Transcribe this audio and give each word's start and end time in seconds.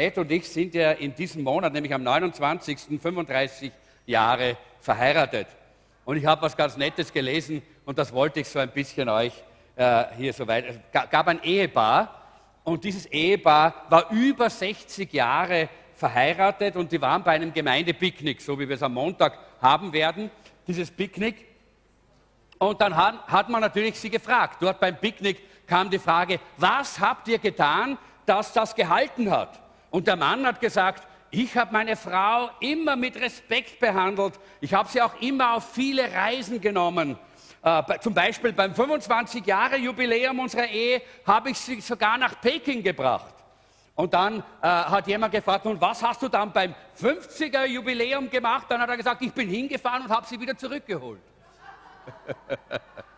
Jeanette 0.00 0.20
und 0.22 0.32
ich 0.32 0.48
sind 0.48 0.74
ja 0.74 0.92
in 0.92 1.14
diesem 1.14 1.42
Monat, 1.42 1.74
nämlich 1.74 1.92
am 1.92 2.02
29. 2.02 2.98
35 2.98 3.70
Jahre 4.06 4.56
verheiratet. 4.80 5.46
Und 6.06 6.16
ich 6.16 6.24
habe 6.24 6.40
was 6.40 6.56
ganz 6.56 6.78
Nettes 6.78 7.12
gelesen 7.12 7.60
und 7.84 7.98
das 7.98 8.10
wollte 8.10 8.40
ich 8.40 8.48
so 8.48 8.60
ein 8.60 8.70
bisschen 8.70 9.10
euch 9.10 9.34
äh, 9.76 10.04
hier 10.16 10.32
so 10.32 10.48
weit. 10.48 10.64
Es 10.64 11.10
gab 11.10 11.28
ein 11.28 11.42
Ehepaar 11.42 12.14
und 12.64 12.82
dieses 12.82 13.04
Ehepaar 13.06 13.74
war 13.90 14.10
über 14.10 14.48
60 14.48 15.12
Jahre 15.12 15.68
verheiratet 15.94 16.76
und 16.76 16.90
die 16.90 17.00
waren 17.02 17.22
bei 17.22 17.32
einem 17.32 17.52
Gemeindepicknick, 17.52 18.40
so 18.40 18.58
wie 18.58 18.66
wir 18.66 18.76
es 18.76 18.82
am 18.82 18.94
Montag 18.94 19.38
haben 19.60 19.92
werden, 19.92 20.30
dieses 20.66 20.90
Picknick. 20.90 21.46
Und 22.58 22.80
dann 22.80 22.96
hat, 22.96 23.26
hat 23.26 23.50
man 23.50 23.60
natürlich 23.60 24.00
sie 24.00 24.08
gefragt. 24.08 24.62
Dort 24.62 24.80
beim 24.80 24.96
Picknick 24.96 25.66
kam 25.66 25.90
die 25.90 25.98
Frage, 25.98 26.40
was 26.56 26.98
habt 26.98 27.28
ihr 27.28 27.38
getan, 27.38 27.98
dass 28.24 28.54
das 28.54 28.74
gehalten 28.74 29.30
hat? 29.30 29.60
Und 29.90 30.06
der 30.06 30.16
Mann 30.16 30.46
hat 30.46 30.60
gesagt, 30.60 31.06
ich 31.30 31.56
habe 31.56 31.72
meine 31.72 31.96
Frau 31.96 32.50
immer 32.60 32.96
mit 32.96 33.16
Respekt 33.20 33.78
behandelt. 33.78 34.34
Ich 34.60 34.74
habe 34.74 34.88
sie 34.88 35.00
auch 35.00 35.20
immer 35.20 35.54
auf 35.54 35.72
viele 35.72 36.12
Reisen 36.12 36.60
genommen. 36.60 37.16
Äh, 37.62 37.98
zum 38.00 38.14
Beispiel 38.14 38.52
beim 38.52 38.72
25-Jahre-Jubiläum 38.72 40.38
unserer 40.38 40.66
Ehe 40.66 41.02
habe 41.26 41.50
ich 41.50 41.58
sie 41.58 41.80
sogar 41.80 42.18
nach 42.18 42.40
Peking 42.40 42.82
gebracht. 42.82 43.34
Und 43.94 44.14
dann 44.14 44.38
äh, 44.62 44.66
hat 44.66 45.06
jemand 45.06 45.32
gefragt, 45.32 45.66
und 45.66 45.80
was 45.80 46.02
hast 46.02 46.22
du 46.22 46.28
dann 46.28 46.52
beim 46.52 46.74
50er-Jubiläum 47.00 48.30
gemacht? 48.30 48.66
Dann 48.68 48.80
hat 48.80 48.88
er 48.88 48.96
gesagt, 48.96 49.20
ich 49.22 49.32
bin 49.32 49.48
hingefahren 49.48 50.04
und 50.04 50.08
habe 50.10 50.26
sie 50.26 50.40
wieder 50.40 50.56
zurückgeholt. 50.56 51.20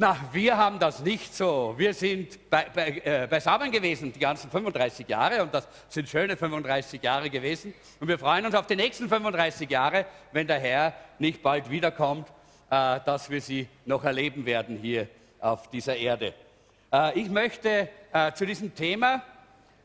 Na, 0.00 0.16
wir 0.30 0.56
haben 0.56 0.78
das 0.78 1.00
nicht 1.00 1.34
so. 1.34 1.74
Wir 1.76 1.92
sind 1.92 2.48
bei, 2.48 2.66
bei, 2.72 3.02
äh, 3.04 3.26
beisammen 3.28 3.72
gewesen 3.72 4.12
die 4.12 4.20
ganzen 4.20 4.48
35 4.48 5.08
Jahre 5.08 5.42
und 5.42 5.52
das 5.52 5.66
sind 5.88 6.08
schöne 6.08 6.36
35 6.36 7.02
Jahre 7.02 7.28
gewesen. 7.28 7.74
Und 7.98 8.06
wir 8.06 8.16
freuen 8.16 8.46
uns 8.46 8.54
auf 8.54 8.68
die 8.68 8.76
nächsten 8.76 9.08
35 9.08 9.68
Jahre, 9.68 10.06
wenn 10.30 10.46
der 10.46 10.60
Herr 10.60 10.94
nicht 11.18 11.42
bald 11.42 11.68
wiederkommt, 11.68 12.28
äh, 12.70 13.00
dass 13.04 13.28
wir 13.28 13.40
sie 13.40 13.66
noch 13.86 14.04
erleben 14.04 14.46
werden 14.46 14.76
hier 14.76 15.08
auf 15.40 15.68
dieser 15.68 15.96
Erde. 15.96 16.32
Äh, 16.92 17.18
ich 17.18 17.28
möchte 17.28 17.88
äh, 18.12 18.32
zu 18.34 18.46
diesem 18.46 18.72
Thema 18.76 19.24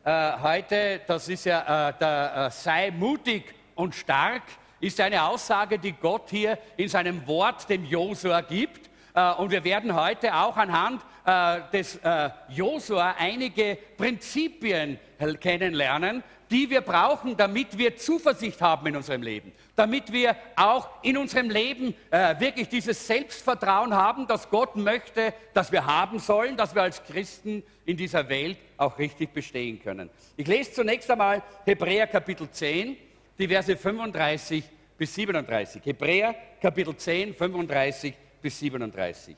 äh, 0.04 0.32
heute, 0.44 1.02
das 1.08 1.28
ist 1.28 1.46
ja 1.46 1.90
äh, 1.90 1.94
der 2.00 2.52
sei 2.52 2.92
mutig 2.92 3.46
und 3.74 3.96
stark, 3.96 4.44
ist 4.80 5.00
eine 5.02 5.24
Aussage, 5.24 5.80
die 5.80 5.94
Gott 5.94 6.30
hier 6.30 6.60
in 6.78 6.88
seinem 6.88 7.26
Wort 7.26 7.68
dem 7.68 7.84
Josua 7.84 8.42
gibt. 8.42 8.83
Äh, 9.14 9.34
und 9.34 9.52
wir 9.52 9.64
werden 9.64 9.96
heute 9.96 10.34
auch 10.34 10.58
anhand 10.58 11.02
äh, 11.26 11.60
des 11.72 11.98
äh, 11.98 12.30
Josua 12.50 13.16
einige 13.18 13.78
Prinzipien 13.98 15.00
kennenlernen, 15.40 16.24
die 16.50 16.70
wir 16.70 16.82
brauchen, 16.82 17.38
damit 17.38 17.78
wir 17.78 17.96
Zuversicht 17.96 18.62
haben 18.62 18.88
in 18.88 18.96
unserem 18.96 19.22
Leben, 19.22 19.54
damit 19.76 20.12
wir 20.12 20.36
auch 20.56 20.90
in 21.02 21.18
unserem 21.18 21.50
Leben 21.50 21.96
wirklich 22.12 22.68
dieses 22.68 23.08
Selbstvertrauen 23.08 23.94
haben, 23.94 24.28
das 24.28 24.50
Gott 24.50 24.76
möchte, 24.76 25.34
dass 25.54 25.72
wir 25.72 25.86
haben 25.86 26.20
sollen, 26.20 26.58
dass 26.58 26.76
wir 26.76 26.82
als 26.82 27.02
Christen 27.06 27.64
in 27.86 27.96
dieser 27.96 28.28
Welt 28.28 28.58
auch 28.76 29.00
richtig 29.00 29.34
bestehen 29.34 29.82
können. 29.82 30.10
Ich 30.36 30.46
lese 30.46 30.74
zunächst 30.74 31.10
einmal 31.10 31.42
Hebräer 31.66 32.06
Kapitel 32.06 32.52
10, 32.52 32.98
die 33.40 33.48
Verse 33.48 33.78
35 33.78 34.64
bis 34.98 35.16
37. 35.16 35.82
Hebräer 35.86 36.36
Kapitel 36.62 36.98
10, 36.98 37.34
35 37.34 38.14
bis 38.44 38.60
37. 38.60 39.36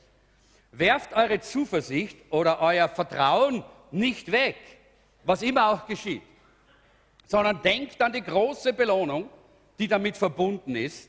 Werft 0.72 1.14
eure 1.14 1.40
Zuversicht 1.40 2.18
oder 2.30 2.60
euer 2.60 2.88
Vertrauen 2.88 3.64
nicht 3.90 4.30
weg, 4.30 4.56
was 5.24 5.40
immer 5.40 5.70
auch 5.70 5.86
geschieht, 5.86 6.22
sondern 7.26 7.62
denkt 7.62 8.02
an 8.02 8.12
die 8.12 8.20
große 8.20 8.74
Belohnung, 8.74 9.30
die 9.78 9.88
damit 9.88 10.16
verbunden 10.16 10.76
ist. 10.76 11.08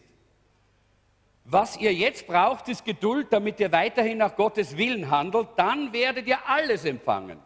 Was 1.43 1.77
ihr 1.77 1.93
jetzt 1.93 2.27
braucht, 2.27 2.67
ist 2.67 2.85
Geduld, 2.85 3.27
damit 3.31 3.59
ihr 3.59 3.71
weiterhin 3.71 4.19
nach 4.19 4.35
Gottes 4.35 4.77
Willen 4.77 5.09
handelt. 5.09 5.47
Dann 5.55 5.91
werdet 5.93 6.27
ihr 6.27 6.37
alles 6.45 6.85
empfangen, 6.85 7.39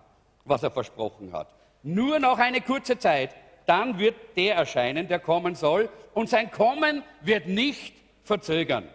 was 0.44 0.63
er 0.63 0.72
versprochen 0.72 1.31
hat. 1.34 1.47
Nur 1.84 2.19
noch 2.19 2.40
eine 2.40 2.61
kurze 2.61 2.97
Zeit, 2.97 3.35
dann 3.66 4.00
wird 4.00 4.16
der 4.35 4.56
erscheinen, 4.56 5.07
der 5.07 5.19
kommen 5.19 5.56
soll. 5.56 5.90
Und 6.13 6.29
sein 6.29 6.51
Kommen 6.51 7.03
wird 7.22 7.47
nicht 7.47 7.95
verzögern. 8.23 8.88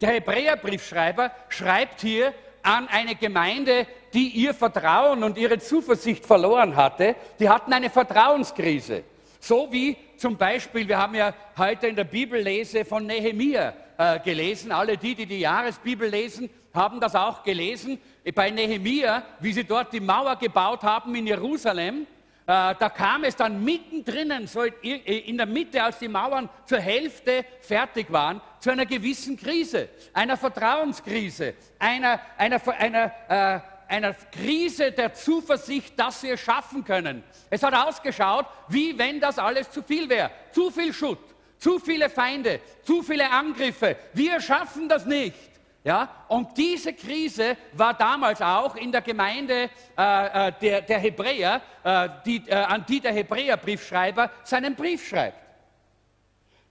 Der 0.00 0.10
Hebräerbriefschreiber 0.10 1.30
schreibt 1.48 2.02
hier 2.02 2.34
an 2.62 2.88
eine 2.88 3.14
Gemeinde, 3.14 3.86
die 4.12 4.28
ihr 4.28 4.52
Vertrauen 4.52 5.22
und 5.22 5.38
ihre 5.38 5.58
Zuversicht 5.58 6.26
verloren 6.26 6.76
hatte. 6.76 7.14
Die 7.38 7.48
hatten 7.48 7.72
eine 7.72 7.90
Vertrauenskrise. 7.90 9.04
So 9.40 9.68
wie 9.70 9.96
zum 10.16 10.36
Beispiel, 10.36 10.88
wir 10.88 10.98
haben 10.98 11.14
ja 11.14 11.32
heute 11.56 11.86
in 11.86 11.96
der 11.96 12.04
Bibellese 12.04 12.84
von 12.84 13.06
Nehemia 13.06 13.72
äh, 13.96 14.18
gelesen. 14.20 14.72
Alle 14.72 14.96
die, 14.96 15.14
die 15.14 15.26
die 15.26 15.40
Jahresbibel 15.40 16.08
lesen, 16.08 16.50
haben 16.74 17.00
das 17.00 17.14
auch 17.14 17.42
gelesen. 17.42 17.98
Bei 18.34 18.50
Nehemia, 18.50 19.22
wie 19.40 19.52
sie 19.52 19.64
dort 19.64 19.92
die 19.92 20.00
Mauer 20.00 20.36
gebaut 20.36 20.82
haben 20.82 21.14
in 21.14 21.26
Jerusalem. 21.26 22.06
Äh, 22.48 22.76
da 22.78 22.88
kam 22.90 23.24
es 23.24 23.34
dann 23.34 23.64
mittendrin, 23.64 24.46
so 24.46 24.62
in 24.62 25.36
der 25.36 25.46
Mitte, 25.46 25.82
als 25.82 25.98
die 25.98 26.06
Mauern 26.06 26.48
zur 26.64 26.78
Hälfte 26.78 27.44
fertig 27.60 28.12
waren, 28.12 28.40
zu 28.60 28.70
einer 28.70 28.86
gewissen 28.86 29.36
Krise, 29.36 29.88
einer 30.12 30.36
Vertrauenskrise, 30.36 31.54
einer, 31.80 32.20
einer, 32.38 32.60
einer, 32.78 33.12
äh, 33.28 33.60
einer 33.88 34.14
Krise 34.30 34.92
der 34.92 35.12
Zuversicht, 35.12 35.98
dass 35.98 36.20
sie 36.20 36.30
es 36.30 36.40
schaffen 36.40 36.84
können. 36.84 37.24
Es 37.50 37.64
hat 37.64 37.74
ausgeschaut, 37.74 38.46
wie 38.68 38.96
wenn 38.96 39.18
das 39.18 39.40
alles 39.40 39.68
zu 39.72 39.82
viel 39.82 40.08
wäre. 40.08 40.30
Zu 40.52 40.70
viel 40.70 40.92
Schutt, 40.92 41.18
zu 41.58 41.80
viele 41.80 42.08
Feinde, 42.08 42.60
zu 42.84 43.02
viele 43.02 43.28
Angriffe. 43.28 43.96
Wir 44.12 44.40
schaffen 44.40 44.88
das 44.88 45.04
nicht. 45.04 45.55
Ja? 45.86 46.08
Und 46.26 46.58
diese 46.58 46.92
Krise 46.92 47.56
war 47.72 47.94
damals 47.94 48.42
auch 48.42 48.74
in 48.74 48.90
der 48.90 49.02
Gemeinde 49.02 49.70
äh, 49.96 50.48
äh, 50.48 50.52
der, 50.60 50.80
der, 50.80 50.98
Hebräer, 50.98 51.62
äh, 51.84 52.08
die, 52.26 52.42
äh, 52.48 52.54
an 52.54 52.84
die 52.88 52.98
der 52.98 53.12
Hebräerbriefschreiber 53.12 54.32
seinen 54.42 54.74
Brief 54.74 55.06
schreibt. 55.06 55.38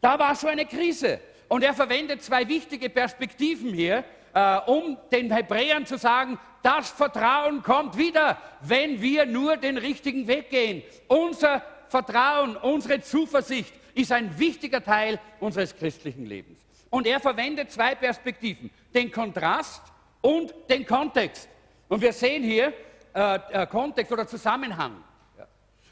Da 0.02 0.20
war 0.20 0.36
so 0.36 0.48
eine 0.48 0.66
Krise. 0.66 1.22
Und 1.48 1.64
er 1.64 1.74
verwendet 1.74 2.24
zwei 2.24 2.46
wichtige 2.46 2.90
Perspektiven 2.90 3.74
hier, 3.74 4.04
äh, 4.34 4.58
um 4.66 4.98
den 5.10 5.32
Hebräern 5.32 5.86
zu 5.86 5.98
sagen, 5.98 6.38
das 6.62 6.90
Vertrauen 6.90 7.64
kommt 7.64 7.98
wieder, 7.98 8.38
wenn 8.64 9.02
wir 9.02 9.26
nur 9.26 9.56
den 9.56 9.78
richtigen 9.78 10.28
Weg 10.28 10.50
gehen. 10.50 10.84
Unser 11.08 11.64
Vertrauen, 11.88 12.58
unsere 12.58 13.00
Zuversicht 13.00 13.74
ist 13.94 14.12
ein 14.12 14.38
wichtiger 14.38 14.84
Teil 14.84 15.22
unseres 15.40 15.74
christlichen 15.74 16.26
Lebens. 16.26 16.60
Und 16.90 17.08
er 17.08 17.20
verwendet 17.20 17.72
zwei 17.72 17.94
Perspektiven, 17.96 18.70
den 18.96 19.12
Kontrast 19.12 19.82
und 20.22 20.54
den 20.70 20.86
Kontext. 20.86 21.48
Und 21.88 22.02
wir 22.02 22.14
sehen 22.14 22.44
hier 22.44 22.74
äh, 23.14 23.40
äh, 23.52 23.68
Kontext 23.68 24.12
oder 24.12 24.26
Zusammenhang. 24.26 25.04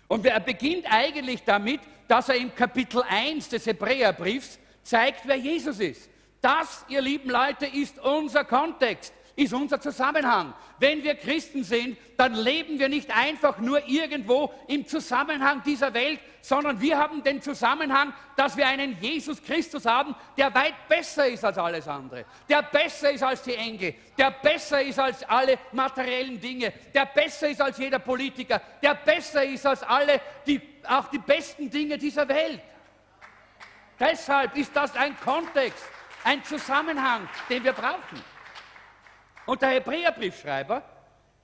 Und 0.07 0.25
er 0.25 0.39
beginnt 0.39 0.85
eigentlich 0.91 1.43
damit, 1.43 1.81
dass 2.07 2.29
er 2.29 2.35
im 2.35 2.53
Kapitel 2.53 3.03
1 3.07 3.49
des 3.49 3.65
Hebräerbriefs 3.65 4.59
zeigt, 4.83 5.21
wer 5.25 5.35
Jesus 5.35 5.79
ist. 5.79 6.09
Das, 6.41 6.85
ihr 6.89 7.01
lieben 7.01 7.29
Leute, 7.29 7.65
ist 7.65 7.99
unser 7.99 8.43
Kontext 8.43 9.13
ist 9.35 9.53
unser 9.53 9.81
Zusammenhang. 9.81 10.53
Wenn 10.80 11.03
wir 11.03 11.15
Christen 11.15 11.63
sind, 11.63 11.97
dann 12.18 12.35
leben 12.35 12.77
wir 12.77 12.89
nicht 12.89 13.15
einfach 13.15 13.57
nur 13.57 13.88
irgendwo 13.88 14.53
im 14.68 14.85
Zusammenhang 14.88 15.63
dieser 15.63 15.94
Welt, 15.94 16.19
sondern 16.41 16.80
wir 16.80 16.97
haben 16.97 17.24
den 17.24 17.41
Zusammenhang, 17.41 18.13
dass 18.35 18.57
wir 18.57 18.68
einen 18.68 18.97
Jesus 19.01 19.41
Christus 19.41 19.85
haben, 19.85 20.13
der 20.38 20.53
weit 20.53 20.88
besser 20.88 21.27
ist 21.27 21.44
als 21.44 21.57
alles 21.57 21.88
andere, 21.88 22.25
der 22.47 22.62
besser 22.62 23.12
ist 23.12 23.24
als 23.24 23.41
die 23.41 23.56
Engel, 23.56 23.95
der 24.18 24.31
besser 24.31 24.81
ist 24.81 25.00
als 25.00 25.24
alle 25.24 25.57
materiellen 25.71 26.39
Dinge, 26.39 26.71
der 26.94 27.06
besser 27.06 27.50
ist 27.50 27.62
als 27.62 27.77
jeder 27.77 28.00
Politiker, 28.00 28.62
der 28.81 28.94
besser 28.95 29.44
ist 29.44 29.65
als 29.65 29.81
alle, 29.83 30.21
die, 30.45 30.62
auch 30.88 31.07
die 31.07 31.19
besten 31.19 31.69
Dinge 31.69 31.97
dieser 31.97 32.27
Welt. 32.27 32.59
Deshalb 34.00 34.56
ist 34.57 34.75
das 34.75 34.95
ein 34.95 35.15
Kontext, 35.19 35.85
ein 36.24 36.44
Zusammenhang, 36.44 37.27
den 37.50 37.63
wir 37.63 37.74
brauchen. 37.74 38.32
Und 39.45 39.62
der 39.62 39.69
Hebräerbriefschreiber, 39.69 40.84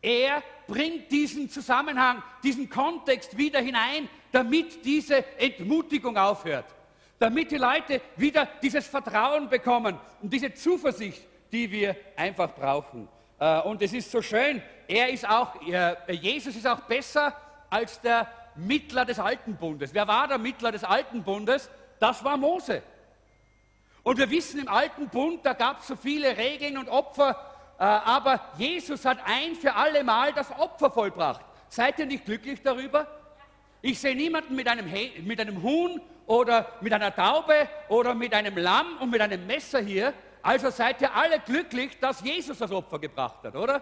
er 0.01 0.43
bringt 0.67 1.11
diesen 1.11 1.49
Zusammenhang, 1.49 2.23
diesen 2.43 2.69
Kontext 2.69 3.37
wieder 3.37 3.59
hinein, 3.59 4.07
damit 4.31 4.83
diese 4.85 5.25
Entmutigung 5.37 6.15
aufhört. 6.17 6.65
Damit 7.17 7.51
die 7.51 7.57
Leute 7.57 8.01
wieder 8.15 8.47
dieses 8.61 8.87
Vertrauen 8.87 9.49
bekommen 9.49 9.99
und 10.21 10.31
diese 10.31 10.53
Zuversicht, 10.53 11.21
die 11.51 11.69
wir 11.69 11.95
einfach 12.15 12.53
brauchen. 12.53 13.09
Äh, 13.39 13.59
und 13.61 13.81
es 13.81 13.91
ist 13.91 14.09
so 14.09 14.21
schön, 14.21 14.61
er 14.87 15.09
ist 15.09 15.27
auch, 15.27 15.55
Jesus 16.07 16.55
ist 16.55 16.65
auch 16.65 16.79
besser 16.81 17.35
als 17.69 17.99
der 18.01 18.27
Mittler 18.55 19.05
des 19.05 19.19
Alten 19.19 19.55
Bundes. 19.55 19.93
Wer 19.93 20.07
war 20.07 20.27
der 20.27 20.37
Mittler 20.37 20.71
des 20.71 20.83
Alten 20.83 21.23
Bundes? 21.23 21.69
Das 21.99 22.23
war 22.23 22.37
Mose. 22.37 22.81
Und 24.03 24.17
wir 24.17 24.29
wissen, 24.29 24.61
im 24.61 24.67
Alten 24.67 25.09
Bund, 25.09 25.45
da 25.45 25.53
gab 25.53 25.81
es 25.81 25.87
so 25.87 25.95
viele 25.95 26.35
Regeln 26.37 26.77
und 26.77 26.89
Opfer, 26.89 27.31
äh, 27.31 27.48
aber 27.85 28.41
Jesus 28.57 29.05
hat 29.05 29.19
ein 29.25 29.55
für 29.55 29.73
alle 29.73 30.03
Mal 30.03 30.33
das 30.33 30.51
Opfer 30.51 30.91
vollbracht. 30.91 31.41
Seid 31.69 31.99
ihr 31.99 32.05
nicht 32.05 32.25
glücklich 32.25 32.61
darüber? 32.61 33.07
Ich 33.81 33.99
sehe 33.99 34.15
niemanden 34.15 34.55
mit 34.55 34.67
einem, 34.67 34.91
mit 35.25 35.39
einem 35.39 35.63
Huhn 35.63 36.01
oder 36.25 36.67
mit 36.81 36.91
einer 36.91 37.15
Taube 37.15 37.69
oder 37.87 38.13
mit 38.13 38.33
einem 38.33 38.57
Lamm 38.57 38.97
und 38.99 39.09
mit 39.09 39.21
einem 39.21 39.47
Messer 39.47 39.79
hier. 39.79 40.13
Also 40.41 40.69
seid 40.69 41.01
ihr 41.01 41.13
alle 41.13 41.39
glücklich, 41.39 41.97
dass 41.99 42.21
Jesus 42.21 42.57
das 42.57 42.71
Opfer 42.71 42.99
gebracht 42.99 43.43
hat, 43.43 43.55
oder? 43.55 43.81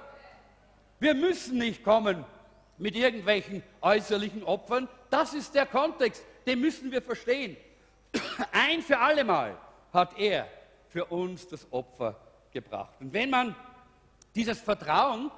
Wir 0.99 1.13
müssen 1.13 1.57
nicht 1.57 1.83
kommen 1.83 2.23
mit 2.77 2.95
irgendwelchen 2.95 3.63
äußerlichen 3.81 4.43
Opfern. 4.43 4.87
Das 5.09 5.33
ist 5.33 5.55
der 5.55 5.65
Kontext, 5.65 6.23
den 6.45 6.61
müssen 6.61 6.91
wir 6.91 7.01
verstehen. 7.01 7.57
Ein 8.51 8.81
für 8.81 8.99
alle 8.99 9.23
Mal 9.23 9.57
hat 9.91 10.17
er 10.19 10.47
für 10.89 11.05
uns 11.05 11.47
das 11.47 11.65
Opfer 11.71 12.15
gebracht. 12.51 12.93
Und 12.99 13.13
wenn 13.13 13.29
man 13.29 13.55
dieses 14.35 14.59
Vertrauen 14.59 15.31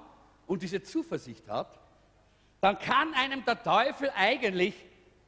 und 0.48 0.62
diese 0.62 0.82
Zuversicht 0.82 1.48
hat, 1.48 1.80
dann 2.62 2.78
kann 2.80 3.14
einem 3.14 3.44
der 3.46 3.62
Teufel 3.62 4.12
eigentlich 4.16 4.76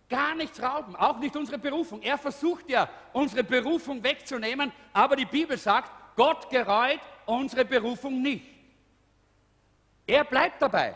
gar 0.09 0.35
nichts 0.35 0.61
rauben, 0.61 0.95
auch 0.95 1.19
nicht 1.19 1.35
unsere 1.35 1.57
Berufung. 1.57 2.01
Er 2.01 2.17
versucht 2.17 2.69
ja, 2.69 2.89
unsere 3.13 3.43
Berufung 3.43 4.03
wegzunehmen, 4.03 4.71
aber 4.91 5.15
die 5.15 5.25
Bibel 5.25 5.57
sagt, 5.57 5.91
Gott 6.17 6.49
gereut 6.49 6.99
unsere 7.25 7.63
Berufung 7.63 8.21
nicht. 8.21 8.45
Er 10.05 10.25
bleibt 10.25 10.61
dabei. 10.61 10.95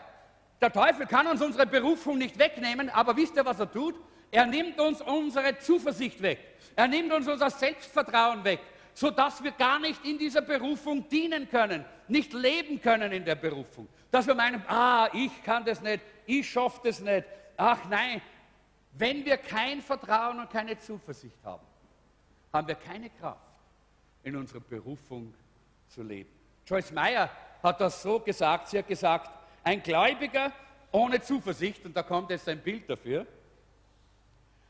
Der 0.60 0.72
Teufel 0.72 1.06
kann 1.06 1.26
uns 1.26 1.40
unsere 1.40 1.66
Berufung 1.66 2.18
nicht 2.18 2.38
wegnehmen, 2.38 2.90
aber 2.90 3.16
wisst 3.16 3.36
ihr, 3.36 3.44
was 3.44 3.58
er 3.58 3.70
tut? 3.70 3.94
Er 4.30 4.44
nimmt 4.46 4.78
uns 4.78 5.00
unsere 5.00 5.58
Zuversicht 5.58 6.20
weg. 6.20 6.38
Er 6.74 6.88
nimmt 6.88 7.12
uns 7.12 7.26
unser 7.28 7.48
Selbstvertrauen 7.48 8.44
weg, 8.44 8.60
sodass 8.96 9.44
wir 9.44 9.52
gar 9.52 9.78
nicht 9.78 10.02
in 10.06 10.16
dieser 10.16 10.40
Berufung 10.40 11.06
dienen 11.10 11.50
können, 11.50 11.84
nicht 12.08 12.32
leben 12.32 12.80
können 12.80 13.12
in 13.12 13.26
der 13.26 13.34
Berufung. 13.34 13.86
Dass 14.10 14.26
wir 14.26 14.34
meinen, 14.34 14.64
ah, 14.68 15.10
ich 15.12 15.44
kann 15.44 15.66
das 15.66 15.82
nicht, 15.82 16.02
ich 16.24 16.48
schaffe 16.48 16.80
das 16.82 17.00
nicht. 17.00 17.26
Ach 17.58 17.78
nein, 17.90 18.22
wenn 18.92 19.22
wir 19.22 19.36
kein 19.36 19.82
Vertrauen 19.82 20.40
und 20.40 20.48
keine 20.48 20.78
Zuversicht 20.78 21.36
haben, 21.44 21.62
haben 22.54 22.66
wir 22.66 22.74
keine 22.74 23.10
Kraft, 23.10 23.42
in 24.22 24.34
unserer 24.34 24.60
Berufung 24.60 25.34
zu 25.88 26.02
leben. 26.02 26.30
Joyce 26.66 26.92
Meyer 26.92 27.28
hat 27.62 27.78
das 27.78 28.00
so 28.00 28.18
gesagt, 28.18 28.68
sie 28.68 28.78
hat 28.78 28.88
gesagt, 28.88 29.30
ein 29.62 29.82
Gläubiger 29.82 30.52
ohne 30.90 31.20
Zuversicht, 31.20 31.84
und 31.84 31.94
da 31.94 32.02
kommt 32.02 32.30
jetzt 32.30 32.48
ein 32.48 32.62
Bild 32.62 32.88
dafür, 32.88 33.26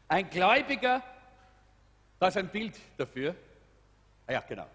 ein 0.08 0.28
Gläubiger, 0.28 1.00
das 2.19 2.31
ist 2.31 2.38
ein 2.38 2.49
Bild 2.49 2.75
dafür, 2.96 3.37
ja 4.28 4.40
genau, 4.40 4.67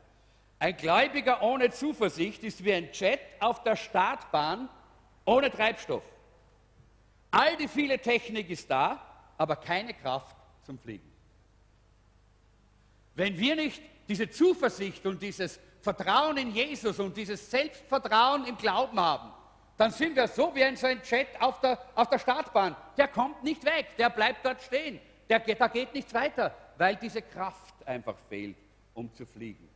ein 0.60 0.78
Gläubiger 0.78 1.42
ohne 1.42 1.72
Zuversicht 1.72 2.44
ist 2.44 2.64
wie 2.64 2.74
ein 2.74 2.90
Jet 2.94 3.20
auf 3.40 3.64
der 3.64 3.76
Startbahn 3.76 4.70
ohne 5.26 5.50
Treibstoff. 5.50 6.04
All 7.32 7.56
die 7.58 7.68
viele 7.68 7.98
Technik 7.98 8.50
ist 8.50 8.70
da, 8.70 9.02
aber 9.38 9.56
keine 9.56 9.94
Kraft 9.94 10.36
zum 10.64 10.78
Fliegen. 10.78 11.12
Wenn 13.16 13.38
wir 13.38 13.56
nicht 13.56 13.82
diese 14.08 14.30
Zuversicht 14.30 15.06
und 15.06 15.22
dieses 15.22 15.60
Vertrauen 15.82 16.38
in 16.38 16.52
Jesus 16.52 17.00
und 17.00 17.18
dieses 17.18 17.50
Selbstvertrauen 17.50 18.46
im 18.46 18.58
Glauben 18.58 19.00
haben, 19.00 19.32
dann 19.78 19.90
sind 19.90 20.16
wir 20.16 20.28
so 20.28 20.54
wie 20.54 20.64
ein, 20.64 20.76
so 20.76 20.86
ein 20.86 21.02
Jet 21.04 21.30
auf 21.40 21.60
der, 21.60 21.80
auf 21.96 22.08
der 22.08 22.20
Startbahn. 22.20 22.76
Der 22.98 23.08
kommt 23.08 23.44
nicht 23.44 23.66
weg, 23.66 23.98
der 23.98 24.12
bleibt 24.12 24.46
dort 24.46 24.62
stehen. 24.62 25.00
Der, 25.28 25.40
da 25.40 25.68
geht 25.68 25.94
nichts 25.94 26.14
weiter, 26.14 26.54
weil 26.78 26.98
diese 26.98 27.22
Kraft 27.22 27.74
einfach 27.88 28.16
fehlt, 28.30 28.58
um 28.94 29.14
zu 29.14 29.26
fliegen. 29.26 29.68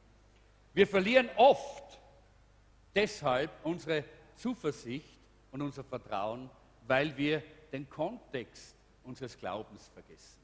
Wir 0.74 0.88
verlieren 0.88 1.30
oft 1.38 2.00
deshalb 2.94 3.50
unsere 3.64 4.04
Zuversicht 4.36 5.20
und 5.52 5.62
unser 5.62 5.84
Vertrauen, 5.84 6.50
weil 6.88 7.16
wir 7.18 7.42
den 7.72 7.90
Kontext 7.90 8.76
unseres 9.04 9.38
Glaubens 9.38 9.90
vergessen. 9.94 10.38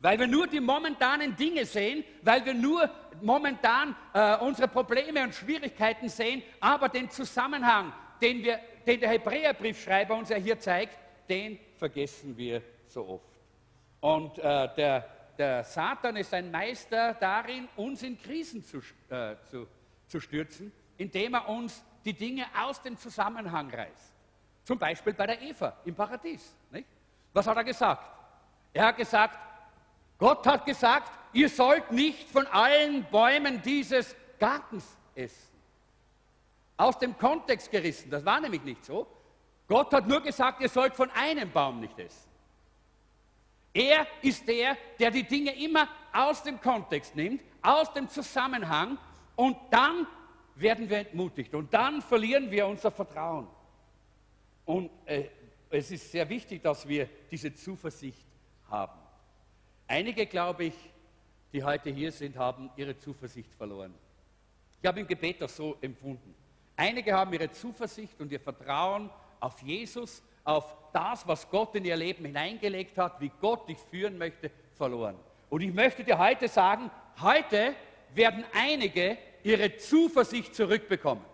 Weil 0.00 0.18
wir 0.18 0.26
nur 0.26 0.46
die 0.46 0.60
momentanen 0.60 1.34
Dinge 1.36 1.64
sehen, 1.64 2.04
weil 2.22 2.44
wir 2.44 2.54
nur 2.54 2.90
momentan 3.22 3.96
äh, 4.12 4.36
unsere 4.38 4.68
Probleme 4.68 5.22
und 5.22 5.34
Schwierigkeiten 5.34 6.08
sehen, 6.08 6.42
aber 6.60 6.88
den 6.88 7.10
Zusammenhang, 7.10 7.92
den, 8.20 8.42
wir, 8.42 8.60
den 8.86 9.00
der 9.00 9.08
Hebräerbriefschreiber 9.10 10.14
uns 10.14 10.28
ja 10.28 10.36
hier 10.36 10.58
zeigt, 10.58 10.98
den 11.28 11.58
vergessen 11.76 12.36
wir 12.36 12.62
so 12.86 13.06
oft. 13.06 13.24
Und 14.00 14.38
äh, 14.38 14.68
der, 14.76 15.08
der 15.38 15.64
Satan 15.64 16.16
ist 16.16 16.32
ein 16.32 16.50
Meister 16.50 17.14
darin, 17.14 17.68
uns 17.76 18.02
in 18.02 18.20
Krisen 18.20 18.64
zu, 18.64 18.78
äh, 19.08 19.36
zu, 19.50 19.66
zu 20.06 20.20
stürzen, 20.20 20.72
indem 20.96 21.34
er 21.34 21.48
uns 21.48 21.82
die 22.04 22.12
Dinge 22.12 22.46
aus 22.56 22.80
dem 22.82 22.96
Zusammenhang 22.96 23.70
reißt. 23.70 24.12
Zum 24.64 24.78
Beispiel 24.78 25.12
bei 25.12 25.26
der 25.26 25.40
Eva 25.42 25.76
im 25.84 25.94
Paradies. 25.94 26.54
Nicht? 26.70 26.88
Was 27.32 27.46
hat 27.46 27.56
er 27.56 27.64
gesagt? 27.64 28.10
Er 28.72 28.86
hat 28.86 28.96
gesagt, 28.96 29.38
Gott 30.18 30.46
hat 30.46 30.64
gesagt, 30.64 31.10
ihr 31.32 31.48
sollt 31.48 31.90
nicht 31.90 32.28
von 32.30 32.46
allen 32.46 33.04
Bäumen 33.04 33.60
dieses 33.62 34.14
Gartens 34.38 34.96
essen. 35.14 35.52
Aus 36.76 36.98
dem 36.98 37.16
Kontext 37.16 37.70
gerissen, 37.70 38.10
das 38.10 38.24
war 38.24 38.40
nämlich 38.40 38.62
nicht 38.62 38.84
so. 38.84 39.06
Gott 39.66 39.92
hat 39.92 40.06
nur 40.06 40.20
gesagt, 40.20 40.60
ihr 40.60 40.68
sollt 40.68 40.94
von 40.94 41.10
einem 41.10 41.50
Baum 41.50 41.80
nicht 41.80 41.98
essen. 41.98 42.33
Er 43.74 44.06
ist 44.22 44.46
der, 44.46 44.76
der 45.00 45.10
die 45.10 45.24
Dinge 45.24 45.52
immer 45.62 45.88
aus 46.12 46.44
dem 46.44 46.60
Kontext 46.60 47.16
nimmt, 47.16 47.42
aus 47.60 47.92
dem 47.92 48.08
Zusammenhang 48.08 48.96
und 49.34 49.56
dann 49.70 50.06
werden 50.54 50.88
wir 50.88 50.98
entmutigt 50.98 51.52
und 51.54 51.74
dann 51.74 52.00
verlieren 52.00 52.48
wir 52.52 52.68
unser 52.68 52.92
Vertrauen. 52.92 53.48
Und 54.64 54.90
äh, 55.06 55.24
es 55.70 55.90
ist 55.90 56.12
sehr 56.12 56.28
wichtig, 56.28 56.62
dass 56.62 56.86
wir 56.86 57.08
diese 57.28 57.52
Zuversicht 57.52 58.24
haben. 58.70 58.98
Einige, 59.88 60.24
glaube 60.26 60.66
ich, 60.66 60.74
die 61.52 61.62
heute 61.64 61.90
hier 61.90 62.12
sind, 62.12 62.36
haben 62.36 62.70
ihre 62.76 62.96
Zuversicht 62.96 63.52
verloren. 63.54 63.92
Ich 64.80 64.86
habe 64.86 65.00
im 65.00 65.06
Gebet 65.06 65.40
das 65.40 65.56
so 65.56 65.76
empfunden. 65.80 66.34
Einige 66.76 67.12
haben 67.12 67.32
ihre 67.32 67.50
Zuversicht 67.50 68.20
und 68.20 68.30
ihr 68.30 68.40
Vertrauen 68.40 69.10
auf 69.40 69.60
Jesus 69.62 70.22
auf 70.44 70.76
das, 70.92 71.26
was 71.26 71.48
Gott 71.50 71.74
in 71.74 71.84
ihr 71.84 71.96
Leben 71.96 72.24
hineingelegt 72.24 72.96
hat, 72.98 73.20
wie 73.20 73.32
Gott 73.40 73.68
dich 73.68 73.78
führen 73.90 74.16
möchte, 74.16 74.50
verloren. 74.74 75.16
Und 75.50 75.60
ich 75.60 75.72
möchte 75.72 76.04
dir 76.04 76.18
heute 76.18 76.48
sagen, 76.48 76.90
heute 77.20 77.74
werden 78.14 78.44
einige 78.54 79.18
ihre 79.42 79.76
Zuversicht 79.76 80.54
zurückbekommen. 80.54 81.24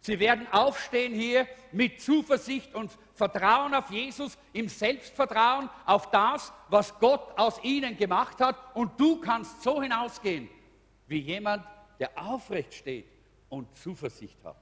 Sie 0.00 0.18
werden 0.18 0.46
aufstehen 0.50 1.12
hier 1.12 1.46
mit 1.72 2.00
Zuversicht 2.00 2.74
und 2.74 2.90
Vertrauen 3.14 3.74
auf 3.74 3.90
Jesus, 3.90 4.38
im 4.54 4.68
Selbstvertrauen 4.68 5.68
auf 5.84 6.10
das, 6.10 6.52
was 6.68 6.98
Gott 6.98 7.38
aus 7.38 7.62
ihnen 7.62 7.96
gemacht 7.98 8.40
hat. 8.40 8.56
Und 8.74 8.98
du 8.98 9.20
kannst 9.20 9.62
so 9.62 9.82
hinausgehen, 9.82 10.48
wie 11.06 11.18
jemand, 11.18 11.66
der 11.98 12.10
aufrecht 12.16 12.72
steht 12.72 13.06
und 13.50 13.76
Zuversicht 13.76 14.42
hat. 14.42 14.56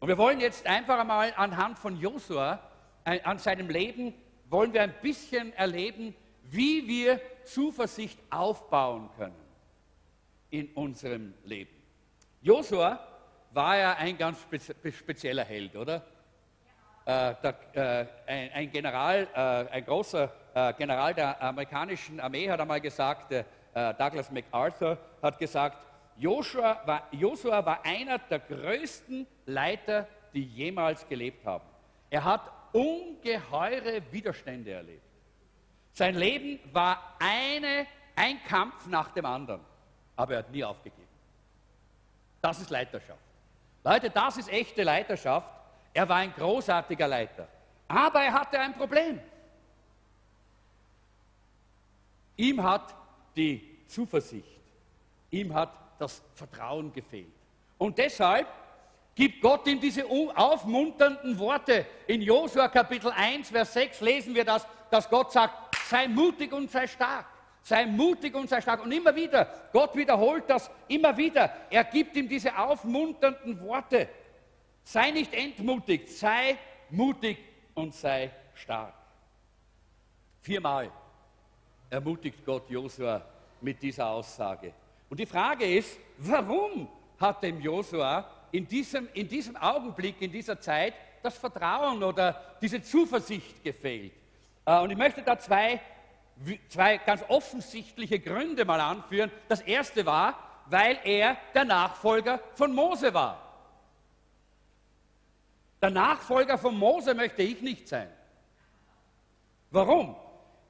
Und 0.00 0.08
wir 0.08 0.16
wollen 0.16 0.40
jetzt 0.40 0.66
einfach 0.66 0.98
einmal 0.98 1.34
anhand 1.36 1.78
von 1.78 1.96
Josua 1.98 2.60
an 3.06 3.38
seinem 3.38 3.68
Leben 3.68 4.14
wollen 4.50 4.72
wir 4.72 4.82
ein 4.82 4.94
bisschen 5.00 5.52
erleben, 5.52 6.14
wie 6.42 6.86
wir 6.86 7.20
Zuversicht 7.44 8.18
aufbauen 8.30 9.08
können 9.16 9.34
in 10.50 10.68
unserem 10.74 11.34
Leben. 11.44 11.70
Josua 12.42 13.00
war 13.52 13.76
ja 13.76 13.94
ein 13.94 14.16
ganz 14.18 14.38
spezieller 14.92 15.44
Held, 15.44 15.74
oder? 15.76 16.04
Äh, 17.04 17.34
der, 17.42 17.54
äh, 17.72 18.06
ein, 18.26 18.52
ein, 18.52 18.70
General, 18.70 19.28
äh, 19.34 19.72
ein 19.72 19.84
großer 19.84 20.32
äh, 20.54 20.72
General 20.74 21.14
der 21.14 21.40
amerikanischen 21.40 22.18
Armee 22.18 22.50
hat 22.50 22.60
einmal 22.60 22.80
gesagt, 22.80 23.32
äh, 23.32 23.44
Douglas 23.72 24.30
MacArthur 24.30 24.98
hat 25.22 25.38
gesagt, 25.38 25.86
Joshua 26.16 26.80
war, 26.86 27.06
Joshua 27.12 27.64
war 27.64 27.84
einer 27.84 28.18
der 28.18 28.40
größten 28.40 29.26
Leiter, 29.44 30.08
die 30.32 30.42
jemals 30.42 31.06
gelebt 31.06 31.44
haben. 31.44 31.64
Er 32.10 32.24
hat 32.24 32.40
ungeheure 32.72 34.02
Widerstände 34.10 34.72
erlebt. 34.72 35.02
Sein 35.92 36.14
Leben 36.14 36.58
war 36.72 37.16
eine, 37.18 37.86
ein 38.14 38.42
Kampf 38.44 38.86
nach 38.86 39.10
dem 39.12 39.24
anderen, 39.24 39.60
aber 40.14 40.34
er 40.34 40.38
hat 40.40 40.50
nie 40.50 40.62
aufgegeben. 40.62 41.08
Das 42.40 42.60
ist 42.60 42.70
Leiterschaft. 42.70 43.20
Leute, 43.82 44.10
das 44.10 44.36
ist 44.36 44.48
echte 44.48 44.82
Leiterschaft. 44.82 45.48
Er 45.94 46.08
war 46.08 46.16
ein 46.16 46.32
großartiger 46.34 47.08
Leiter, 47.08 47.48
aber 47.88 48.20
er 48.20 48.32
hatte 48.32 48.60
ein 48.60 48.74
Problem. 48.74 49.20
Ihm 52.36 52.62
hat 52.62 52.94
die 53.34 53.78
Zuversicht, 53.86 54.60
ihm 55.30 55.54
hat 55.54 55.72
das 55.98 56.22
Vertrauen 56.34 56.92
gefehlt. 56.92 57.32
Und 57.78 57.96
deshalb 57.96 58.46
gibt 59.16 59.40
Gott 59.40 59.66
ihm 59.66 59.80
diese 59.80 60.04
aufmunternden 60.06 61.36
Worte. 61.38 61.86
In 62.06 62.20
Josua 62.20 62.68
Kapitel 62.68 63.10
1, 63.10 63.48
Vers 63.48 63.72
6 63.72 64.00
lesen 64.02 64.34
wir 64.34 64.44
das, 64.44 64.64
dass 64.90 65.08
Gott 65.08 65.32
sagt, 65.32 65.74
sei 65.88 66.06
mutig 66.06 66.52
und 66.52 66.70
sei 66.70 66.86
stark. 66.86 67.24
Sei 67.62 67.86
mutig 67.86 68.34
und 68.34 68.48
sei 68.48 68.60
stark. 68.60 68.84
Und 68.84 68.92
immer 68.92 69.16
wieder, 69.16 69.48
Gott 69.72 69.96
wiederholt 69.96 70.44
das 70.46 70.70
immer 70.86 71.16
wieder. 71.16 71.50
Er 71.70 71.82
gibt 71.82 72.14
ihm 72.14 72.28
diese 72.28 72.56
aufmunternden 72.56 73.58
Worte. 73.60 74.08
Sei 74.84 75.10
nicht 75.10 75.32
entmutigt, 75.34 76.10
sei 76.10 76.58
mutig 76.90 77.38
und 77.74 77.94
sei 77.94 78.30
stark. 78.54 78.94
Viermal 80.42 80.92
ermutigt 81.88 82.44
Gott 82.44 82.68
Josua 82.68 83.22
mit 83.62 83.82
dieser 83.82 84.08
Aussage. 84.08 84.74
Und 85.08 85.18
die 85.18 85.26
Frage 85.26 85.64
ist, 85.64 85.98
warum 86.18 86.88
hat 87.18 87.42
dem 87.42 87.60
Josua 87.60 88.35
in 88.56 88.66
diesem, 88.66 89.06
in 89.12 89.28
diesem 89.28 89.54
Augenblick, 89.56 90.22
in 90.22 90.32
dieser 90.32 90.58
Zeit 90.58 90.94
das 91.22 91.36
Vertrauen 91.36 92.02
oder 92.02 92.56
diese 92.62 92.82
Zuversicht 92.82 93.62
gefehlt? 93.62 94.12
Äh, 94.64 94.80
und 94.80 94.90
ich 94.90 94.96
möchte 94.96 95.20
da 95.22 95.38
zwei, 95.38 95.78
zwei 96.68 96.96
ganz 96.96 97.22
offensichtliche 97.28 98.18
Gründe 98.18 98.64
mal 98.64 98.80
anführen. 98.80 99.30
Das 99.48 99.60
erste 99.60 100.06
war, 100.06 100.38
weil 100.70 100.98
er 101.04 101.36
der 101.54 101.66
Nachfolger 101.66 102.40
von 102.54 102.74
Mose 102.74 103.12
war. 103.12 103.42
Der 105.82 105.90
Nachfolger 105.90 106.56
von 106.56 106.78
Mose 106.78 107.12
möchte 107.12 107.42
ich 107.42 107.60
nicht 107.60 107.86
sein. 107.86 108.08
Warum? 109.70 110.16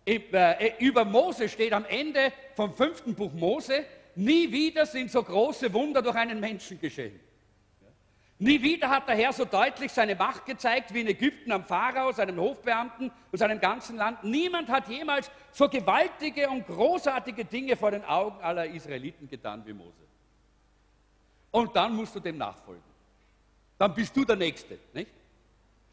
Äh, 0.05 0.73
über 0.81 1.05
Mose 1.05 1.49
steht 1.49 1.73
am 1.73 1.85
Ende 1.85 2.33
vom 2.57 2.75
fünften 2.75 3.15
Buch 3.15 3.33
Mose, 3.33 3.85
nie 4.17 4.51
wieder 4.51 4.87
sind 4.87 5.09
so 5.13 5.23
große 5.23 5.73
Wunder 5.73 6.03
durch 6.03 6.17
einen 6.17 6.41
Menschen 6.41 6.81
geschehen. 6.81 7.21
Nie 8.39 8.61
wieder 8.61 8.91
hat 8.91 9.09
der 9.09 9.17
Herr 9.17 9.33
so 9.33 9.47
deutlich 9.47 9.91
seine 9.91 10.15
Macht 10.15 10.45
gezeigt 10.45 10.93
wie 10.93 11.01
in 11.01 11.07
Ägypten 11.07 11.53
am 11.53 11.65
Pharao, 11.65 12.13
seinem 12.13 12.39
Hofbeamten 12.39 13.11
und 13.33 13.39
seinem 13.39 13.59
ganzen 13.59 13.97
Land. 13.97 14.25
Niemand 14.25 14.69
hat 14.69 14.89
jemals 14.89 15.31
so 15.53 15.69
gewaltige 15.69 16.51
und 16.51 16.67
großartige 16.67 17.47
Dinge 17.47 17.77
vor 17.77 17.91
den 17.91 18.05
Augen 18.05 18.39
aller 18.43 18.67
Israeliten 18.67 19.27
getan 19.27 19.65
wie 19.65 19.73
Mose. 19.73 19.93
Und 21.51 21.75
dann 21.75 21.95
musst 21.95 22.15
du 22.15 22.21
dem 22.21 22.37
nachfolgen. 22.37 22.83
Dann 23.79 23.95
bist 23.95 24.15
du 24.15 24.25
der 24.25 24.37
Nächste. 24.37 24.79
Nicht? 24.93 25.11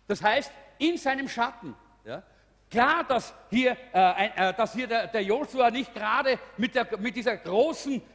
Das 0.07 0.21
heißt, 0.21 0.51
in 0.79 0.97
seinem 0.97 1.29
Schatten. 1.29 1.73
Ja, 2.03 2.23
Klar, 2.73 3.03
dass 3.03 3.35
hier, 3.51 3.77
äh, 3.93 4.49
äh, 4.49 4.53
dass 4.55 4.73
hier 4.73 4.87
der, 4.87 5.05
der 5.05 5.21
Joshua 5.21 5.69
nicht 5.69 5.93
gerade 5.93 6.39
mit, 6.57 6.73
mit, 6.99 7.15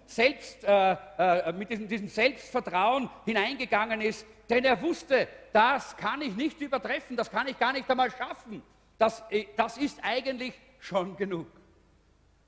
Selbst, 0.05 0.65
äh, 0.65 0.97
äh, 1.17 1.53
mit 1.53 1.71
diesem, 1.71 1.87
diesem, 1.87 2.09
Selbstvertrauen 2.09 3.09
hineingegangen 3.25 4.01
ist, 4.01 4.27
denn 4.51 4.65
er 4.65 4.83
wusste, 4.83 5.29
das 5.53 5.97
kann 5.97 6.23
ich 6.23 6.35
nicht 6.35 6.61
übertreffen, 6.61 7.17
das 7.17 7.31
kann 7.31 7.47
ich 7.47 7.57
gar 7.57 7.73
nicht 7.73 7.89
einmal 7.89 8.11
schaffen. 8.11 8.61
Das, 8.99 9.23
äh, 9.31 9.47
das 9.55 9.79
ist 9.79 10.01
eigentlich 10.03 10.55
schon 10.81 11.17
genug, 11.17 11.47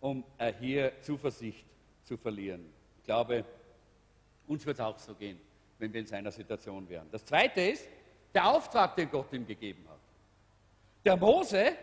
um 0.01 0.25
äh, 0.39 0.53
hier 0.59 1.01
Zuversicht 1.03 1.65
zu 2.03 2.17
verlieren. 2.17 2.73
Ich 2.99 3.05
glaube, 3.05 3.45
uns 4.49 4.67
wird 4.67 4.79
es 4.79 4.85
auch 4.85 4.99
so 4.99 5.15
gehen, 5.15 5.41
wenn 5.79 5.93
wir 5.93 6.01
in 6.01 6.09
seiner 6.09 6.33
Situation 6.33 6.89
wären. 6.89 7.07
Das 7.13 7.25
Zweite 7.25 7.61
ist 7.61 7.87
der 8.35 8.49
Auftrag, 8.49 8.97
den 8.97 9.09
Gott 9.09 9.33
ihm 9.33 9.47
gegeben 9.47 9.87
hat. 9.89 10.01
Der 11.05 11.17
Mose 11.17 11.77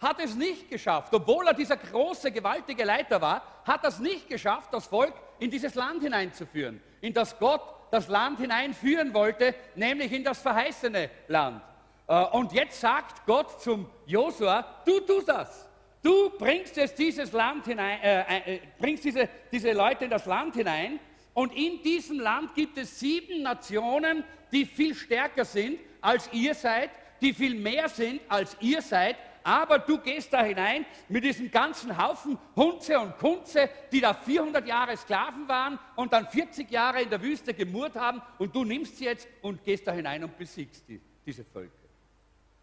hat 0.00 0.18
es 0.20 0.34
nicht 0.34 0.70
geschafft, 0.70 1.12
obwohl 1.14 1.46
er 1.46 1.54
dieser 1.54 1.76
große, 1.76 2.32
gewaltige 2.32 2.84
Leiter 2.84 3.20
war, 3.20 3.42
hat 3.64 3.84
er 3.84 3.90
es 3.90 3.98
nicht 3.98 4.28
geschafft, 4.28 4.72
das 4.72 4.86
Volk 4.86 5.12
in 5.38 5.50
dieses 5.50 5.74
Land 5.74 6.02
hineinzuführen, 6.02 6.80
in 7.00 7.12
das 7.12 7.38
Gott 7.38 7.62
das 7.90 8.08
Land 8.08 8.38
hineinführen 8.38 9.12
wollte, 9.12 9.54
nämlich 9.74 10.12
in 10.12 10.24
das 10.24 10.40
verheißene 10.40 11.10
Land. 11.28 11.62
Äh, 12.06 12.24
und 12.26 12.52
jetzt 12.52 12.80
sagt 12.80 13.26
Gott 13.26 13.60
zum 13.60 13.90
Josua, 14.06 14.82
du 14.84 15.00
tust 15.00 15.28
das. 15.28 15.68
Du 16.02 16.30
bringst 16.38 16.76
jetzt 16.76 16.98
dieses 16.98 17.32
Land 17.32 17.66
hinein, 17.66 18.00
äh, 18.00 18.54
äh, 18.54 18.60
bringst 18.78 19.04
diese, 19.04 19.28
diese 19.52 19.72
Leute 19.72 20.04
in 20.04 20.10
das 20.10 20.24
Land 20.24 20.54
hinein 20.54 20.98
und 21.34 21.54
in 21.54 21.82
diesem 21.82 22.20
Land 22.20 22.54
gibt 22.54 22.78
es 22.78 22.98
sieben 22.98 23.42
Nationen, 23.42 24.24
die 24.50 24.64
viel 24.64 24.94
stärker 24.94 25.44
sind 25.44 25.78
als 26.00 26.30
ihr 26.32 26.54
seid, 26.54 26.90
die 27.20 27.34
viel 27.34 27.54
mehr 27.54 27.88
sind 27.88 28.22
als 28.28 28.56
ihr 28.60 28.80
seid 28.80 29.16
aber 29.50 29.80
du 29.80 29.98
gehst 29.98 30.32
da 30.32 30.44
hinein 30.44 30.86
mit 31.08 31.24
diesem 31.24 31.50
ganzen 31.50 31.96
Haufen 32.00 32.38
Hunze 32.54 33.00
und 33.00 33.18
Kunze, 33.18 33.68
die 33.90 34.00
da 34.00 34.14
400 34.14 34.64
Jahre 34.64 34.96
Sklaven 34.96 35.48
waren 35.48 35.76
und 35.96 36.12
dann 36.12 36.28
40 36.28 36.70
Jahre 36.70 37.02
in 37.02 37.10
der 37.10 37.20
Wüste 37.20 37.52
gemurrt 37.52 37.96
haben 37.96 38.22
und 38.38 38.54
du 38.54 38.64
nimmst 38.64 38.98
sie 38.98 39.06
jetzt 39.06 39.26
und 39.42 39.64
gehst 39.64 39.88
da 39.88 39.92
hinein 39.92 40.22
und 40.22 40.38
besiegst 40.38 40.88
die, 40.88 41.00
diese 41.26 41.44
Völker. 41.44 41.72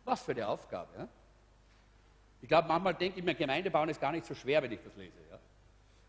Was 0.05 0.21
für 0.21 0.31
eine 0.31 0.47
Aufgabe. 0.47 0.87
Ja? 0.97 1.07
Ich 2.41 2.47
glaube, 2.47 2.69
manchmal 2.69 2.93
denke 2.93 3.19
ich 3.19 3.25
mir, 3.25 3.35
Gemeindebauen 3.35 3.89
ist 3.89 3.99
gar 3.99 4.13
nicht 4.13 4.25
so 4.25 4.33
schwer, 4.33 4.63
wenn 4.63 4.71
ich 4.71 4.79
das 4.81 4.95
lese. 4.95 5.17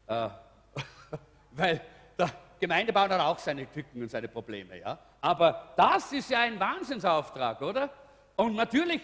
Ja? 0.09 0.27
Äh, 0.27 0.31
weil 1.51 1.81
der 2.17 2.31
Gemeindebauen 2.61 3.11
hat 3.11 3.21
auch 3.21 3.39
seine 3.39 3.69
Tücken 3.73 4.01
und 4.03 4.11
seine 4.13 4.29
Probleme. 4.29 4.79
Ja? 4.79 4.97
Aber 5.21 5.73
das 5.77 6.13
ist 6.13 6.31
ja 6.31 6.43
ein 6.43 6.61
Wahnsinnsauftrag, 6.61 7.61
oder? 7.63 7.91
Und 8.37 8.55
natürlich 8.55 9.01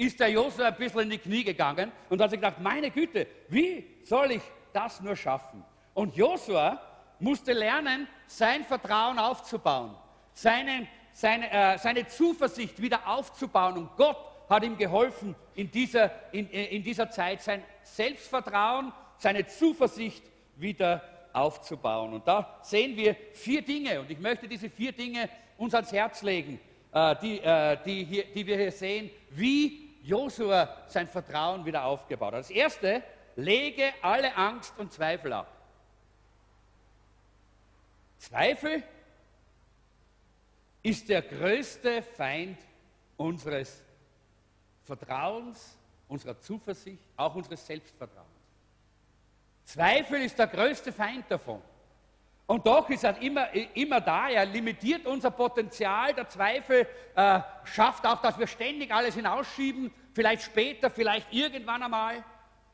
ist 0.00 0.18
der 0.18 0.30
Josua 0.30 0.68
ein 0.68 0.76
bisschen 0.76 1.00
in 1.00 1.10
die 1.10 1.18
Knie 1.18 1.44
gegangen 1.44 1.92
und 2.08 2.20
hat 2.22 2.30
sich 2.30 2.40
gedacht, 2.40 2.58
meine 2.58 2.90
Güte, 2.90 3.26
wie 3.48 3.84
soll 4.02 4.32
ich 4.32 4.42
das 4.72 5.00
nur 5.02 5.14
schaffen? 5.14 5.62
Und 5.92 6.16
Josua 6.16 6.80
musste 7.18 7.52
lernen, 7.52 8.08
sein 8.26 8.64
Vertrauen 8.64 9.18
aufzubauen, 9.18 9.94
seine, 10.32 10.88
seine, 11.12 11.50
äh, 11.52 11.76
seine 11.78 12.06
Zuversicht 12.06 12.80
wieder 12.80 13.06
aufzubauen. 13.06 13.76
Und 13.76 13.96
Gott 13.98 14.16
hat 14.48 14.64
ihm 14.64 14.78
geholfen, 14.78 15.36
in 15.54 15.70
dieser, 15.70 16.10
in, 16.32 16.50
äh, 16.50 16.74
in 16.74 16.82
dieser 16.82 17.10
Zeit 17.10 17.42
sein 17.42 17.62
Selbstvertrauen, 17.82 18.92
seine 19.18 19.46
Zuversicht 19.46 20.22
wieder 20.56 21.02
aufzubauen. 21.34 22.14
Und 22.14 22.26
da 22.26 22.58
sehen 22.62 22.96
wir 22.96 23.14
vier 23.34 23.60
Dinge. 23.60 24.00
Und 24.00 24.10
ich 24.10 24.18
möchte 24.18 24.48
diese 24.48 24.70
vier 24.70 24.92
Dinge 24.92 25.28
uns 25.58 25.74
ans 25.74 25.92
Herz 25.92 26.22
legen, 26.22 26.58
äh, 26.90 27.16
die, 27.20 27.38
äh, 27.40 27.76
die, 27.84 28.04
hier, 28.04 28.24
die 28.34 28.46
wir 28.46 28.56
hier 28.56 28.72
sehen, 28.72 29.10
wie 29.32 29.89
Josua 30.02 30.84
sein 30.88 31.06
Vertrauen 31.06 31.64
wieder 31.64 31.84
aufgebaut 31.84 32.32
hat. 32.32 32.40
Das 32.40 32.50
erste, 32.50 33.02
lege 33.36 33.92
alle 34.02 34.34
Angst 34.36 34.72
und 34.78 34.92
Zweifel 34.92 35.32
ab. 35.32 35.56
Zweifel 38.18 38.82
ist 40.82 41.08
der 41.08 41.22
größte 41.22 42.02
Feind 42.02 42.58
unseres 43.16 43.82
Vertrauens, 44.84 45.76
unserer 46.08 46.38
Zuversicht, 46.38 47.02
auch 47.16 47.34
unseres 47.34 47.66
Selbstvertrauens. 47.66 48.28
Zweifel 49.64 50.22
ist 50.22 50.38
der 50.38 50.48
größte 50.48 50.92
Feind 50.92 51.30
davon. 51.30 51.62
Und 52.50 52.66
doch 52.66 52.90
ist 52.90 53.04
er 53.04 53.16
immer, 53.22 53.54
immer 53.76 54.00
da, 54.00 54.28
er 54.28 54.44
limitiert 54.44 55.06
unser 55.06 55.30
Potenzial, 55.30 56.12
der 56.12 56.28
Zweifel 56.28 56.84
äh, 57.14 57.38
schafft 57.62 58.04
auch, 58.04 58.20
dass 58.22 58.40
wir 58.40 58.48
ständig 58.48 58.92
alles 58.92 59.14
hinausschieben, 59.14 59.92
vielleicht 60.12 60.42
später, 60.42 60.90
vielleicht 60.90 61.32
irgendwann 61.32 61.80
einmal, 61.80 62.24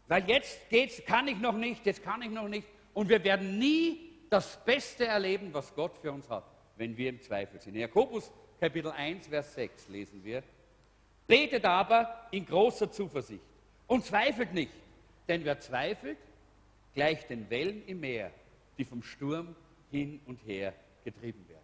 weil 0.08 0.26
jetzt 0.30 0.70
geht's, 0.70 1.04
kann 1.04 1.28
ich 1.28 1.36
noch 1.36 1.52
nicht, 1.52 1.84
jetzt 1.84 2.02
kann 2.02 2.22
ich 2.22 2.30
noch 2.30 2.48
nicht. 2.48 2.66
Und 2.94 3.10
wir 3.10 3.22
werden 3.22 3.58
nie 3.58 4.14
das 4.30 4.56
Beste 4.64 5.04
erleben, 5.04 5.52
was 5.52 5.74
Gott 5.74 5.98
für 5.98 6.10
uns 6.10 6.26
hat, 6.30 6.44
wenn 6.76 6.96
wir 6.96 7.10
im 7.10 7.20
Zweifel 7.20 7.60
sind. 7.60 7.74
In 7.74 7.82
Jakobus 7.82 8.32
Kapitel 8.58 8.92
1, 8.92 9.26
Vers 9.26 9.52
6 9.56 9.88
lesen 9.88 10.24
wir, 10.24 10.42
betet 11.26 11.66
aber 11.66 12.28
in 12.30 12.46
großer 12.46 12.90
Zuversicht 12.90 13.44
und 13.86 14.06
zweifelt 14.06 14.54
nicht, 14.54 14.72
denn 15.28 15.44
wer 15.44 15.60
zweifelt, 15.60 16.16
gleicht 16.94 17.28
den 17.28 17.50
Wellen 17.50 17.86
im 17.86 18.00
Meer, 18.00 18.30
die 18.78 18.84
vom 18.86 19.02
Sturm 19.02 19.54
hin 19.90 20.20
und 20.26 20.38
her 20.46 20.74
getrieben 21.04 21.46
werden. 21.48 21.62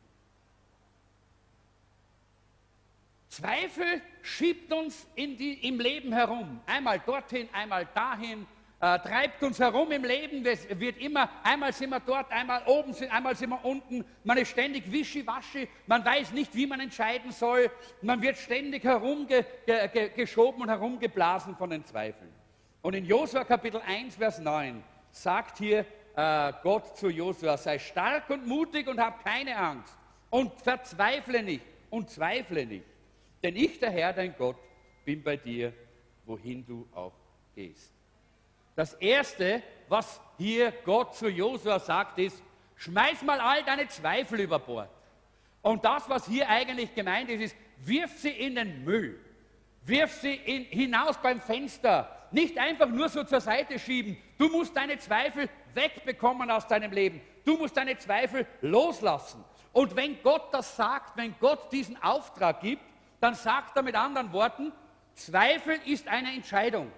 Zweifel 3.29 4.03
schiebt 4.21 4.71
uns 4.73 5.07
die, 5.17 5.67
im 5.67 5.81
Leben 5.81 6.13
herum. 6.13 6.61
Einmal 6.67 6.99
dorthin, 6.99 7.49
einmal 7.53 7.89
dahin, 7.95 8.47
äh, 8.79 8.99
treibt 8.99 9.43
uns 9.43 9.59
herum 9.59 9.91
im 9.91 10.05
Leben. 10.05 10.45
Es 10.45 10.69
wird 10.69 10.99
immer, 10.99 11.31
einmal 11.43 11.73
sind 11.73 11.91
wir 11.91 12.01
dort, 12.01 12.31
einmal 12.31 12.63
oben, 12.67 12.95
einmal 13.09 13.35
sind 13.35 13.49
wir 13.49 13.65
unten. 13.65 14.05
Man 14.23 14.37
ist 14.37 14.51
ständig 14.51 14.91
wischiwaschi, 14.93 15.67
man 15.87 16.05
weiß 16.05 16.33
nicht, 16.33 16.55
wie 16.55 16.67
man 16.67 16.81
entscheiden 16.81 17.33
soll. 17.33 17.71
Man 18.03 18.21
wird 18.21 18.37
ständig 18.37 18.85
herumgeschoben 18.85 20.63
und 20.63 20.69
herumgeblasen 20.69 21.57
von 21.57 21.71
den 21.71 21.87
Zweifeln. 21.87 22.33
Und 22.83 22.95
in 22.95 23.07
Josua 23.07 23.45
Kapitel 23.45 23.81
1, 23.81 24.17
Vers 24.17 24.41
9 24.41 24.83
sagt 25.11 25.59
hier 25.59 25.87
äh, 26.17 26.53
Gott 26.63 26.97
zu 26.97 27.09
Josua, 27.09 27.57
sei 27.57 27.79
stark 27.79 28.29
und 28.31 28.47
mutig 28.47 28.87
und 28.89 29.01
hab 29.01 29.25
keine 29.25 29.57
Angst 29.57 29.95
und 30.31 30.53
verzweifle 30.61 31.43
nicht 31.43 31.65
und 31.91 32.11
zweifle 32.11 32.67
nicht. 32.67 32.87
Denn 33.43 33.57
ich, 33.57 33.79
der 33.79 33.91
Herr, 33.91 34.13
dein 34.13 34.35
Gott, 34.37 34.57
bin 35.05 35.23
bei 35.23 35.37
dir, 35.37 35.73
wohin 36.25 36.65
du 36.65 36.87
auch 36.95 37.13
gehst. 37.55 37.93
Das 38.75 38.95
Erste, 38.95 39.63
was 39.89 40.21
hier 40.39 40.73
Gott 40.85 41.15
zu 41.15 41.29
Josua 41.29 41.79
sagt, 41.79 42.19
ist, 42.19 42.43
schmeiß 42.77 43.23
mal 43.23 43.41
all 43.41 43.63
deine 43.65 43.89
Zweifel 43.89 44.41
über 44.41 44.59
Bord. 44.59 44.89
Und 45.61 45.85
das, 45.85 46.09
was 46.09 46.27
hier 46.27 46.49
eigentlich 46.49 46.95
gemeint 46.95 47.31
ist, 47.31 47.43
ist, 47.43 47.57
wirf 47.79 48.19
sie 48.19 48.31
in 48.31 48.55
den 48.55 48.85
Müll. 48.85 49.21
Wirf 49.85 50.13
sie 50.21 50.35
in, 50.35 50.65
hinaus 50.65 51.19
beim 51.21 51.41
Fenster. 51.41 52.22
Nicht 52.33 52.59
einfach 52.59 52.89
nur 52.89 53.09
so 53.09 53.25
zur 53.25 53.41
Seite 53.41 53.79
schieben. 53.79 54.17
Du 54.39 54.49
musst 54.49 54.77
deine 54.77 54.99
Zweifel 54.99 55.49
wegbekommen 55.75 56.51
aus 56.51 56.67
deinem 56.67 56.91
Leben. 56.91 57.21
Du 57.45 57.57
musst 57.57 57.77
deine 57.77 57.99
Zweifel 57.99 58.47
loslassen. 58.61 59.45
Und 59.73 59.97
wenn 59.97 60.23
Gott 60.23 60.53
das 60.53 60.77
sagt, 60.77 61.17
wenn 61.17 61.35
Gott 61.39 61.73
diesen 61.73 62.03
Auftrag 62.03 62.61
gibt, 62.61 62.83
dann 63.21 63.35
sagt 63.35 63.77
er 63.77 63.83
mit 63.83 63.95
anderen 63.95 64.33
Worten, 64.33 64.73
Zweifel 65.15 65.79
ist 65.87 66.09
eine 66.09 66.33
Entscheidung. 66.33 66.91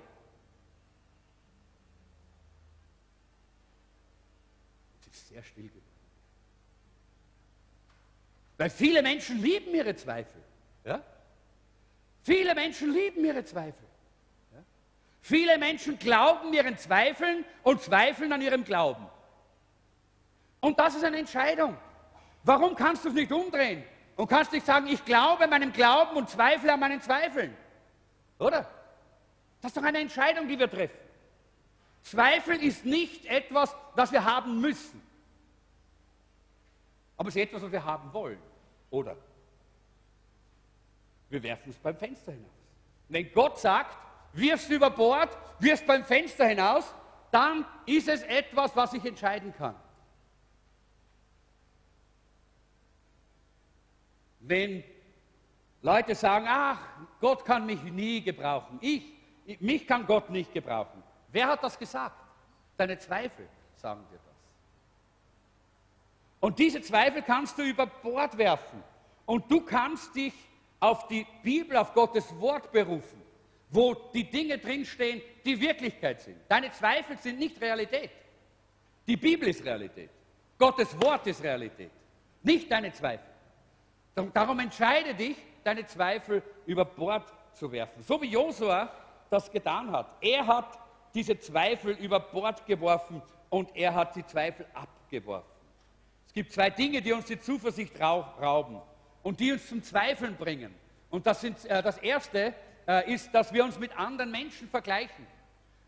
Es 5.01 5.07
ist 5.15 5.29
sehr 5.29 5.43
still 5.43 5.69
geworden. 5.69 5.85
Weil 8.57 8.71
viele 8.71 9.03
Menschen 9.03 9.43
lieben 9.43 9.75
ihre 9.75 9.95
Zweifel. 9.97 10.41
Ja? 10.85 11.03
Viele 12.23 12.55
Menschen 12.55 12.93
lieben 12.93 13.25
ihre 13.25 13.45
Zweifel. 13.45 13.84
Viele 15.25 15.57
Menschen 15.57 15.99
glauben 15.99 16.53
ihren 16.53 16.77
Zweifeln 16.77 17.47
und 17.63 17.81
zweifeln 17.81 18.31
an 18.31 18.43
ihrem 18.43 18.63
Glauben. 18.63 19.07
Und 20.61 20.79
das 20.79 20.97
ist 20.97 21.03
eine 21.03 21.17
Entscheidung. 21.17 21.79
Warum 22.43 22.77
kannst 22.77 23.07
du 23.07 23.09
es 23.09 23.15
nicht 23.15 23.33
umdrehen 23.33 23.83
und 24.17 24.29
kannst 24.29 24.53
nicht 24.53 24.67
sagen, 24.67 24.87
ich 24.87 25.03
glaube 25.07 25.47
meinem 25.47 25.73
Glauben 25.73 26.15
und 26.19 26.29
zweifle 26.29 26.75
an 26.75 26.79
meinen 26.79 27.01
Zweifeln? 27.01 27.57
Oder? 28.39 28.69
Das 29.63 29.71
ist 29.71 29.79
doch 29.79 29.83
eine 29.83 30.01
Entscheidung, 30.01 30.47
die 30.47 30.59
wir 30.59 30.71
treffen. 30.71 31.01
Zweifel 32.03 32.63
ist 32.63 32.85
nicht 32.85 33.25
etwas, 33.25 33.75
das 33.97 34.13
wir 34.13 34.27
haben 34.27 34.61
müssen. 34.61 35.01
Aber 37.17 37.31
es 37.31 37.37
ist 37.37 37.45
etwas, 37.45 37.63
was 37.63 37.73
wir 37.73 37.83
haben 37.83 38.13
wollen. 38.13 38.43
Oder? 38.91 39.17
Wir 41.31 41.43
werfen 41.43 41.71
es 41.71 41.79
beim 41.79 41.97
Fenster 41.97 42.33
hinaus. 42.33 42.53
Wenn 43.09 43.33
Gott 43.33 43.59
sagt, 43.59 43.97
wirfst 44.35 44.71
über 44.71 44.91
Bord, 44.91 45.37
wirfst 45.59 45.87
beim 45.87 46.05
Fenster 46.05 46.47
hinaus, 46.47 46.93
dann 47.31 47.65
ist 47.87 48.09
es 48.09 48.23
etwas, 48.23 48.75
was 48.77 48.93
ich 48.93 49.05
entscheiden 49.05 49.55
kann. 49.57 49.75
Wenn 54.41 54.85
Leute 55.81 56.15
sagen, 56.15 56.47
ach, 56.49 56.79
Gott 57.21 57.45
kann 57.45 57.67
mich 57.67 57.83
nie 57.83 58.23
gebrauchen, 58.23 58.79
ich, 58.81 59.05
mich 59.61 59.87
kann 59.87 60.07
Gott 60.07 60.31
nicht 60.31 60.53
gebrauchen. 60.53 61.03
Wer 61.29 61.49
hat 61.49 61.63
das 61.63 61.79
gesagt? 61.79 62.17
Deine 62.77 62.99
Zweifel 62.99 63.49
sagen 63.77 64.05
dir 64.11 64.19
das. 64.19 64.35
Und 66.41 66.59
diese 66.59 66.83
Zweifel 66.83 67.23
kannst 67.23 67.59
du 67.59 67.63
über 67.63 67.87
Bord 67.87 68.37
werfen. 68.37 68.83
Und 69.27 69.51
du 69.51 69.63
kannst 69.63 70.15
dich 70.15 70.35
auf 70.79 71.09
die 71.09 71.27
Bibel, 71.43 71.77
auf 71.77 71.95
Gottes 71.95 72.39
Wort 72.39 72.71
berufen, 72.71 73.24
wo 73.75 73.93
die 74.15 74.31
Dinge 74.31 74.57
drinstehen, 74.59 75.21
die 75.45 75.61
Wirklichkeit 75.61 76.21
sind. 76.21 76.37
Deine 76.49 76.71
Zweifel 76.71 77.19
sind 77.19 77.41
nicht 77.41 77.61
Realität. 77.61 78.11
Die 79.05 79.17
Bibel 79.17 79.49
ist 79.49 79.65
Realität. 79.65 80.11
Gottes 80.57 80.99
Wort 81.01 81.27
ist 81.27 81.43
Realität. 81.43 81.91
Nicht 82.43 82.71
deine 82.71 82.93
Zweifel. 82.93 83.27
Darum 84.33 84.61
entscheide 84.61 85.13
dich, 85.13 85.37
deine 85.65 85.85
Zweifel 85.87 86.41
über 86.67 86.85
Bord 86.85 87.33
zu 87.53 87.71
werfen. 87.73 88.01
So 88.05 88.23
wie 88.23 88.29
Josua 88.29 88.93
das 89.29 89.51
getan 89.51 89.91
hat. 89.91 90.07
Er 90.21 90.47
hat 90.47 90.79
diese 91.13 91.37
Zweifel 91.37 91.97
über 91.97 92.21
Bord 92.21 92.65
geworfen 92.67 93.21
und 93.51 93.75
er 93.75 93.93
hat 93.93 94.15
die 94.15 94.25
Zweifel 94.25 94.67
abgeworfen. 94.73 95.51
Es 96.29 96.33
gibt 96.33 96.53
zwei 96.53 96.71
Dinge, 96.71 97.03
die 97.03 97.13
uns 97.13 97.25
die 97.25 97.41
Zuversicht 97.41 98.01
rauben 98.01 98.81
und 99.25 99.41
die 99.41 99.51
uns 99.53 99.69
zum 99.69 99.83
Zweifeln 99.83 100.37
bringen. 100.37 100.73
Und 101.11 101.27
das, 101.27 101.41
sind, 101.41 101.65
äh, 101.65 101.83
das 101.83 101.99
erste 101.99 102.55
äh, 102.87 103.13
ist, 103.13 103.33
dass 103.35 103.53
wir 103.53 103.65
uns 103.65 103.79
mit 103.79 103.97
anderen 103.97 104.31
Menschen 104.31 104.69
vergleichen. 104.69 105.27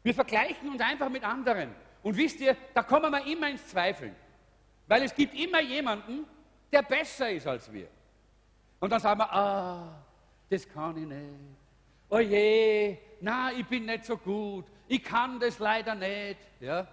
Wir 0.02 0.14
vergleichen 0.14 0.70
uns 0.70 0.80
einfach 0.80 1.08
mit 1.08 1.24
anderen. 1.24 1.74
Und 2.02 2.16
wisst 2.16 2.40
ihr, 2.40 2.56
da 2.74 2.82
kommen 2.82 3.10
wir 3.10 3.26
immer 3.26 3.48
ins 3.48 3.66
Zweifeln. 3.66 4.14
Weil 4.86 5.02
es 5.02 5.14
gibt 5.14 5.34
immer 5.34 5.60
jemanden, 5.60 6.24
der 6.72 6.82
besser 6.82 7.30
ist 7.30 7.46
als 7.46 7.72
wir. 7.72 7.88
Und 8.78 8.90
dann 8.90 9.00
sagen 9.00 9.18
wir, 9.18 9.32
ah, 9.32 10.04
das 10.48 10.68
kann 10.68 10.96
ich 10.96 11.06
nicht. 11.06 11.56
Oh 12.08 12.18
je, 12.18 12.96
na, 13.20 13.50
ich 13.52 13.66
bin 13.66 13.86
nicht 13.86 14.04
so 14.04 14.16
gut, 14.16 14.66
ich 14.86 15.02
kann 15.02 15.40
das 15.40 15.58
leider 15.58 15.94
nicht. 15.94 16.38
Ja? 16.60 16.86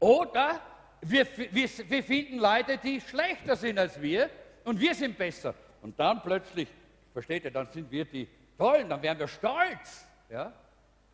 Oder 0.00 0.60
wir, 1.00 1.26
wir, 1.36 1.68
wir 1.88 2.02
finden 2.02 2.38
Leute, 2.38 2.78
die 2.78 3.00
schlechter 3.00 3.54
sind 3.54 3.78
als 3.78 4.00
wir 4.00 4.28
und 4.64 4.80
wir 4.80 4.94
sind 4.94 5.16
besser. 5.16 5.54
Und 5.82 5.98
dann 5.98 6.20
plötzlich, 6.22 6.68
versteht 7.12 7.44
ihr, 7.44 7.52
dann 7.52 7.68
sind 7.70 7.90
wir 7.90 8.04
die 8.04 8.26
Tollen, 8.58 8.88
dann 8.88 9.00
werden 9.00 9.20
wir 9.20 9.28
stolz 9.28 10.06
ja, 10.28 10.52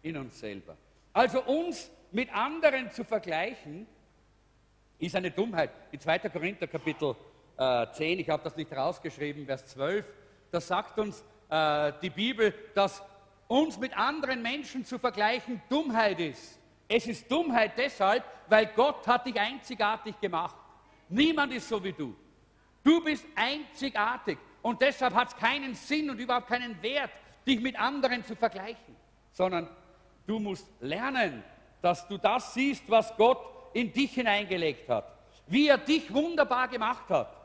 in 0.03 0.17
uns 0.17 0.41
selber. 0.41 0.77
Also 1.13 1.43
uns 1.43 1.91
mit 2.11 2.35
anderen 2.35 2.91
zu 2.91 3.05
vergleichen, 3.05 3.87
ist 4.99 5.15
eine 5.15 5.31
Dummheit. 5.31 5.71
In 5.93 6.01
2. 6.01 6.19
Korinther 6.31 6.67
Kapitel 6.67 7.15
äh, 7.59 7.87
10, 7.93 8.21
ich 8.21 8.31
habe 8.31 8.43
das 8.43 8.57
nicht 8.57 8.73
rausgeschrieben, 8.73 9.45
Vers 9.45 9.67
12, 9.67 10.07
da 10.51 10.61
sagt 10.61 10.99
uns 10.99 11.23
äh, 11.51 11.93
die 12.01 12.11
Bibel, 12.11 12.55
dass 12.75 13.03
uns 13.47 13.79
mit 13.79 13.97
anderen 13.97 14.41
Menschen 14.41 14.85
zu 14.85 14.99
vergleichen, 14.99 15.61
Dummheit 15.69 16.19
ist. 16.21 16.59
Es 16.89 17.07
ist 17.07 17.31
Dummheit 17.31 17.73
deshalb, 17.77 18.25
weil 18.49 18.67
Gott 18.75 19.07
hat 19.07 19.27
dich 19.27 19.39
einzigartig 19.39 20.19
gemacht. 20.21 20.57
Niemand 21.09 21.53
ist 21.53 21.69
so 21.69 21.83
wie 21.83 21.93
du. 21.93 22.15
Du 22.83 23.03
bist 23.03 23.27
einzigartig 23.35 24.39
und 24.63 24.81
deshalb 24.81 25.15
hat 25.15 25.29
es 25.29 25.37
keinen 25.37 25.75
Sinn 25.75 26.09
und 26.11 26.19
überhaupt 26.19 26.49
keinen 26.49 26.81
Wert, 26.83 27.11
dich 27.47 27.61
mit 27.61 27.79
anderen 27.79 28.25
zu 28.25 28.35
vergleichen, 28.35 28.97
sondern 29.33 29.69
du 30.27 30.39
musst 30.39 30.67
lernen, 30.81 31.43
dass 31.83 32.07
du 32.09 32.17
das 32.19 32.55
siehst, 32.55 32.89
was 32.89 33.15
Gott 33.17 33.39
in 33.75 33.93
dich 33.93 34.15
hineingelegt 34.15 34.89
hat, 34.89 35.13
wie 35.47 35.69
er 35.69 35.79
dich 35.79 36.13
wunderbar 36.13 36.69
gemacht 36.69 37.09
hat. 37.11 37.37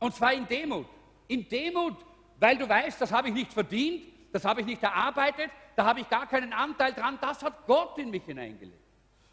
Und 0.00 0.14
zwar 0.14 0.32
in 0.32 0.46
Demut. 0.46 0.86
In 1.28 1.48
Demut, 1.48 1.96
weil 2.38 2.56
du 2.56 2.68
weißt, 2.68 3.00
das 3.00 3.12
habe 3.12 3.28
ich 3.28 3.34
nicht 3.34 3.52
verdient, 3.52 4.04
das 4.32 4.44
habe 4.44 4.60
ich 4.60 4.66
nicht 4.66 4.82
erarbeitet, 4.82 5.50
da 5.76 5.84
habe 5.84 6.00
ich 6.00 6.08
gar 6.08 6.26
keinen 6.26 6.52
Anteil 6.52 6.92
dran, 6.92 7.18
das 7.20 7.42
hat 7.42 7.66
Gott 7.66 7.98
in 7.98 8.10
mich 8.10 8.24
hineingelegt. 8.24 8.82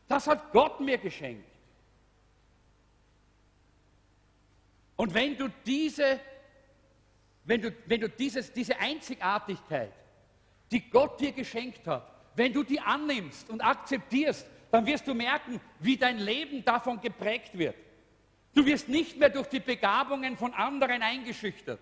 Das 0.07 0.27
hat 0.27 0.51
Gott 0.51 0.79
mir 0.79 0.97
geschenkt. 0.97 1.49
Und 4.95 5.13
wenn 5.13 5.35
du 5.37 5.49
diese, 5.65 6.19
wenn 7.45 7.61
du, 7.61 7.71
wenn 7.85 8.01
du 8.01 8.09
dieses, 8.09 8.51
diese 8.51 8.77
Einzigartigkeit, 8.79 9.91
die 10.71 10.89
Gott 10.89 11.19
dir 11.19 11.31
geschenkt 11.31 11.87
hat, 11.87 12.11
wenn 12.35 12.51
du 12.51 12.63
die 12.63 12.79
annimmst 12.79 13.49
und 13.49 13.61
akzeptierst, 13.61 14.45
dann 14.71 14.85
wirst 14.85 15.07
du 15.07 15.13
merken, 15.13 15.61
wie 15.79 15.95
dein 15.95 16.17
Leben 16.17 16.65
davon 16.65 16.99
geprägt 16.99 17.57
wird. 17.57 17.75
Du 18.53 18.65
wirst 18.65 18.89
nicht 18.89 19.17
mehr 19.17 19.29
durch 19.29 19.47
die 19.47 19.59
Begabungen 19.59 20.35
von 20.35 20.53
anderen 20.53 21.01
eingeschüchtert 21.01 21.79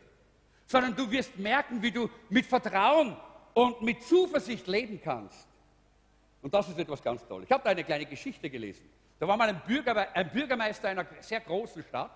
sondern 0.65 0.95
du 0.95 1.09
wirst 1.11 1.37
merken, 1.37 1.81
wie 1.81 1.91
du 1.91 2.09
mit 2.29 2.45
Vertrauen 2.45 3.15
und 3.53 3.81
mit 3.81 4.01
Zuversicht 4.03 4.67
leben 4.67 4.99
kannst. 5.01 5.47
Und 6.41 6.53
das 6.53 6.67
ist 6.67 6.79
etwas 6.79 7.01
ganz 7.01 7.25
Tolles. 7.25 7.45
Ich 7.45 7.51
habe 7.51 7.63
da 7.63 7.69
eine 7.69 7.83
kleine 7.83 8.05
Geschichte 8.05 8.49
gelesen. 8.49 8.89
Da 9.19 9.27
war 9.27 9.37
mal 9.37 9.49
ein, 9.49 9.61
Bürger, 9.65 10.15
ein 10.15 10.31
Bürgermeister 10.31 10.89
einer 10.89 11.05
sehr 11.19 11.39
großen 11.39 11.83
Stadt 11.83 12.11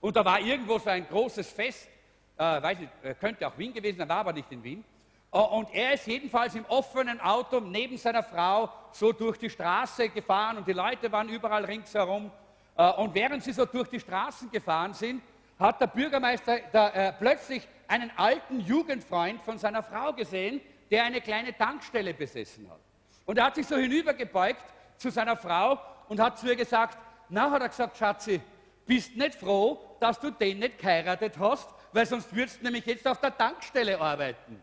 und 0.00 0.14
da 0.14 0.24
war 0.24 0.38
irgendwo 0.38 0.78
so 0.78 0.90
ein 0.90 1.08
großes 1.08 1.50
Fest, 1.50 1.88
äh, 2.36 2.62
weiß 2.62 2.78
nicht, 2.78 2.92
äh, 3.02 3.14
könnte 3.14 3.46
auch 3.46 3.56
Wien 3.58 3.72
gewesen 3.72 3.98
sein, 3.98 4.08
war 4.08 4.18
aber 4.18 4.32
nicht 4.32 4.50
in 4.50 4.62
Wien. 4.62 4.84
Äh, 5.32 5.38
und 5.38 5.72
er 5.72 5.94
ist 5.94 6.06
jedenfalls 6.06 6.54
im 6.54 6.64
offenen 6.66 7.20
Auto 7.20 7.60
neben 7.60 7.96
seiner 7.96 8.22
Frau 8.22 8.70
so 8.92 9.12
durch 9.12 9.38
die 9.38 9.50
Straße 9.50 10.08
gefahren 10.08 10.58
und 10.58 10.66
die 10.66 10.72
Leute 10.72 11.10
waren 11.10 11.28
überall 11.28 11.64
ringsherum. 11.64 12.30
Äh, 12.76 12.90
und 12.92 13.14
während 13.14 13.42
sie 13.42 13.52
so 13.52 13.64
durch 13.66 13.88
die 13.88 14.00
Straßen 14.00 14.50
gefahren 14.50 14.94
sind, 14.94 15.22
hat 15.58 15.80
der 15.80 15.86
Bürgermeister 15.86 16.58
da, 16.72 16.88
äh, 16.90 17.12
plötzlich 17.12 17.66
einen 17.86 18.10
alten 18.16 18.60
Jugendfreund 18.60 19.42
von 19.42 19.58
seiner 19.58 19.82
Frau 19.82 20.12
gesehen, 20.12 20.60
der 20.90 21.04
eine 21.04 21.20
kleine 21.20 21.56
Tankstelle 21.56 22.14
besessen 22.14 22.68
hat. 22.70 22.80
Und 23.26 23.38
er 23.38 23.44
hat 23.44 23.54
sich 23.54 23.66
so 23.66 23.76
hinübergebeugt 23.76 24.64
zu 24.96 25.10
seiner 25.10 25.36
Frau 25.36 25.78
und 26.08 26.20
hat 26.20 26.38
zu 26.38 26.46
ihr 26.46 26.56
gesagt, 26.56 26.98
na, 27.28 27.50
hat 27.50 27.62
er 27.62 27.68
gesagt, 27.68 27.96
Schatzi, 27.96 28.40
bist 28.86 29.16
nicht 29.16 29.34
froh, 29.36 29.80
dass 30.00 30.20
du 30.20 30.30
den 30.30 30.58
nicht 30.58 30.78
geheiratet 30.78 31.38
hast, 31.38 31.68
weil 31.94 32.06
sonst 32.06 32.34
würdest 32.34 32.58
du 32.58 32.64
nämlich 32.64 32.84
jetzt 32.84 33.06
auf 33.06 33.20
der 33.20 33.36
Tankstelle 33.36 33.98
arbeiten. 34.00 34.60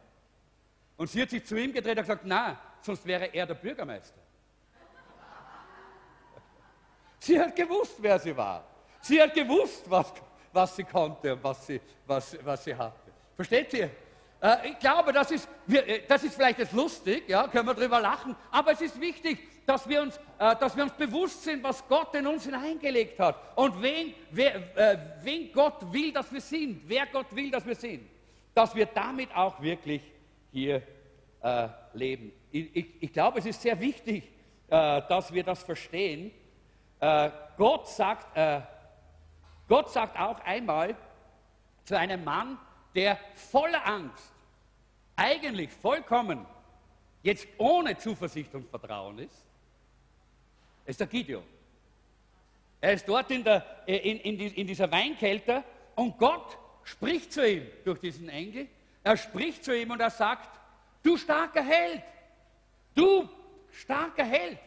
Und 0.97 1.09
sie 1.09 1.21
hat 1.21 1.29
sich 1.29 1.45
zu 1.45 1.55
ihm 1.55 1.71
gedreht 1.71 1.97
und 1.97 2.03
gesagt, 2.03 2.23
na, 2.25 2.59
sonst 2.81 3.05
wäre 3.05 3.25
er 3.25 3.45
der 3.45 3.53
Bürgermeister. 3.53 4.19
Sie 7.19 7.39
hat 7.39 7.55
gewusst, 7.55 7.95
wer 7.99 8.19
sie 8.19 8.35
war. 8.35 8.65
Sie 8.99 9.21
hat 9.21 9.33
gewusst, 9.33 9.89
was, 9.89 10.11
was 10.51 10.75
sie 10.75 10.83
konnte 10.83 11.33
und 11.33 11.43
was 11.43 11.65
sie, 11.65 11.79
was, 12.05 12.37
was 12.43 12.63
sie 12.65 12.75
hatte. 12.75 13.11
Versteht 13.35 13.73
ihr? 13.73 13.91
Äh, 14.41 14.71
ich 14.71 14.79
glaube, 14.79 15.13
das 15.13 15.31
ist, 15.31 15.47
äh, 15.69 16.01
das 16.07 16.23
ist 16.23 16.35
vielleicht 16.35 16.59
jetzt 16.59 16.73
lustig, 16.73 17.29
ja, 17.29 17.47
können 17.47 17.67
wir 17.67 17.75
darüber 17.75 18.01
lachen, 18.01 18.35
aber 18.51 18.73
es 18.73 18.81
ist 18.81 18.99
wichtig, 18.99 19.50
dass 19.71 19.87
wir, 19.87 20.01
uns, 20.01 20.17
äh, 20.37 20.53
dass 20.57 20.75
wir 20.75 20.83
uns 20.83 20.91
bewusst 20.91 21.43
sind, 21.43 21.63
was 21.63 21.87
Gott 21.87 22.13
in 22.13 22.27
uns 22.27 22.43
hineingelegt 22.43 23.17
hat 23.17 23.37
und 23.55 23.81
wen, 23.81 24.13
wer, 24.29 25.15
wen 25.21 25.49
Gott 25.53 25.93
will, 25.93 26.11
dass 26.11 26.29
wir 26.29 26.41
sind, 26.41 26.81
wer 26.89 27.05
Gott 27.05 27.33
will, 27.33 27.49
dass 27.49 27.65
wir 27.65 27.75
sind. 27.75 28.05
Dass 28.53 28.75
wir 28.75 28.87
damit 28.87 29.33
auch 29.33 29.61
wirklich 29.61 30.01
hier 30.51 30.83
äh, 31.41 31.69
leben. 31.93 32.33
Ich, 32.51 32.75
ich, 32.75 32.85
ich, 32.99 33.13
glaube, 33.13 33.39
es 33.39 33.45
ist 33.45 33.61
sehr 33.61 33.79
wichtig, 33.79 34.25
äh, 34.67 35.01
dass 35.07 35.33
wir 35.33 35.43
das 35.45 35.63
verstehen. 35.63 36.31
Äh, 36.99 37.29
Gott, 37.55 37.87
sagt, 37.87 38.37
Gott 39.69 39.89
sagt 39.89 40.19
auch 40.19 40.39
einmal 40.41 40.97
zu 41.85 41.97
einem 41.97 42.25
Mann, 42.25 42.57
der 42.93 43.17
voller 43.35 43.87
Angst, 43.87 44.33
eigentlich 45.15 45.71
vollkommen, 45.71 46.45
jetzt 47.23 47.47
ohne 47.57 47.97
Zuversicht 47.97 48.53
und 48.53 48.67
Vertrauen 48.69 49.19
ist, 49.19 49.45
ist 50.91 50.99
der 50.99 51.07
Gideon. 51.07 51.43
Er 52.81 52.93
ist 52.93 53.07
dort 53.07 53.31
in, 53.31 53.43
der, 53.43 53.65
äh, 53.87 53.97
in, 53.97 54.19
in, 54.19 54.53
in 54.53 54.67
dieser 54.67 54.91
Weinkelter 54.91 55.63
und 55.95 56.17
Gott 56.17 56.57
spricht 56.83 57.31
zu 57.31 57.47
ihm 57.47 57.65
durch 57.85 57.99
diesen 57.99 58.29
Engel. 58.29 58.67
Er 59.03 59.17
spricht 59.17 59.63
zu 59.63 59.75
ihm 59.75 59.91
und 59.91 59.99
er 59.99 60.09
sagt, 60.09 60.49
du 61.01 61.17
starker 61.17 61.63
Held, 61.63 62.01
du 62.93 63.29
starker 63.71 64.25
Held. 64.25 64.59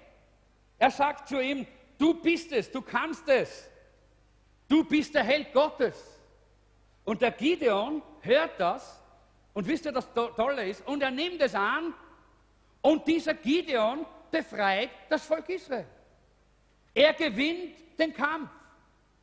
Er 0.79 0.91
sagt 0.91 1.29
zu 1.29 1.41
ihm, 1.41 1.67
du 1.99 2.15
bist 2.15 2.53
es, 2.53 2.71
du 2.71 2.81
kannst 2.81 3.29
es, 3.29 3.69
du 4.69 4.85
bist 4.85 5.15
der 5.15 5.25
Held 5.25 5.53
Gottes. 5.53 6.19
Und 7.05 7.21
der 7.21 7.33
Gideon 7.33 8.03
hört 8.23 8.59
das 8.59 9.01
und 9.53 9.67
wisst 9.67 9.85
ihr, 9.85 9.93
das 9.93 10.09
Tolle 10.15 10.67
ist, 10.69 10.87
und 10.87 11.03
er 11.03 11.11
nimmt 11.11 11.43
es 11.43 11.55
an 11.55 11.93
und 12.81 13.07
dieser 13.07 13.35
Gideon 13.35 14.07
befreit 14.31 14.91
das 15.09 15.27
Volk 15.27 15.49
Israel. 15.51 15.87
Er 16.95 17.13
gewinnt 17.13 17.75
den 17.99 18.15
Kampf 18.15 18.51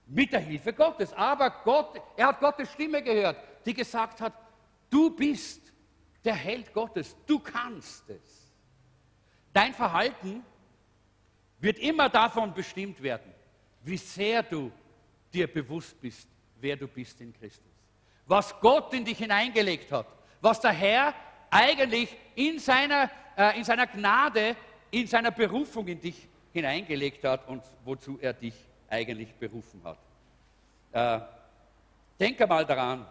mit 0.07 0.31
der 0.33 0.41
Hilfe 0.41 0.73
Gottes. 0.73 1.13
Aber 1.13 1.49
Gott, 1.63 1.99
er 2.17 2.27
hat 2.27 2.39
Gottes 2.39 2.71
Stimme 2.73 3.01
gehört, 3.01 3.37
die 3.65 3.73
gesagt 3.73 4.19
hat, 4.19 4.33
du 4.89 5.09
bist 5.09 5.61
der 6.23 6.35
Held 6.35 6.73
Gottes, 6.73 7.15
du 7.25 7.39
kannst 7.39 8.09
es. 8.09 8.51
Dein 9.53 9.73
Verhalten 9.73 10.43
wird 11.59 11.79
immer 11.79 12.09
davon 12.09 12.53
bestimmt 12.53 13.01
werden, 13.01 13.33
wie 13.83 13.97
sehr 13.97 14.43
du 14.43 14.71
dir 15.33 15.51
bewusst 15.51 15.99
bist, 15.99 16.27
wer 16.59 16.75
du 16.75 16.87
bist 16.87 17.19
in 17.21 17.33
Christus. 17.33 17.71
Was 18.25 18.57
Gott 18.59 18.93
in 18.93 19.05
dich 19.05 19.17
hineingelegt 19.17 19.91
hat, 19.91 20.07
was 20.41 20.59
der 20.59 20.71
Herr 20.71 21.13
eigentlich 21.49 22.15
in 22.35 22.59
seiner, 22.59 23.09
äh, 23.37 23.57
in 23.57 23.63
seiner 23.63 23.87
Gnade, 23.87 24.55
in 24.89 25.07
seiner 25.07 25.31
Berufung 25.31 25.87
in 25.87 25.99
dich 25.99 26.27
hineingelegt 26.53 27.23
hat 27.23 27.47
und 27.47 27.63
wozu 27.85 28.19
er 28.21 28.33
dich 28.33 28.53
eigentlich 28.89 29.33
berufen 29.35 29.81
hat. 29.83 29.97
Äh, 30.91 31.25
denke 32.19 32.45
mal 32.47 32.65
daran, 32.65 33.05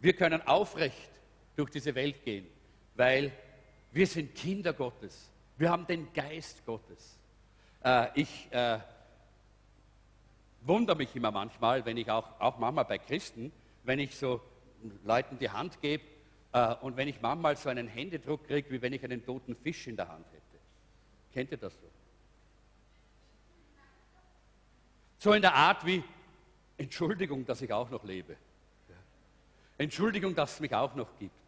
wir 0.00 0.14
können 0.14 0.40
aufrecht 0.46 1.10
durch 1.56 1.70
diese 1.70 1.94
Welt 1.94 2.24
gehen, 2.24 2.46
weil 2.94 3.32
wir 3.92 4.06
sind 4.06 4.34
Kinder 4.34 4.72
Gottes. 4.72 5.30
Wir 5.58 5.70
haben 5.70 5.86
den 5.86 6.12
Geist 6.12 6.64
Gottes. 6.64 7.18
Äh, 7.84 8.06
ich 8.14 8.48
äh, 8.50 8.78
wundere 10.62 10.96
mich 10.96 11.14
immer 11.14 11.30
manchmal, 11.30 11.84
wenn 11.84 11.96
ich 11.96 12.10
auch, 12.10 12.40
auch 12.40 12.58
manchmal 12.58 12.84
bei 12.84 12.98
Christen, 12.98 13.52
wenn 13.84 13.98
ich 13.98 14.16
so 14.16 14.40
Leuten 15.04 15.38
die 15.38 15.50
Hand 15.50 15.80
gebe 15.80 16.04
äh, 16.52 16.74
und 16.76 16.96
wenn 16.96 17.08
ich 17.08 17.20
manchmal 17.20 17.56
so 17.56 17.68
einen 17.68 17.88
Händedruck 17.88 18.46
kriege, 18.46 18.70
wie 18.70 18.80
wenn 18.80 18.92
ich 18.92 19.04
einen 19.04 19.24
toten 19.24 19.54
Fisch 19.56 19.86
in 19.86 19.96
der 19.96 20.08
Hand 20.08 20.26
hätte. 20.32 20.39
Kennt 21.32 21.50
ihr 21.50 21.58
das 21.58 21.72
so? 21.72 21.90
So 25.18 25.32
in 25.32 25.42
der 25.42 25.54
Art 25.54 25.84
wie, 25.84 26.02
Entschuldigung, 26.78 27.44
dass 27.44 27.60
ich 27.62 27.72
auch 27.72 27.90
noch 27.90 28.04
lebe. 28.04 28.36
Entschuldigung, 29.78 30.34
dass 30.34 30.54
es 30.54 30.60
mich 30.60 30.74
auch 30.74 30.94
noch 30.94 31.08
gibt. 31.18 31.39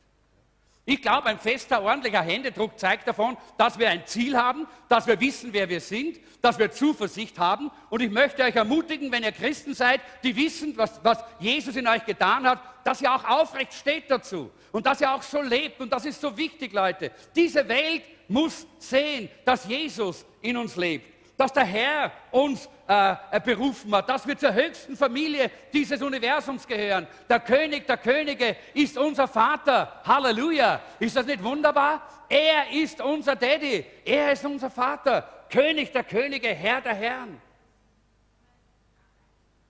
Ich 0.85 1.01
glaube, 1.01 1.27
ein 1.27 1.39
fester, 1.39 1.81
ordentlicher 1.83 2.23
Händedruck 2.23 2.77
zeigt 2.77 3.07
davon, 3.07 3.37
dass 3.57 3.79
wir 3.79 3.89
ein 3.89 4.05
Ziel 4.05 4.37
haben, 4.37 4.67
dass 4.89 5.07
wir 5.07 5.21
wissen, 5.21 5.53
wer 5.53 5.69
wir 5.69 5.81
sind, 5.81 6.19
dass 6.41 6.59
wir 6.59 6.73
Zuversicht 6.73 7.39
haben. 7.39 7.71
Und 7.89 8.03
ich 8.03 8.11
möchte 8.11 8.43
euch 8.43 8.57
ermutigen, 8.57 9.13
wenn 9.13 9.23
ihr 9.23 9.31
Christen 9.31 9.75
seid, 9.75 10.01
die 10.25 10.35
wissen, 10.35 10.77
was, 10.77 11.01
was 11.05 11.19
Jesus 11.39 11.77
in 11.77 11.87
euch 11.87 12.05
getan 12.05 12.45
hat, 12.45 12.61
dass 12.83 13.01
ihr 13.01 13.15
auch 13.15 13.25
aufrecht 13.25 13.75
steht 13.75 14.11
dazu 14.11 14.51
und 14.73 14.85
dass 14.85 15.01
ihr 15.01 15.15
auch 15.15 15.23
so 15.23 15.41
lebt. 15.41 15.81
Und 15.81 15.93
das 15.93 16.05
ist 16.05 16.21
so 16.21 16.37
wichtig, 16.37 16.73
Leute. 16.73 17.13
Diese 17.37 17.69
Welt 17.69 18.03
muss 18.27 18.67
sehen, 18.79 19.29
dass 19.45 19.65
Jesus 19.67 20.27
in 20.41 20.57
uns 20.57 20.75
lebt 20.75 21.12
dass 21.37 21.53
der 21.53 21.65
Herr 21.65 22.13
uns 22.31 22.69
äh, 22.87 23.41
berufen 23.41 23.95
hat, 23.95 24.09
dass 24.09 24.27
wir 24.27 24.37
zur 24.37 24.53
höchsten 24.53 24.97
Familie 24.97 25.51
dieses 25.73 26.03
Universums 26.03 26.67
gehören. 26.67 27.07
Der 27.29 27.41
König 27.41 27.87
der 27.87 27.97
Könige 27.97 28.57
ist 28.75 28.99
unser 28.99 29.27
Vater. 29.27 30.01
Halleluja. 30.05 30.81
Ist 30.99 31.17
das 31.17 31.27
nicht 31.27 31.43
wunderbar? 31.43 32.03
Er 32.29 32.71
ist 32.71 33.01
unser 33.01 33.35
Daddy. 33.35 33.85
Er 34.05 34.33
ist 34.33 34.45
unser 34.45 34.71
Vater. 34.71 35.29
König 35.51 35.93
der 35.93 36.05
Könige, 36.05 36.49
Herr 36.49 36.81
der 36.81 36.95
Herren. 36.95 37.41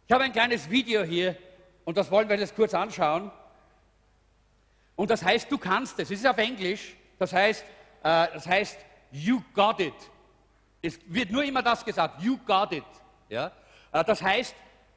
Ich 0.06 0.12
habe 0.12 0.24
ein 0.24 0.32
kleines 0.32 0.68
Video 0.68 1.02
hier 1.02 1.36
und 1.84 1.96
das 1.96 2.10
wollen 2.10 2.28
wir 2.28 2.38
jetzt 2.38 2.54
kurz 2.54 2.74
anschauen. 2.74 3.30
Und 4.94 5.10
das 5.10 5.24
heißt, 5.24 5.50
du 5.50 5.58
kannst 5.58 5.98
es. 5.98 6.10
Es 6.10 6.18
ist 6.18 6.26
auf 6.26 6.38
Englisch. 6.38 6.94
Das 7.18 7.32
heißt, 7.32 7.64
äh, 8.02 8.26
das 8.34 8.46
heißt, 8.46 8.78
you 9.10 9.42
got 9.54 9.80
it. 9.80 9.94
Es 10.82 10.98
wird 11.06 11.30
nur 11.30 11.44
immer 11.44 11.62
das 11.62 11.84
gesagt, 11.84 12.20
you 12.20 12.36
got 12.44 12.72
it. 12.72 12.84
Ja? 13.28 13.52
Äh, 13.92 14.04
das 14.04 14.20
heißt, 14.20 14.54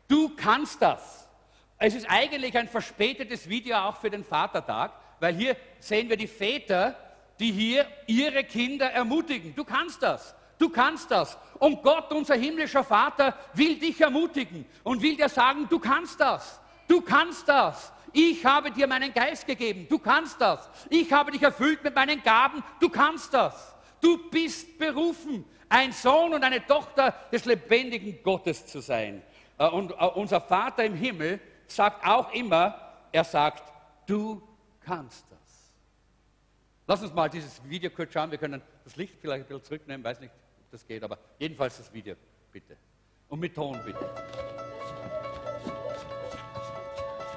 du 0.08 0.36
kannst 0.36 0.82
das. 0.82 1.30
Es 1.78 1.93
ist 1.93 2.10
eigentlich 2.10 2.58
ein 2.58 2.67
verspätetes 2.67 3.48
Video 3.48 3.78
auch 3.78 3.98
für 3.98 4.10
den 4.10 4.24
Vatertag, 4.24 4.93
weil 5.19 5.36
hier 5.36 5.56
sehen 5.80 6.10
wir 6.10 6.17
die 6.17 6.28
Väter, 6.28 6.98
die 7.39 7.52
hier 7.52 7.86
ihre 8.08 8.43
Kinder 8.43 8.89
ermutigen. 8.91 9.54
Du 9.56 9.63
kannst 9.63 10.02
das. 10.02 10.34
Du 10.58 10.69
kannst 10.69 11.12
das. 11.12 11.38
Und 11.60 11.84
Gott, 11.84 12.12
unser 12.12 12.36
himmlischer 12.36 12.84
Vater, 12.84 13.38
will 13.54 13.78
dich 13.78 14.00
ermutigen 14.02 14.65
und 14.84 15.02
will 15.02 15.17
dir 15.17 15.30
sagen, 15.30 15.67
du 15.69 15.80
kannst 15.80 16.19
das. 16.19 16.60
Du 16.88 17.02
kannst 17.02 17.48
das. 17.48 17.91
Ich 18.13 18.45
habe 18.45 18.71
dir 18.71 18.88
meinen 18.88 19.13
Geist 19.13 19.45
gegeben. 19.45 19.86
Du 19.89 20.00
kannst 20.00 20.39
das. 20.39 20.69
Ich 20.89 21.12
habe 21.12 21.32
dich 21.32 21.43
erfüllt 21.43 21.84
mit 21.84 21.93
meinen 21.93 22.24
Gaben. 22.24 22.63
Du 22.80 22.89
kannst 22.89 23.34
das. 23.34 23.76
Du 24.00 24.30
bist 24.30 24.80
berufen 24.80 25.43
ein 25.69 25.91
Sohn 25.91 26.34
und 26.34 26.43
eine 26.43 26.65
Tochter 26.65 27.13
des 27.32 27.45
lebendigen 27.45 28.21
Gottes 28.23 28.65
zu 28.65 28.80
sein. 28.80 29.21
Äh, 29.58 29.67
und 29.67 29.91
äh, 29.91 30.06
unser 30.15 30.41
Vater 30.41 30.84
im 30.84 30.95
Himmel 30.95 31.39
sagt 31.67 32.06
auch 32.06 32.32
immer, 32.34 32.80
er 33.12 33.23
sagt, 33.23 33.63
du 34.06 34.41
kannst 34.82 35.25
das. 35.30 35.39
Lass 36.88 37.01
uns 37.01 37.13
mal 37.13 37.30
dieses 37.30 37.62
Video 37.67 37.89
kurz 37.89 38.13
schauen. 38.13 38.30
Wir 38.30 38.38
können 38.38 38.62
das 38.84 38.95
Licht 38.95 39.15
vielleicht 39.19 39.45
ein 39.45 39.47
bisschen 39.47 39.63
zurücknehmen, 39.63 40.04
weiß 40.04 40.19
nicht, 40.19 40.32
ob 40.32 40.71
das 40.71 40.86
geht, 40.86 41.04
aber 41.04 41.17
jedenfalls 41.39 41.78
das 41.78 41.91
Video, 41.91 42.15
bitte. 42.51 42.78
Und 43.28 43.39
mit 43.39 43.56
Ton, 43.56 43.80
bitte. 43.84 44.10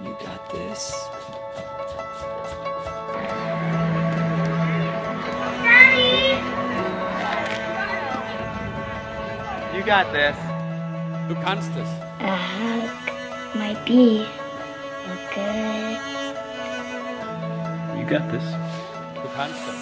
You 0.05 0.11
got 0.13 0.49
this. 0.51 1.09
Got 9.89 10.13
this. 10.13 10.37
Du 11.29 11.35
kannst 11.37 11.71
es. 11.75 11.89
A 12.21 12.37
hug 12.37 12.91
might 13.55 13.83
be 13.87 14.27
good. 15.35 15.99
You 17.97 18.05
got 18.05 18.31
this. 18.31 18.45
Du 19.15 19.29
kannst 19.35 19.65
es. 19.67 19.81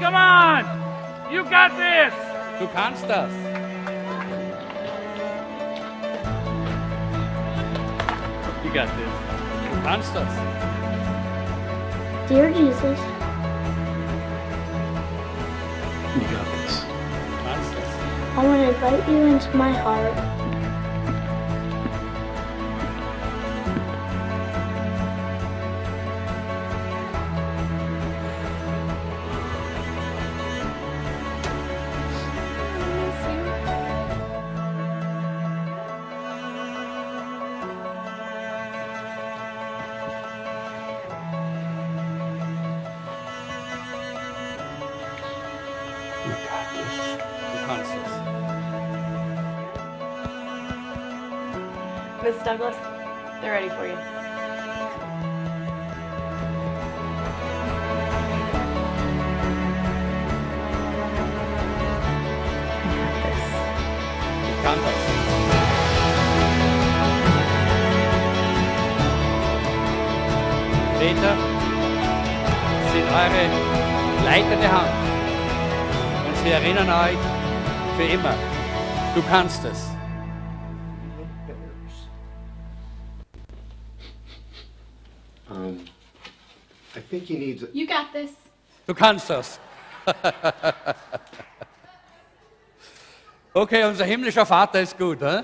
Come 0.00 0.16
on! 0.16 0.64
You 1.32 1.44
got 1.44 1.70
this! 1.78 2.12
Du 2.58 2.66
kannst 2.68 3.08
das. 3.08 3.32
You 8.62 8.70
got 8.74 8.88
this. 8.98 9.14
Du 9.70 9.82
kannst 9.82 10.14
das. 10.14 10.28
Dear 12.28 12.50
Jesus, 12.50 13.00
You 16.12 16.22
got 16.22 16.44
this. 16.44 16.82
I 18.34 18.42
want 18.44 18.60
to 18.62 18.74
invite 18.74 19.08
you 19.08 19.16
into 19.26 19.56
my 19.56 19.70
heart. 19.70 20.39
Miss 52.22 52.36
Douglas, 52.44 52.76
they're 53.40 53.52
ready 53.52 53.68
for 53.70 53.86
you. 53.86 53.96
Väter 71.00 71.34
sind 72.92 73.08
eure 73.08 73.48
leitende 74.24 74.68
Hand. 74.70 74.99
Wir 76.50 76.56
erinnern 76.56 76.90
euch 76.90 77.18
für 77.96 78.12
immer, 78.12 78.34
du 79.14 79.22
kannst 79.22 79.64
es. 79.64 79.86
Um, 85.48 85.78
I 86.96 87.00
think 87.08 87.26
he 87.26 87.38
needs. 87.38 87.64
You 87.72 87.86
got 87.86 88.12
this. 88.12 88.32
Du 88.84 88.94
kannst 88.94 89.30
das. 89.30 89.60
Okay, 93.52 93.82
unser 93.82 94.04
himmlischer 94.04 94.46
Vater 94.46 94.80
ist 94.80 94.96
gut. 94.96 95.18
He? 95.18 95.40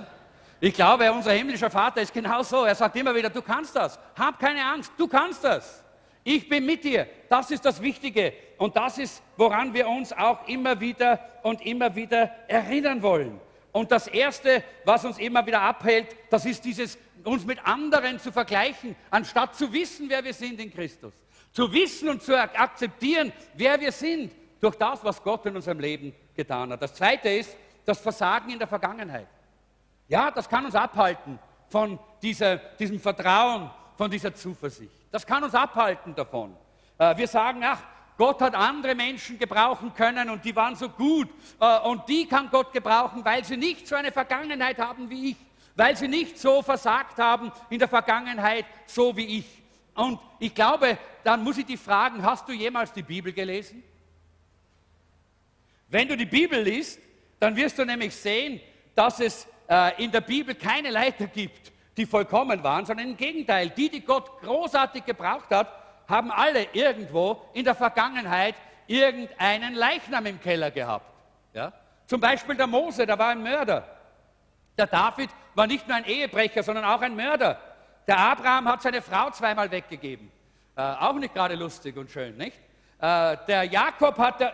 Ich 0.60 0.74
glaube, 0.74 1.10
unser 1.10 1.32
himmlischer 1.32 1.68
Vater 1.68 2.02
ist 2.02 2.14
genau 2.14 2.44
so. 2.44 2.64
Er 2.64 2.76
sagt 2.76 2.94
immer 2.94 3.12
wieder, 3.12 3.28
du 3.28 3.42
kannst 3.42 3.74
das. 3.74 3.98
Hab 4.16 4.38
keine 4.38 4.64
Angst, 4.64 4.92
du 4.96 5.08
kannst 5.08 5.42
das. 5.42 5.84
Ich 6.26 6.48
bin 6.48 6.66
mit 6.66 6.82
dir. 6.82 7.06
Das 7.28 7.52
ist 7.52 7.64
das 7.64 7.80
Wichtige. 7.80 8.32
Und 8.58 8.74
das 8.74 8.98
ist, 8.98 9.22
woran 9.36 9.72
wir 9.72 9.86
uns 9.86 10.12
auch 10.12 10.48
immer 10.48 10.80
wieder 10.80 11.20
und 11.44 11.64
immer 11.64 11.94
wieder 11.94 12.32
erinnern 12.48 13.00
wollen. 13.00 13.40
Und 13.70 13.92
das 13.92 14.08
Erste, 14.08 14.64
was 14.84 15.04
uns 15.04 15.18
immer 15.18 15.46
wieder 15.46 15.60
abhält, 15.60 16.08
das 16.28 16.44
ist 16.44 16.64
dieses, 16.64 16.98
uns 17.22 17.46
mit 17.46 17.64
anderen 17.64 18.18
zu 18.18 18.32
vergleichen, 18.32 18.96
anstatt 19.08 19.54
zu 19.54 19.72
wissen, 19.72 20.08
wer 20.08 20.24
wir 20.24 20.34
sind 20.34 20.58
in 20.58 20.74
Christus. 20.74 21.12
Zu 21.52 21.72
wissen 21.72 22.08
und 22.08 22.20
zu 22.20 22.36
akzeptieren, 22.36 23.32
wer 23.54 23.80
wir 23.80 23.92
sind, 23.92 24.32
durch 24.60 24.74
das, 24.74 25.04
was 25.04 25.22
Gott 25.22 25.46
in 25.46 25.54
unserem 25.54 25.78
Leben 25.78 26.12
getan 26.34 26.72
hat. 26.72 26.82
Das 26.82 26.94
Zweite 26.94 27.28
ist, 27.28 27.56
das 27.84 28.00
Versagen 28.00 28.50
in 28.50 28.58
der 28.58 28.66
Vergangenheit. 28.66 29.28
Ja, 30.08 30.32
das 30.32 30.48
kann 30.48 30.64
uns 30.64 30.74
abhalten 30.74 31.38
von 31.68 32.00
dieser, 32.20 32.56
diesem 32.56 32.98
Vertrauen, 32.98 33.70
von 33.96 34.10
dieser 34.10 34.34
Zuversicht. 34.34 34.95
Das 35.16 35.26
kann 35.26 35.42
uns 35.42 35.54
abhalten 35.54 36.14
davon. 36.14 36.54
Äh, 36.98 37.16
wir 37.16 37.26
sagen, 37.26 37.62
ach, 37.64 37.80
Gott 38.18 38.38
hat 38.42 38.54
andere 38.54 38.94
Menschen 38.94 39.38
gebrauchen 39.38 39.94
können 39.94 40.28
und 40.28 40.44
die 40.44 40.54
waren 40.54 40.76
so 40.76 40.90
gut 40.90 41.30
äh, 41.58 41.78
und 41.88 42.06
die 42.06 42.26
kann 42.26 42.50
Gott 42.50 42.70
gebrauchen, 42.70 43.24
weil 43.24 43.42
sie 43.42 43.56
nicht 43.56 43.88
so 43.88 43.94
eine 43.94 44.12
Vergangenheit 44.12 44.78
haben 44.78 45.08
wie 45.08 45.30
ich, 45.30 45.36
weil 45.74 45.96
sie 45.96 46.06
nicht 46.06 46.38
so 46.38 46.60
versagt 46.60 47.16
haben 47.16 47.50
in 47.70 47.78
der 47.78 47.88
Vergangenheit, 47.88 48.66
so 48.84 49.16
wie 49.16 49.38
ich. 49.38 49.62
Und 49.94 50.20
ich 50.38 50.54
glaube, 50.54 50.98
dann 51.24 51.42
muss 51.42 51.56
ich 51.56 51.64
dich 51.64 51.80
fragen, 51.80 52.22
hast 52.22 52.46
du 52.46 52.52
jemals 52.52 52.92
die 52.92 53.02
Bibel 53.02 53.32
gelesen? 53.32 53.82
Wenn 55.88 56.08
du 56.08 56.14
die 56.18 56.26
Bibel 56.26 56.60
liest, 56.60 57.00
dann 57.40 57.56
wirst 57.56 57.78
du 57.78 57.86
nämlich 57.86 58.14
sehen, 58.14 58.60
dass 58.94 59.20
es 59.20 59.48
äh, 59.66 60.04
in 60.04 60.12
der 60.12 60.20
Bibel 60.20 60.54
keine 60.54 60.90
Leiter 60.90 61.26
gibt, 61.26 61.65
die 61.96 62.06
vollkommen 62.06 62.62
waren, 62.62 62.84
sondern 62.84 63.08
im 63.08 63.16
Gegenteil, 63.16 63.70
die, 63.70 63.88
die 63.88 64.02
Gott 64.02 64.40
großartig 64.42 65.04
gebraucht 65.04 65.50
hat, 65.50 65.68
haben 66.08 66.30
alle 66.30 66.66
irgendwo 66.72 67.42
in 67.54 67.64
der 67.64 67.74
Vergangenheit 67.74 68.54
irgendeinen 68.86 69.74
Leichnam 69.74 70.26
im 70.26 70.40
Keller 70.40 70.70
gehabt. 70.70 71.10
Ja? 71.52 71.72
Zum 72.06 72.20
Beispiel 72.20 72.54
der 72.54 72.66
Mose, 72.66 73.06
der 73.06 73.18
war 73.18 73.30
ein 73.30 73.42
Mörder. 73.42 73.84
Der 74.78 74.86
David 74.86 75.30
war 75.54 75.66
nicht 75.66 75.88
nur 75.88 75.96
ein 75.96 76.04
Ehebrecher, 76.04 76.62
sondern 76.62 76.84
auch 76.84 77.00
ein 77.00 77.16
Mörder. 77.16 77.58
Der 78.06 78.18
Abraham 78.18 78.68
hat 78.68 78.82
seine 78.82 79.02
Frau 79.02 79.30
zweimal 79.30 79.70
weggegeben. 79.70 80.30
Äh, 80.76 80.82
auch 80.82 81.14
nicht 81.14 81.34
gerade 81.34 81.54
lustig 81.54 81.96
und 81.96 82.10
schön, 82.10 82.36
nicht? 82.36 82.56
Äh, 83.00 83.36
der 83.48 83.64
Jakob 83.64 84.16
hat 84.18 84.40
äh, 84.40 84.44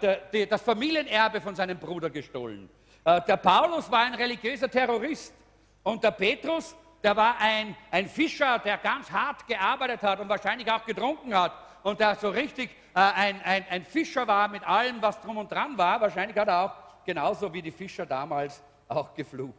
der, 0.00 0.16
der, 0.32 0.46
das 0.46 0.62
Familienerbe 0.62 1.40
von 1.40 1.54
seinem 1.54 1.78
Bruder 1.78 2.08
gestohlen. 2.08 2.70
Äh, 3.04 3.20
der 3.22 3.36
Paulus 3.36 3.90
war 3.90 4.00
ein 4.00 4.14
religiöser 4.14 4.70
Terrorist. 4.70 5.34
Und 5.82 6.02
der 6.04 6.12
Petrus, 6.12 6.76
der 7.02 7.16
war 7.16 7.36
ein, 7.38 7.76
ein 7.90 8.08
Fischer, 8.08 8.58
der 8.58 8.78
ganz 8.78 9.10
hart 9.10 9.46
gearbeitet 9.46 10.02
hat 10.02 10.20
und 10.20 10.28
wahrscheinlich 10.28 10.70
auch 10.70 10.84
getrunken 10.84 11.36
hat. 11.36 11.52
Und 11.82 11.98
der 11.98 12.14
so 12.14 12.28
richtig 12.28 12.70
äh, 12.94 13.00
ein, 13.00 13.42
ein, 13.42 13.64
ein 13.68 13.84
Fischer 13.84 14.26
war 14.26 14.46
mit 14.48 14.62
allem, 14.66 15.02
was 15.02 15.20
drum 15.20 15.36
und 15.36 15.50
dran 15.50 15.76
war. 15.76 16.00
Wahrscheinlich 16.00 16.36
hat 16.36 16.48
er 16.48 16.64
auch 16.64 17.04
genauso 17.04 17.52
wie 17.52 17.62
die 17.62 17.72
Fischer 17.72 18.06
damals 18.06 18.62
auch 18.88 19.12
geflucht. 19.14 19.54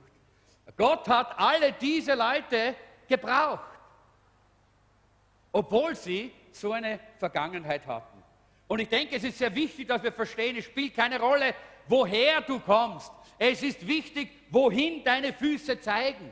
Gott 0.78 1.08
hat 1.10 1.38
alle 1.38 1.74
diese 1.74 2.14
Leute 2.14 2.76
gebraucht, 3.08 3.60
obwohl 5.52 5.96
sie 5.96 6.32
so 6.52 6.72
eine 6.72 7.00
Vergangenheit 7.18 7.86
hatten. 7.86 8.24
Und 8.68 8.80
ich 8.80 8.88
denke, 8.88 9.18
es 9.18 9.24
ist 9.24 9.38
sehr 9.38 9.54
wichtig, 9.54 9.88
dass 9.88 10.02
wir 10.02 10.14
verstehen, 10.14 10.56
es 10.58 10.66
spielt 10.66 10.96
keine 10.96 11.20
Rolle, 11.20 11.54
woher 11.88 12.42
du 12.42 12.60
kommst. 12.60 13.12
Es 13.38 13.62
ist 13.62 13.86
wichtig, 13.86 14.30
wohin 14.50 15.04
deine 15.04 15.34
Füße 15.34 15.80
zeigen, 15.82 16.32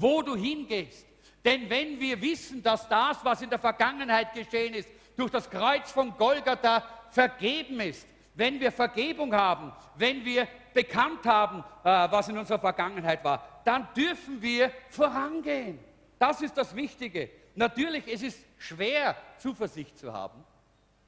wo 0.00 0.22
du 0.22 0.34
hingehst. 0.34 1.06
Denn 1.44 1.68
wenn 1.68 2.00
wir 2.00 2.20
wissen, 2.20 2.62
dass 2.62 2.88
das, 2.88 3.24
was 3.24 3.42
in 3.42 3.50
der 3.50 3.58
Vergangenheit 3.58 4.32
geschehen 4.34 4.74
ist, 4.74 4.88
durch 5.16 5.30
das 5.30 5.48
Kreuz 5.48 5.90
von 5.90 6.16
Golgatha 6.16 6.82
vergeben 7.10 7.80
ist, 7.80 8.06
wenn 8.34 8.58
wir 8.60 8.72
Vergebung 8.72 9.34
haben, 9.34 9.72
wenn 9.96 10.24
wir 10.24 10.48
bekannt 10.72 11.26
haben, 11.26 11.58
äh, 11.84 12.10
was 12.10 12.28
in 12.28 12.38
unserer 12.38 12.58
Vergangenheit 12.58 13.22
war, 13.24 13.62
dann 13.64 13.88
dürfen 13.94 14.40
wir 14.40 14.72
vorangehen. 14.88 15.78
Das 16.18 16.40
ist 16.40 16.56
das 16.56 16.74
Wichtige. 16.74 17.30
Natürlich, 17.54 18.04
es 18.06 18.22
ist 18.22 18.38
schwer, 18.58 19.16
Zuversicht 19.38 19.98
zu 19.98 20.12
haben, 20.12 20.44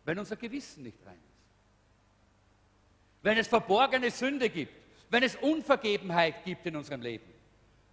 wenn 0.05 0.18
unser 0.18 0.37
Gewissen 0.37 0.83
nicht 0.83 0.98
rein 1.07 1.14
ist. 1.14 1.33
Wenn 3.22 3.38
es 3.38 3.46
verborgene 3.46 4.11
Sünde 4.11 4.50
gibt, 4.50 4.74
wenn 5.11 5.22
es 5.22 5.37
Unvergebenheit 5.37 6.44
gibt 6.44 6.66
in 6.66 6.76
unserem 6.76 7.02
Leben, 7.02 7.32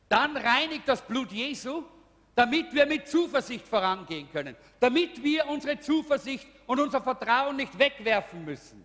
dann 0.09 0.35
reinigt 0.35 0.87
das 0.87 1.01
Blut 1.01 1.31
Jesu, 1.31 1.83
damit 2.35 2.73
wir 2.73 2.85
mit 2.85 3.07
Zuversicht 3.07 3.67
vorangehen 3.67 4.29
können, 4.31 4.55
damit 4.79 5.23
wir 5.23 5.47
unsere 5.47 5.79
Zuversicht 5.79 6.47
und 6.67 6.79
unser 6.79 7.01
Vertrauen 7.01 7.55
nicht 7.55 7.77
wegwerfen 7.77 8.43
müssen. 8.43 8.83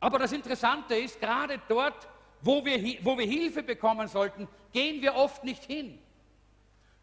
Aber 0.00 0.18
das 0.18 0.32
Interessante 0.32 0.96
ist, 0.96 1.20
gerade 1.20 1.60
dort, 1.68 2.08
wo 2.40 2.64
wir, 2.64 2.98
wo 3.02 3.16
wir 3.16 3.26
Hilfe 3.26 3.62
bekommen 3.62 4.08
sollten, 4.08 4.48
gehen 4.72 5.00
wir 5.00 5.14
oft 5.14 5.44
nicht 5.44 5.64
hin. 5.64 5.98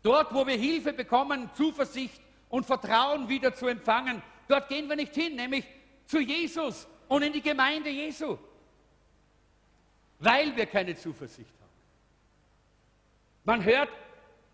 Dort, 0.04 0.34
wo 0.34 0.46
wir 0.46 0.58
Hilfe 0.58 0.94
bekommen, 0.94 1.50
Zuversicht 1.56 2.22
und 2.50 2.66
Vertrauen 2.66 3.30
wieder 3.30 3.54
zu 3.56 3.68
empfangen, 3.68 4.22
Dort 4.50 4.68
gehen 4.68 4.90
wir 4.90 4.96
nicht 4.96 5.14
hin, 5.14 5.36
nämlich 5.36 5.64
zu 6.08 6.20
Jesus 6.20 6.88
und 7.08 7.22
in 7.22 7.32
die 7.32 7.42
Gemeinde 7.42 7.92
Jesu, 7.92 8.36
weil 10.18 10.56
wir 10.56 10.66
keine 10.66 10.96
Zuversicht 10.96 11.52
haben. 11.52 11.59
Man 13.50 13.64
hört 13.64 13.90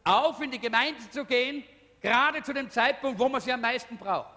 auf, 0.05 0.39
in 0.39 0.51
die 0.51 0.59
Gemeinde 0.59 1.09
zu 1.09 1.25
gehen, 1.25 1.65
gerade 1.99 2.41
zu 2.41 2.53
dem 2.53 2.71
Zeitpunkt, 2.71 3.19
wo 3.19 3.27
man 3.27 3.41
sie 3.41 3.51
am 3.51 3.59
meisten 3.59 3.97
braucht. 3.97 4.33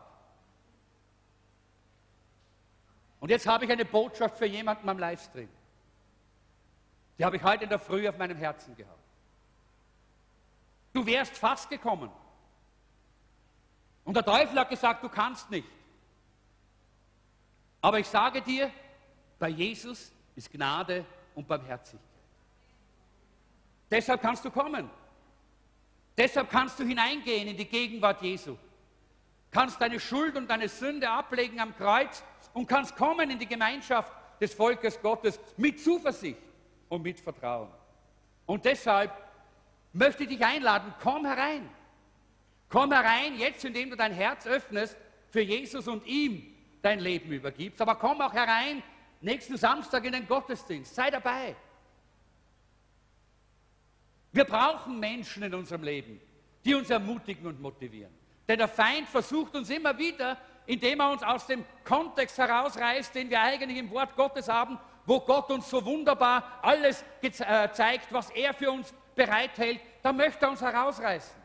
Und 3.20 3.28
jetzt 3.28 3.46
habe 3.46 3.66
ich 3.66 3.70
eine 3.70 3.84
Botschaft 3.84 4.36
für 4.36 4.46
jemanden 4.46 4.88
am 4.88 4.98
Livestream. 4.98 5.48
Die 7.16 7.24
habe 7.24 7.36
ich 7.36 7.42
heute 7.44 7.62
in 7.62 7.70
der 7.70 7.78
Früh 7.78 8.08
auf 8.08 8.18
meinem 8.18 8.36
Herzen 8.36 8.74
gehabt. 8.74 8.98
Du 10.92 11.06
wärst 11.06 11.38
fast 11.38 11.70
gekommen. 11.70 12.10
Und 14.04 14.14
der 14.14 14.24
Teufel 14.24 14.58
hat 14.58 14.70
gesagt, 14.70 15.04
du 15.04 15.08
kannst 15.08 15.48
nicht. 15.52 15.68
Aber 17.80 18.00
ich 18.00 18.08
sage 18.08 18.42
dir, 18.42 18.72
bei 19.38 19.50
Jesus 19.50 20.12
ist 20.34 20.50
Gnade 20.50 21.04
und 21.36 21.46
Barmherzigkeit. 21.46 22.07
Deshalb 23.90 24.20
kannst 24.20 24.44
du 24.44 24.50
kommen. 24.50 24.90
Deshalb 26.16 26.50
kannst 26.50 26.78
du 26.78 26.84
hineingehen 26.84 27.48
in 27.48 27.56
die 27.56 27.64
Gegenwart 27.64 28.20
Jesu. 28.22 28.56
Kannst 29.50 29.80
deine 29.80 29.98
Schuld 29.98 30.36
und 30.36 30.48
deine 30.50 30.68
Sünde 30.68 31.08
ablegen 31.08 31.60
am 31.60 31.74
Kreuz 31.76 32.22
und 32.52 32.66
kannst 32.66 32.96
kommen 32.96 33.30
in 33.30 33.38
die 33.38 33.46
Gemeinschaft 33.46 34.12
des 34.40 34.52
Volkes 34.54 35.00
Gottes 35.00 35.38
mit 35.56 35.80
Zuversicht 35.80 36.38
und 36.88 37.02
mit 37.02 37.20
Vertrauen. 37.20 37.70
Und 38.46 38.64
deshalb 38.64 39.12
möchte 39.92 40.24
ich 40.24 40.30
dich 40.30 40.44
einladen, 40.44 40.92
komm 41.02 41.24
herein. 41.24 41.68
Komm 42.68 42.92
herein, 42.92 43.36
jetzt, 43.38 43.64
indem 43.64 43.90
du 43.90 43.96
dein 43.96 44.12
Herz 44.12 44.46
öffnest 44.46 44.96
für 45.30 45.40
Jesus 45.40 45.88
und 45.88 46.06
ihm 46.06 46.54
dein 46.82 47.00
Leben 47.00 47.32
übergibst. 47.32 47.80
Aber 47.80 47.94
komm 47.94 48.20
auch 48.20 48.32
herein 48.32 48.82
nächsten 49.20 49.56
Samstag 49.56 50.04
in 50.04 50.12
den 50.12 50.26
Gottesdienst. 50.26 50.94
Sei 50.94 51.10
dabei. 51.10 51.56
Wir 54.32 54.44
brauchen 54.44 54.98
Menschen 55.00 55.42
in 55.42 55.54
unserem 55.54 55.82
Leben, 55.82 56.20
die 56.64 56.74
uns 56.74 56.90
ermutigen 56.90 57.46
und 57.46 57.60
motivieren. 57.60 58.12
Denn 58.46 58.58
der 58.58 58.68
Feind 58.68 59.08
versucht 59.08 59.54
uns 59.54 59.70
immer 59.70 59.96
wieder, 59.98 60.38
indem 60.66 61.00
er 61.00 61.10
uns 61.10 61.22
aus 61.22 61.46
dem 61.46 61.64
Kontext 61.84 62.36
herausreißt, 62.38 63.14
den 63.14 63.30
wir 63.30 63.40
eigentlich 63.40 63.78
im 63.78 63.90
Wort 63.90 64.14
Gottes 64.16 64.48
haben, 64.48 64.78
wo 65.06 65.20
Gott 65.20 65.50
uns 65.50 65.68
so 65.68 65.84
wunderbar 65.84 66.60
alles 66.62 67.04
äh, 67.22 67.68
zeigt, 67.72 68.12
was 68.12 68.30
er 68.30 68.52
für 68.52 68.70
uns 68.70 68.92
bereithält, 69.14 69.80
da 70.02 70.12
möchte 70.12 70.44
er 70.44 70.50
uns 70.50 70.60
herausreißen. 70.60 71.36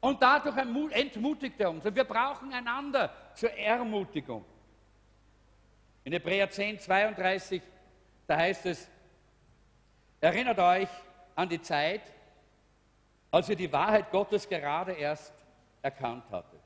Und 0.00 0.22
dadurch 0.22 0.56
entmutigt 0.92 1.58
er 1.60 1.70
uns. 1.70 1.84
Und 1.84 1.96
wir 1.96 2.04
brauchen 2.04 2.52
einander 2.52 3.12
zur 3.34 3.50
Ermutigung. 3.52 4.44
In 6.04 6.12
Hebräer 6.12 6.50
10, 6.50 6.78
32, 6.78 7.62
da 8.26 8.36
heißt 8.36 8.66
es, 8.66 8.88
erinnert 10.20 10.58
euch 10.58 10.88
an 11.34 11.48
die 11.48 11.60
Zeit, 11.60 12.02
als 13.30 13.48
ihr 13.48 13.56
die 13.56 13.72
Wahrheit 13.72 14.10
Gottes 14.10 14.48
gerade 14.48 14.92
erst 14.92 15.32
erkannt 15.82 16.24
hattet. 16.30 16.60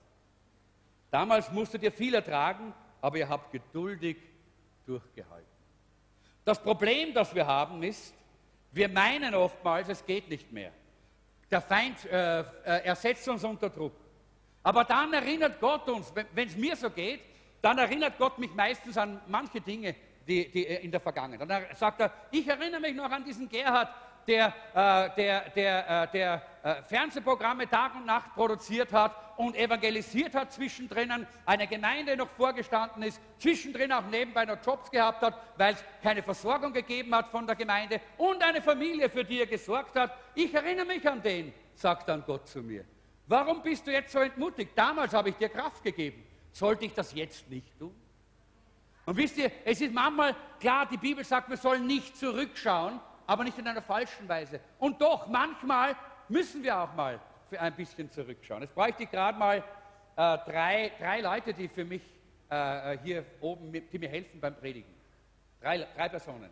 Damals 1.10 1.50
musstet 1.50 1.82
ihr 1.82 1.92
viel 1.92 2.14
ertragen, 2.14 2.74
aber 3.00 3.16
ihr 3.16 3.28
habt 3.28 3.50
geduldig 3.50 4.18
durchgehalten. 4.86 5.46
Das 6.44 6.62
Problem, 6.62 7.14
das 7.14 7.34
wir 7.34 7.46
haben, 7.46 7.82
ist, 7.82 8.14
wir 8.72 8.88
meinen 8.88 9.34
oftmals, 9.34 9.88
es 9.88 10.04
geht 10.04 10.28
nicht 10.28 10.52
mehr. 10.52 10.72
Der 11.50 11.62
Feind 11.62 12.04
äh, 12.04 12.40
äh, 12.40 12.44
ersetzt 12.84 13.26
uns 13.28 13.42
unter 13.44 13.70
Druck. 13.70 13.94
Aber 14.62 14.84
dann 14.84 15.12
erinnert 15.14 15.60
Gott 15.60 15.88
uns, 15.88 16.12
wenn 16.14 16.48
es 16.48 16.56
mir 16.56 16.76
so 16.76 16.90
geht, 16.90 17.20
dann 17.62 17.78
erinnert 17.78 18.18
Gott 18.18 18.38
mich 18.38 18.54
meistens 18.54 18.96
an 18.98 19.20
manche 19.26 19.60
Dinge 19.60 19.94
die, 20.26 20.50
die 20.50 20.66
äh, 20.66 20.84
in 20.84 20.90
der 20.90 21.00
Vergangenheit. 21.00 21.48
Dann 21.48 21.64
sagt 21.74 22.00
er, 22.00 22.12
ich 22.30 22.46
erinnere 22.46 22.80
mich 22.80 22.94
noch 22.94 23.10
an 23.10 23.24
diesen 23.24 23.48
Gerhard, 23.48 23.88
der, 24.28 24.54
äh, 24.74 25.10
der, 25.16 25.50
der, 25.50 26.02
äh, 26.02 26.12
der 26.12 26.42
äh, 26.62 26.82
Fernsehprogramme 26.82 27.68
Tag 27.68 27.94
und 27.96 28.06
Nacht 28.06 28.34
produziert 28.34 28.92
hat 28.92 29.14
und 29.38 29.56
evangelisiert 29.56 30.34
hat, 30.34 30.52
zwischendrin 30.52 31.26
eine 31.46 31.66
Gemeinde 31.66 32.16
noch 32.16 32.28
vorgestanden 32.28 33.02
ist, 33.02 33.20
zwischendrin 33.38 33.90
auch 33.90 34.04
nebenbei 34.06 34.44
noch 34.44 34.58
Jobs 34.64 34.90
gehabt 34.90 35.22
hat, 35.22 35.34
weil 35.56 35.74
es 35.74 35.84
keine 36.02 36.22
Versorgung 36.22 36.72
gegeben 36.72 37.14
hat 37.14 37.28
von 37.28 37.46
der 37.46 37.56
Gemeinde 37.56 38.00
und 38.18 38.42
eine 38.42 38.60
Familie, 38.60 39.08
für 39.08 39.24
die 39.24 39.40
er 39.40 39.46
gesorgt 39.46 39.96
hat. 39.96 40.12
Ich 40.34 40.52
erinnere 40.52 40.86
mich 40.86 41.08
an 41.08 41.22
den, 41.22 41.52
sagt 41.74 42.08
dann 42.08 42.22
Gott 42.24 42.46
zu 42.46 42.62
mir. 42.62 42.84
Warum 43.26 43.62
bist 43.62 43.86
du 43.86 43.92
jetzt 43.92 44.12
so 44.12 44.20
entmutigt? 44.20 44.72
Damals 44.74 45.12
habe 45.14 45.30
ich 45.30 45.36
dir 45.36 45.48
Kraft 45.48 45.82
gegeben. 45.82 46.24
Sollte 46.52 46.84
ich 46.86 46.92
das 46.92 47.14
jetzt 47.14 47.48
nicht 47.50 47.78
tun? 47.78 47.94
Und 49.06 49.16
wisst 49.16 49.38
ihr, 49.38 49.50
es 49.64 49.80
ist 49.80 49.94
manchmal 49.94 50.36
klar, 50.60 50.86
die 50.86 50.98
Bibel 50.98 51.24
sagt, 51.24 51.48
wir 51.48 51.56
sollen 51.56 51.86
nicht 51.86 52.14
zurückschauen, 52.14 53.00
aber 53.28 53.44
nicht 53.44 53.58
in 53.58 53.68
einer 53.68 53.82
falschen 53.82 54.26
Weise. 54.26 54.58
Und 54.78 55.00
doch, 55.02 55.26
manchmal 55.26 55.94
müssen 56.28 56.62
wir 56.62 56.76
auch 56.78 56.94
mal 56.94 57.20
für 57.50 57.60
ein 57.60 57.74
bisschen 57.76 58.10
zurückschauen. 58.10 58.62
Jetzt 58.62 58.74
bräuchte 58.74 59.02
ich 59.02 59.10
gerade 59.10 59.38
mal 59.38 59.58
äh, 59.58 59.62
drei, 60.16 60.90
drei 60.98 61.20
Leute, 61.20 61.52
die 61.52 61.68
für 61.68 61.84
mich 61.84 62.02
äh, 62.50 62.94
äh 62.94 62.98
hier 63.04 63.24
oben, 63.42 63.70
die 63.70 63.98
mir 63.98 64.08
helfen 64.08 64.40
beim 64.40 64.56
Predigen. 64.56 64.90
Drei, 65.60 65.86
drei 65.94 66.08
Personen. 66.08 66.50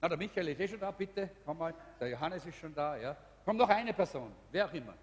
Na, 0.00 0.08
der 0.08 0.18
Michael 0.18 0.48
ist 0.48 0.58
eh 0.58 0.66
schon 0.66 0.80
da, 0.80 0.90
bitte, 0.90 1.30
komm 1.44 1.58
mal. 1.58 1.72
Der 2.00 2.08
Johannes 2.08 2.44
ist 2.44 2.58
schon 2.58 2.74
da, 2.74 2.96
ja. 2.96 3.16
Kommt 3.44 3.60
noch 3.60 3.68
eine 3.68 3.92
Person, 3.92 4.32
wer 4.50 4.66
auch 4.66 4.72
immer. 4.72 4.94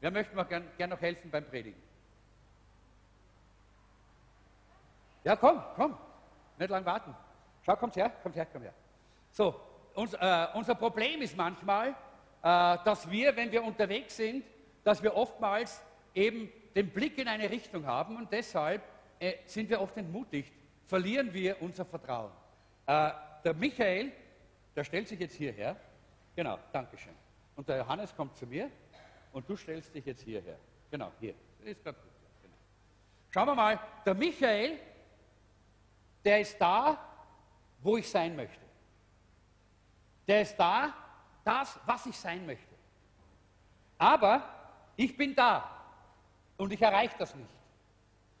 Wer 0.00 0.10
möchte 0.10 0.36
mir 0.36 0.44
gerne 0.44 0.66
gern 0.76 0.90
noch 0.90 1.00
helfen 1.00 1.30
beim 1.30 1.46
Predigen? 1.46 1.82
Ja, 5.24 5.34
komm, 5.34 5.62
komm. 5.76 5.96
Nicht 6.58 6.68
lang 6.68 6.84
warten. 6.84 7.14
Schau, 7.64 7.76
kommt 7.76 7.96
her, 7.96 8.10
kommt 8.22 8.36
her, 8.36 8.46
komm 8.52 8.62
her. 8.62 8.74
So, 9.32 9.58
uns, 9.94 10.12
äh, 10.12 10.46
unser 10.52 10.74
Problem 10.74 11.22
ist 11.22 11.36
manchmal, 11.36 11.88
äh, 11.88 11.94
dass 12.42 13.10
wir, 13.10 13.34
wenn 13.34 13.50
wir 13.50 13.64
unterwegs 13.64 14.16
sind, 14.16 14.44
dass 14.84 15.02
wir 15.02 15.16
oftmals 15.16 15.82
eben 16.14 16.52
den 16.74 16.90
Blick 16.90 17.16
in 17.16 17.28
eine 17.28 17.48
Richtung 17.48 17.86
haben 17.86 18.16
und 18.16 18.30
deshalb 18.30 18.82
äh, 19.18 19.34
sind 19.46 19.70
wir 19.70 19.80
oft 19.80 19.96
entmutigt, 19.96 20.52
verlieren 20.86 21.32
wir 21.32 21.60
unser 21.62 21.86
Vertrauen. 21.86 22.30
Äh, 22.86 23.10
der 23.42 23.54
Michael, 23.54 24.12
der 24.76 24.84
stellt 24.84 25.08
sich 25.08 25.18
jetzt 25.18 25.34
hierher. 25.34 25.76
Genau, 26.36 26.58
Dankeschön. 26.70 27.14
Und 27.56 27.66
der 27.68 27.78
Johannes 27.78 28.14
kommt 28.14 28.36
zu 28.36 28.46
mir 28.46 28.70
und 29.32 29.48
du 29.48 29.56
stellst 29.56 29.94
dich 29.94 30.04
jetzt 30.04 30.22
hierher. 30.22 30.58
Genau, 30.90 31.10
hier. 31.18 31.34
ist 31.64 31.82
gut. 31.82 31.94
Genau. 32.42 32.54
Schauen 33.30 33.46
wir 33.46 33.54
mal, 33.54 33.80
der 34.04 34.14
Michael, 34.14 34.78
der 36.22 36.40
ist 36.40 36.58
da, 36.58 36.98
wo 37.80 37.96
ich 37.96 38.10
sein 38.10 38.36
möchte. 38.36 38.61
Der 40.26 40.42
ist 40.42 40.56
da, 40.56 40.92
das, 41.44 41.78
was 41.86 42.06
ich 42.06 42.16
sein 42.16 42.44
möchte. 42.46 42.74
Aber 43.98 44.42
ich 44.96 45.16
bin 45.16 45.34
da 45.34 45.68
und 46.56 46.72
ich 46.72 46.80
erreiche 46.80 47.14
das 47.18 47.34
nicht. 47.34 47.50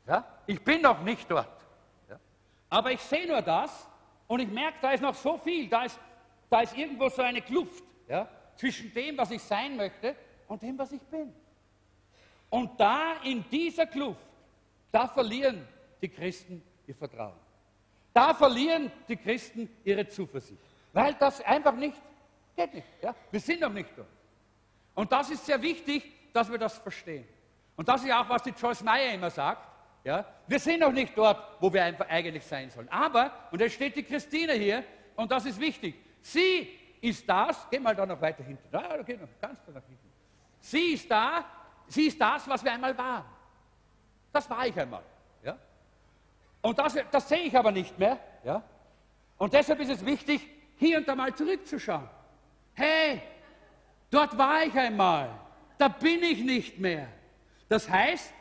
Ja? 0.06 0.24
Ich 0.46 0.62
bin 0.62 0.82
noch 0.82 1.00
nicht 1.02 1.30
dort. 1.30 1.66
Ja? 2.08 2.18
Aber 2.70 2.92
ich 2.92 3.00
sehe 3.00 3.26
nur 3.26 3.42
das 3.42 3.86
und 4.26 4.40
ich 4.40 4.48
merke, 4.48 4.78
da 4.80 4.92
ist 4.92 5.00
noch 5.00 5.14
so 5.14 5.38
viel, 5.38 5.68
da 5.68 5.84
ist, 5.84 5.98
da 6.50 6.60
ist 6.60 6.76
irgendwo 6.76 7.08
so 7.08 7.22
eine 7.22 7.42
Kluft 7.42 7.84
ja? 8.08 8.28
zwischen 8.56 8.92
dem, 8.92 9.16
was 9.16 9.30
ich 9.30 9.42
sein 9.42 9.76
möchte 9.76 10.16
und 10.48 10.62
dem, 10.62 10.78
was 10.78 10.92
ich 10.92 11.02
bin. 11.02 11.32
Und 12.50 12.78
da 12.78 13.14
in 13.24 13.44
dieser 13.50 13.86
Kluft, 13.86 14.20
da 14.90 15.08
verlieren 15.08 15.66
die 16.00 16.08
Christen 16.08 16.62
ihr 16.86 16.94
Vertrauen. 16.94 17.38
Da 18.12 18.34
verlieren 18.34 18.92
die 19.08 19.16
Christen 19.16 19.70
ihre 19.84 20.06
Zuversicht. 20.06 20.60
Weil 20.92 21.14
das 21.14 21.40
einfach 21.42 21.74
nicht, 21.74 22.00
geht 22.56 22.74
nicht. 22.74 22.86
Ja? 23.02 23.14
Wir 23.30 23.40
sind 23.40 23.60
noch 23.60 23.72
nicht 23.72 23.90
dort. 23.96 24.08
Und 24.94 25.10
das 25.10 25.30
ist 25.30 25.46
sehr 25.46 25.60
wichtig, 25.60 26.32
dass 26.32 26.50
wir 26.50 26.58
das 26.58 26.78
verstehen. 26.78 27.26
Und 27.76 27.88
das 27.88 28.04
ist 28.04 28.12
auch, 28.12 28.28
was 28.28 28.42
die 28.42 28.50
Joyce 28.50 28.82
Meyer 28.82 29.14
immer 29.14 29.30
sagt. 29.30 29.66
Ja? 30.04 30.24
Wir 30.46 30.58
sind 30.58 30.80
noch 30.80 30.92
nicht 30.92 31.16
dort, 31.16 31.56
wo 31.60 31.72
wir 31.72 31.82
einfach 31.84 32.08
eigentlich 32.08 32.44
sein 32.44 32.70
sollen. 32.70 32.88
Aber, 32.90 33.32
und 33.50 33.60
jetzt 33.60 33.74
steht 33.74 33.96
die 33.96 34.02
Christine 34.02 34.52
hier, 34.54 34.84
und 35.16 35.30
das 35.30 35.46
ist 35.46 35.58
wichtig, 35.60 35.94
sie 36.20 36.78
ist 37.00 37.28
das, 37.28 37.66
geh 37.70 37.78
mal 37.78 37.94
da 37.94 38.06
noch 38.06 38.20
weiter 38.20 38.44
hinten, 38.44 38.66
ja, 38.72 38.96
noch 38.96 39.40
ganz 39.40 39.60
da 39.66 39.72
nach 39.72 39.82
hinten. 39.84 40.12
Sie 40.60 40.92
ist 40.92 41.10
da, 41.10 41.44
sie 41.86 42.06
ist 42.06 42.20
das, 42.20 42.46
was 42.48 42.62
wir 42.64 42.72
einmal 42.72 42.96
waren. 42.96 43.24
Das 44.32 44.48
war 44.48 44.66
ich 44.66 44.78
einmal. 44.78 45.02
Ja? 45.42 45.58
Und 46.60 46.78
das, 46.78 46.96
das 47.10 47.28
sehe 47.28 47.40
ich 47.40 47.56
aber 47.56 47.72
nicht 47.72 47.98
mehr. 47.98 48.18
Ja? 48.44 48.62
Und 49.36 49.52
deshalb 49.52 49.80
ist 49.80 49.90
es 49.90 50.06
wichtig, 50.06 50.48
hier 50.76 50.98
und 50.98 51.08
da 51.08 51.14
mal 51.14 51.34
zurückzuschauen. 51.34 52.08
Hey, 52.74 53.22
dort 54.10 54.36
war 54.36 54.64
ich 54.64 54.74
einmal, 54.74 55.30
da 55.78 55.88
bin 55.88 56.22
ich 56.22 56.42
nicht 56.42 56.78
mehr. 56.78 57.08
Das 57.68 57.88
heißt, 57.88 58.32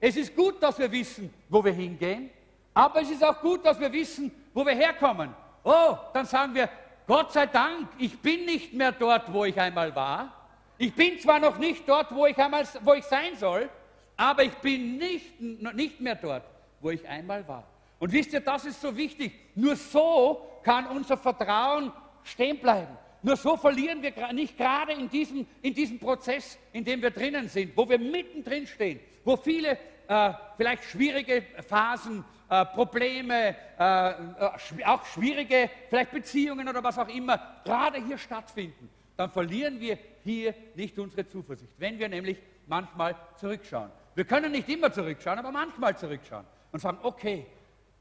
es 0.00 0.16
ist 0.16 0.36
gut, 0.36 0.62
dass 0.62 0.78
wir 0.78 0.90
wissen, 0.90 1.32
wo 1.48 1.64
wir 1.64 1.72
hingehen, 1.72 2.30
aber 2.74 3.00
es 3.00 3.10
ist 3.10 3.24
auch 3.24 3.40
gut, 3.40 3.64
dass 3.64 3.80
wir 3.80 3.92
wissen, 3.92 4.30
wo 4.52 4.64
wir 4.64 4.74
herkommen. 4.74 5.34
Oh, 5.64 5.96
dann 6.12 6.26
sagen 6.26 6.54
wir, 6.54 6.68
Gott 7.06 7.32
sei 7.32 7.46
Dank, 7.46 7.88
ich 7.98 8.18
bin 8.20 8.44
nicht 8.44 8.72
mehr 8.72 8.92
dort, 8.92 9.32
wo 9.32 9.44
ich 9.44 9.58
einmal 9.58 9.94
war. 9.94 10.32
Ich 10.78 10.94
bin 10.94 11.18
zwar 11.18 11.38
noch 11.38 11.56
nicht 11.58 11.88
dort, 11.88 12.14
wo 12.14 12.26
ich, 12.26 12.36
einmal, 12.36 12.64
wo 12.82 12.94
ich 12.94 13.04
sein 13.04 13.34
soll, 13.36 13.70
aber 14.16 14.42
ich 14.44 14.54
bin 14.54 14.98
nicht, 14.98 15.40
nicht 15.40 16.00
mehr 16.00 16.16
dort, 16.16 16.44
wo 16.80 16.90
ich 16.90 17.06
einmal 17.08 17.46
war. 17.48 17.64
Und 17.98 18.12
wisst 18.12 18.32
ihr, 18.32 18.40
das 18.40 18.64
ist 18.64 18.80
so 18.80 18.94
wichtig. 18.96 19.32
Nur 19.54 19.76
so 19.76 20.46
kann 20.66 20.88
unser 20.88 21.16
Vertrauen 21.16 21.92
stehen 22.24 22.58
bleiben. 22.58 22.98
Nur 23.22 23.36
so 23.36 23.56
verlieren 23.56 24.02
wir 24.02 24.32
nicht 24.32 24.58
gerade 24.58 24.94
in 24.94 25.08
diesem, 25.08 25.46
in 25.62 25.72
diesem 25.72 26.00
Prozess, 26.00 26.58
in 26.72 26.84
dem 26.84 27.00
wir 27.00 27.12
drinnen 27.12 27.48
sind, 27.48 27.76
wo 27.76 27.88
wir 27.88 28.00
mittendrin 28.00 28.66
stehen, 28.66 28.98
wo 29.24 29.36
viele 29.36 29.78
äh, 30.08 30.32
vielleicht 30.56 30.82
schwierige 30.82 31.44
Phasen, 31.68 32.24
äh, 32.48 32.64
Probleme, 32.66 33.54
äh, 33.78 34.10
äh 34.10 34.84
auch 34.84 35.04
schwierige 35.06 35.70
vielleicht 35.88 36.10
Beziehungen 36.10 36.68
oder 36.68 36.82
was 36.82 36.98
auch 36.98 37.08
immer 37.08 37.40
gerade 37.64 38.04
hier 38.04 38.18
stattfinden, 38.18 38.90
dann 39.16 39.30
verlieren 39.30 39.78
wir 39.78 39.96
hier 40.24 40.52
nicht 40.74 40.98
unsere 40.98 41.28
Zuversicht, 41.28 41.72
wenn 41.78 41.96
wir 41.96 42.08
nämlich 42.08 42.38
manchmal 42.66 43.14
zurückschauen. 43.36 43.90
Wir 44.16 44.24
können 44.24 44.50
nicht 44.50 44.68
immer 44.68 44.92
zurückschauen, 44.92 45.38
aber 45.38 45.52
manchmal 45.52 45.96
zurückschauen 45.96 46.44
und 46.72 46.80
sagen, 46.80 46.98
okay, 47.04 47.46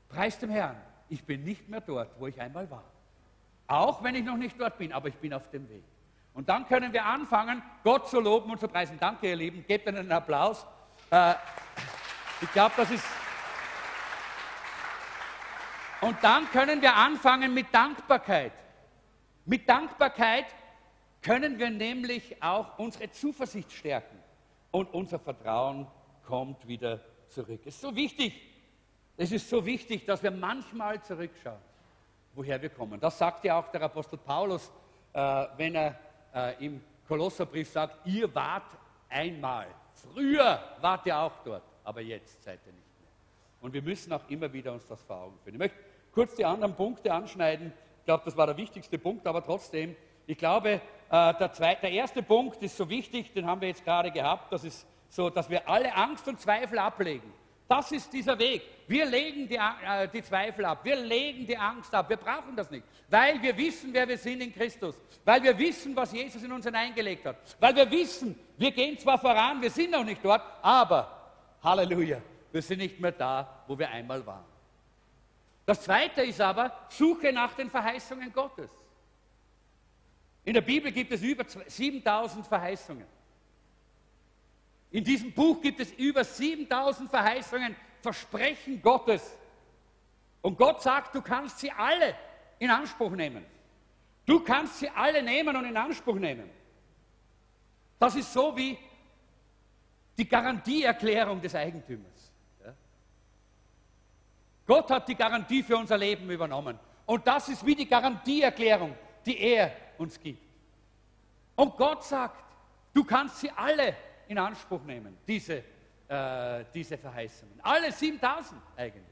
Preis 0.10 0.40
dem 0.40 0.50
Herrn, 0.50 0.78
ich 1.10 1.24
bin 1.24 1.44
nicht 1.44 1.70
mehr 1.70 1.82
dort, 1.82 2.10
wo 2.20 2.28
ich 2.28 2.40
einmal 2.40 2.70
war. 2.70 2.84
Auch 3.68 4.04
wenn 4.04 4.16
ich 4.16 4.24
noch 4.24 4.38
nicht 4.38 4.60
dort 4.60 4.78
bin, 4.78 4.94
aber 4.94 5.08
ich 5.08 5.16
bin 5.16 5.34
auf 5.34 5.50
dem 5.50 5.68
Weg. 5.70 5.84
Und 6.34 6.50
dann 6.50 6.68
können 6.68 6.92
wir 6.92 7.06
anfangen, 7.06 7.62
Gott 7.84 8.10
zu 8.10 8.20
loben 8.20 8.52
und 8.52 8.60
zu 8.60 8.68
preisen. 8.68 8.98
Danke, 9.00 9.30
ihr 9.30 9.36
Lieben. 9.36 9.66
Gebt 9.66 9.88
einen 9.88 10.12
Applaus. 10.12 10.66
Äh, 11.10 11.34
ich 12.42 12.52
glaube, 12.52 12.74
das 12.76 12.92
ist. 12.92 13.06
Und 16.02 16.18
dann 16.22 16.50
können 16.52 16.82
wir 16.82 16.94
anfangen 16.96 17.54
mit 17.54 17.74
Dankbarkeit. 17.74 18.52
Mit 19.46 19.68
Dankbarkeit 19.70 20.46
können 21.22 21.58
wir 21.58 21.70
nämlich 21.70 22.42
auch 22.44 22.78
unsere 22.78 23.10
Zuversicht 23.12 23.72
stärken 23.72 24.18
und 24.72 24.94
unser 24.94 25.20
Vertrauen 25.20 25.88
kommt 26.26 26.68
wieder 26.68 27.00
zurück. 27.30 27.62
Es 27.66 27.76
ist 27.76 27.82
so 27.82 27.96
wichtig, 27.96 28.34
es 29.18 29.32
ist 29.32 29.50
so 29.50 29.66
wichtig, 29.66 30.06
dass 30.06 30.22
wir 30.22 30.32
manchmal 30.32 31.02
zurückschauen, 31.02 31.62
woher 32.34 32.62
wir 32.62 32.70
kommen. 32.70 33.00
Das 33.00 33.18
sagt 33.18 33.46
ja 33.46 33.60
auch 33.60 33.70
der 33.70 33.84
Apostel 33.84 34.18
Paulus, 34.18 34.72
äh, 35.14 35.46
wenn 35.58 35.76
er 35.76 35.96
äh, 36.34 36.66
im 36.66 36.82
Kolosserbrief 37.08 37.70
sagt, 37.70 38.06
ihr 38.06 38.34
wart 38.34 38.78
einmal. 39.10 39.68
Früher 39.94 40.62
wart 40.82 41.06
ihr 41.06 41.18
auch 41.18 41.38
dort, 41.44 41.64
aber 41.84 42.02
jetzt 42.02 42.44
seid 42.44 42.60
ihr 42.66 42.74
nicht 42.74 43.00
mehr. 43.00 43.10
Und 43.62 43.74
wir 43.74 43.82
müssen 43.82 44.12
auch 44.12 44.28
immer 44.30 44.52
wieder 44.52 44.74
uns 44.74 44.86
das 44.88 45.02
vor 45.04 45.18
Augen 45.18 45.38
führen. 45.44 45.56
Ich 45.56 45.60
möchte 45.60 45.78
kurz 46.12 46.36
die 46.36 46.44
anderen 46.44 46.76
Punkte 46.76 47.14
anschneiden. 47.14 47.72
Ich 48.00 48.06
glaube, 48.06 48.24
das 48.26 48.36
war 48.36 48.48
der 48.48 48.58
wichtigste 48.58 48.98
Punkt, 48.98 49.26
aber 49.26 49.44
trotzdem, 49.44 49.96
ich 50.28 50.38
glaube, 50.38 50.72
äh, 50.72 50.80
der, 51.10 51.54
zweite, 51.54 51.82
der 51.82 51.92
erste 51.92 52.22
Punkt 52.22 52.62
ist 52.62 52.76
so 52.76 52.90
wichtig, 52.90 53.32
den 53.34 53.46
haben 53.46 53.62
wir 53.62 53.70
jetzt 53.70 53.86
gerade 53.86 54.12
gehabt, 54.12 54.52
das 54.52 54.66
ist 54.66 54.86
so, 55.08 55.30
dass 55.30 55.50
wir 55.50 55.70
alle 55.70 55.96
Angst 55.96 56.28
und 56.28 56.40
Zweifel 56.40 56.78
ablegen. 56.80 57.32
Das 57.68 57.92
ist 57.92 58.14
dieser 58.14 58.38
Weg. 58.38 58.62
Wir 58.88 59.06
legen 59.06 59.48
die, 59.48 59.56
äh, 59.56 60.08
die, 60.08 60.22
Zweifel 60.22 60.66
ab, 60.66 60.84
wir 60.84 60.96
legen 60.96 61.48
die 61.48 61.58
Angst 61.58 61.94
ab. 61.94 62.08
Wir 62.08 62.18
brauchen 62.18 62.56
das 62.56 62.70
nicht, 62.70 62.86
weil 63.10 63.42
wir 63.42 63.58
wissen, 63.58 63.92
wer 63.92 64.08
wir 64.08 64.18
sind 64.18 64.42
in 64.42 64.54
Christus, 64.54 64.96
weil 65.24 65.42
wir 65.42 65.58
wissen, 65.58 65.96
was 65.96 66.12
Jesus 66.12 66.44
in 66.44 66.52
uns 66.52 66.66
hineingelegt 66.66 67.26
hat, 67.26 67.38
weil 67.60 67.76
wir 67.76 67.90
wissen, 67.90 68.38
wir 68.58 68.72
gehen 68.72 68.98
zwar 69.00 69.18
voran, 69.18 69.62
wir 69.62 69.72
sind 69.72 69.92
noch 69.92 70.04
nicht 70.04 70.24
dort, 70.24 70.44
aber 70.62 71.34
Halleluja, 71.64 72.22
wir 72.52 72.62
sind 72.62 72.78
nicht 72.78 73.00
mehr 73.00 73.12
da, 73.12 73.64
wo 73.68 73.78
wir 73.78 73.90
einmal 73.90 74.24
waren. 74.26 74.46
Das 75.66 75.82
zweite 75.82 76.22
ist 76.22 76.40
aber, 76.40 76.72
suche 76.90 77.34
nach 77.34 77.56
den 77.56 77.72
Verheißungen 77.72 78.32
Gottes. 78.32 78.70
In 80.44 80.54
der 80.54 80.62
Bibel 80.62 80.92
gibt 80.92 81.12
es 81.12 81.24
über 81.24 81.44
7000 81.44 82.46
Verheißungen. 82.46 83.15
In 84.96 85.04
diesem 85.04 85.34
Buch 85.34 85.60
gibt 85.60 85.82
es 85.82 85.92
über 85.92 86.24
7000 86.24 87.10
Verheißungen, 87.10 87.76
Versprechen 88.02 88.82
Gottes. 88.82 89.36
Und 90.42 90.58
Gott 90.58 90.82
sagt, 90.82 91.14
du 91.14 91.22
kannst 91.22 91.60
sie 91.60 91.70
alle 91.70 92.16
in 92.60 92.70
Anspruch 92.70 93.12
nehmen. 93.12 93.44
Du 94.26 94.40
kannst 94.40 94.80
sie 94.80 94.88
alle 94.88 95.22
nehmen 95.22 95.54
und 95.54 95.66
in 95.66 95.76
Anspruch 95.76 96.16
nehmen. 96.16 96.50
Das 98.00 98.16
ist 98.16 98.32
so 98.32 98.56
wie 98.56 98.78
die 100.18 100.30
Garantieerklärung 100.30 101.42
des 101.42 101.54
Eigentümers. 101.56 102.32
Ja? 102.64 102.74
Gott 104.66 104.90
hat 104.92 105.10
die 105.10 105.16
Garantie 105.16 105.62
für 105.62 105.76
unser 105.76 105.98
Leben 105.98 106.30
übernommen. 106.30 106.80
Und 107.06 107.28
das 107.28 107.50
ist 107.50 107.66
wie 107.66 107.76
die 107.76 107.90
Garantieerklärung, 107.90 108.96
die 109.26 109.38
er 109.42 109.76
uns 109.98 110.18
gibt. 110.18 110.42
Und 111.58 111.76
Gott 111.76 112.06
sagt, 112.06 112.42
du 112.94 113.04
kannst 113.04 113.42
sie 113.42 113.52
alle 113.52 113.94
in 114.28 114.38
Anspruch 114.38 114.84
nehmen, 114.84 115.18
diese, 115.28 115.64
äh, 116.08 116.66
diese 116.74 116.98
Verheißungen. 116.98 117.60
Alle 117.62 117.92
7000 117.92 118.62
eigentlich. 118.76 119.04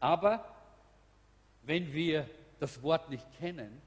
Aber 0.00 0.44
wenn 1.62 1.92
wir 1.92 2.28
das 2.60 2.82
Wort 2.82 3.10
nicht 3.10 3.26
kennen, 3.38 3.80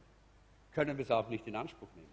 können 0.72 0.98
wir 0.98 1.04
es 1.04 1.12
auch 1.12 1.30
nicht 1.30 1.48
in 1.48 1.56
Anspruch 1.56 1.90
nehmen. 1.96 2.12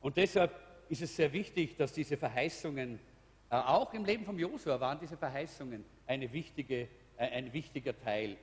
Und 0.00 0.16
deshalb 0.16 0.52
ist 0.88 1.02
es 1.02 1.14
sehr 1.14 1.32
wichtig, 1.32 1.76
dass 1.76 1.92
diese 1.92 2.16
Verheißungen, 2.16 2.98
äh, 3.50 3.56
auch 3.56 3.92
im 3.94 4.04
Leben 4.04 4.24
von 4.24 4.38
Josua 4.38 4.78
waren 4.80 4.98
diese 4.98 5.16
Verheißungen 5.16 5.84
eine 6.06 6.32
wichtige, 6.32 6.88
äh, 7.16 7.28
ein 7.32 7.52
wichtiger 7.52 7.98
Teil, 7.98 8.36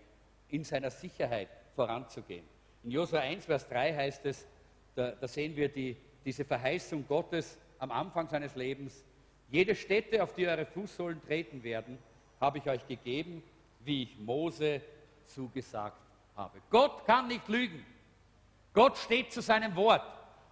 in 0.50 0.64
seiner 0.64 0.92
Sicherheit 0.92 1.50
voranzugehen. 1.76 2.46
In 2.84 2.92
Josua 2.92 3.22
1, 3.22 3.46
Vers 3.46 3.68
3 3.70 3.96
heißt 3.96 4.26
es, 4.26 4.48
da, 4.96 5.12
da 5.12 5.28
sehen 5.28 5.56
wir 5.56 5.70
die, 5.70 5.98
diese 6.26 6.46
Verheißung 6.46 7.06
Gottes 7.08 7.58
am 7.80 7.92
Anfang 7.92 8.28
seines 8.28 8.56
Lebens. 8.56 9.04
Jede 9.50 9.76
Stätte, 9.76 10.24
auf 10.24 10.34
die 10.34 10.48
eure 10.48 10.66
Fußsohlen 10.66 11.22
treten 11.22 11.64
werden, 11.64 11.98
habe 12.40 12.58
ich 12.58 12.70
euch 12.70 12.88
gegeben, 12.88 13.44
wie 13.82 14.04
ich 14.04 14.18
Mose 14.18 14.82
zugesagt 15.26 16.00
habe. 16.36 16.60
Gott 16.70 17.06
kann 17.06 17.28
nicht 17.28 17.48
lügen. 17.48 17.86
Gott 18.74 18.98
steht 18.98 19.32
zu 19.32 19.42
seinem 19.42 19.76
Wort. 19.76 20.04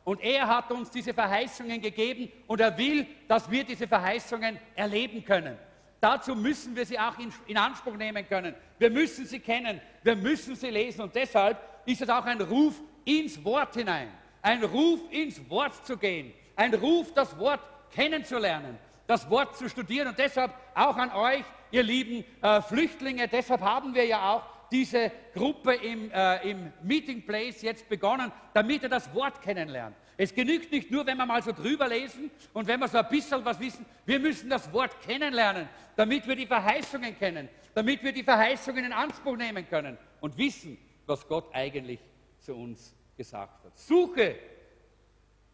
Und 0.03 0.21
er 0.21 0.47
hat 0.47 0.71
uns 0.71 0.89
diese 0.89 1.13
Verheißungen 1.13 1.79
gegeben 1.79 2.31
und 2.47 2.59
er 2.59 2.75
will, 2.77 3.05
dass 3.27 3.49
wir 3.49 3.63
diese 3.63 3.87
Verheißungen 3.87 4.57
erleben 4.75 5.23
können. 5.23 5.57
Dazu 5.99 6.35
müssen 6.35 6.75
wir 6.75 6.85
sie 6.85 6.97
auch 6.97 7.17
in, 7.19 7.31
in, 7.45 7.57
Anspruch 7.57 7.95
nehmen 7.95 8.27
können. 8.27 8.55
Wir 8.79 8.89
müssen 8.89 9.27
sie 9.27 9.39
kennen, 9.39 9.79
wir 10.01 10.15
müssen 10.15 10.55
sie 10.55 10.71
lesen 10.71 11.01
und 11.01 11.13
deshalb 11.13 11.59
ist 11.85 12.01
es 12.01 12.09
auch 12.09 12.25
ein 12.25 12.41
Ruf 12.41 12.81
ins 13.05 13.43
Wort 13.43 13.75
hinein, 13.75 14.09
ein 14.41 14.63
Ruf 14.63 14.99
ins 15.11 15.49
Wort 15.49 15.85
zu 15.85 15.97
gehen, 15.97 16.33
ein 16.55 16.73
Ruf, 16.73 17.13
das 17.13 17.37
Wort 17.37 17.61
kennenzulernen, 17.91 18.77
das 19.07 19.29
Wort 19.29 19.57
zu 19.57 19.69
studieren 19.69 20.07
und 20.07 20.17
deshalb 20.17 20.53
auch 20.73 20.95
an 20.95 21.11
euch, 21.11 21.43
ihr 21.71 21.83
lieben 21.83 22.23
äh, 22.41 22.61
Flüchtlinge, 22.61 23.27
deshalb 23.27 23.61
haben 23.61 23.93
wir 23.93 24.05
ja 24.05 24.33
auch 24.33 24.43
diese 24.71 25.11
Gruppe 25.33 25.73
im, 25.73 26.09
äh, 26.11 26.49
im 26.49 26.71
Meeting 26.81 27.25
Place 27.25 27.61
jetzt 27.61 27.89
begonnen, 27.89 28.31
damit 28.53 28.83
er 28.83 28.89
das 28.89 29.13
Wort 29.13 29.41
kennenlernt. 29.41 29.95
Es 30.17 30.33
genügt 30.33 30.71
nicht 30.71 30.89
nur, 30.91 31.05
wenn 31.05 31.17
wir 31.17 31.25
mal 31.25 31.41
so 31.41 31.51
drüber 31.51 31.87
lesen 31.87 32.31
und 32.53 32.67
wenn 32.67 32.79
wir 32.79 32.87
so 32.87 32.99
ein 32.99 33.09
bisschen 33.09 33.43
was 33.43 33.59
wissen. 33.59 33.85
Wir 34.05 34.19
müssen 34.19 34.49
das 34.49 34.71
Wort 34.71 35.01
kennenlernen, 35.01 35.67
damit 35.95 36.27
wir 36.27 36.35
die 36.35 36.45
Verheißungen 36.45 37.17
kennen, 37.17 37.49
damit 37.73 38.03
wir 38.03 38.13
die 38.13 38.23
Verheißungen 38.23 38.85
in 38.85 38.93
Anspruch 38.93 39.35
nehmen 39.35 39.67
können 39.67 39.97
und 40.21 40.37
wissen, 40.37 40.77
was 41.05 41.27
Gott 41.27 41.53
eigentlich 41.53 41.99
zu 42.39 42.55
uns 42.55 42.95
gesagt 43.21 43.63
hat. 43.63 43.77
Suche, 43.77 44.35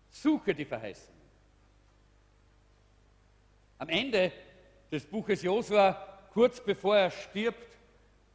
suche 0.09 0.55
die 0.55 0.63
Verheißungen. 0.63 1.21
Am 3.77 3.89
Ende 3.89 4.31
des 4.89 5.05
Buches 5.05 5.41
Josua, 5.41 5.91
kurz 6.31 6.61
bevor 6.61 6.95
er 6.95 7.11
stirbt, 7.11 7.77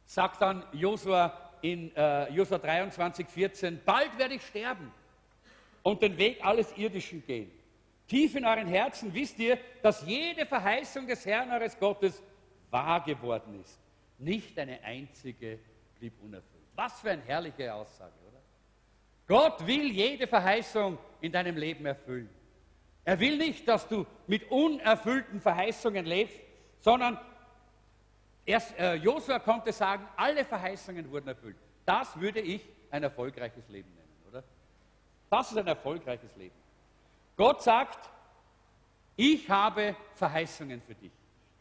sagt 0.05 0.39
dann 0.39 0.63
Josua 0.71 1.51
in 1.61 1.95
äh, 1.95 2.31
Josua 2.31 2.59
23, 2.59 3.27
14, 3.27 3.81
bald 3.83 4.15
werde 4.19 4.35
ich 4.35 4.45
sterben 4.45 4.91
und 5.81 6.01
den 6.03 6.15
Weg 6.17 6.45
alles 6.45 6.71
Irdischen 6.77 7.25
gehen. 7.25 7.51
Tief 8.07 8.35
in 8.35 8.45
euren 8.45 8.67
Herzen 8.67 9.11
wisst 9.13 9.39
ihr, 9.39 9.57
dass 9.81 10.05
jede 10.05 10.45
Verheißung 10.45 11.07
des 11.07 11.25
Herrn 11.25 11.49
eures 11.49 11.79
Gottes 11.79 12.21
wahr 12.69 13.03
geworden 13.03 13.59
ist. 13.59 13.79
Nicht 14.19 14.59
eine 14.59 14.79
einzige 14.83 15.57
blieb 15.97 16.13
unerfüllt. 16.21 16.67
Was 16.75 17.01
für 17.01 17.11
eine 17.11 17.23
herrliche 17.23 17.73
Aussage? 17.73 18.22
Gott 19.27 19.65
will 19.65 19.91
jede 19.91 20.27
Verheißung 20.27 20.97
in 21.21 21.31
deinem 21.31 21.57
Leben 21.57 21.85
erfüllen. 21.85 22.29
Er 23.05 23.19
will 23.19 23.37
nicht, 23.37 23.67
dass 23.67 23.87
du 23.87 24.05
mit 24.27 24.49
unerfüllten 24.51 25.41
Verheißungen 25.41 26.05
lebst, 26.05 26.39
sondern 26.79 27.19
Erst, 28.45 28.77
äh, 28.77 28.95
Josua 28.95 29.39
konnte 29.39 29.71
sagen, 29.71 30.05
alle 30.17 30.43
Verheißungen 30.43 31.09
wurden 31.09 31.29
erfüllt. 31.29 31.55
Das 31.85 32.19
würde 32.19 32.41
ich 32.41 32.61
ein 32.91 33.03
erfolgreiches 33.03 33.67
Leben 33.69 33.89
nennen, 33.95 34.17
oder? 34.27 34.43
Das 35.29 35.51
ist 35.51 35.57
ein 35.57 35.67
erfolgreiches 35.67 36.35
Leben. 36.35 36.55
Gott 37.37 37.63
sagt, 37.63 38.09
ich 39.15 39.49
habe 39.49 39.95
Verheißungen 40.15 40.81
für 40.81 40.95
dich. 40.95 41.11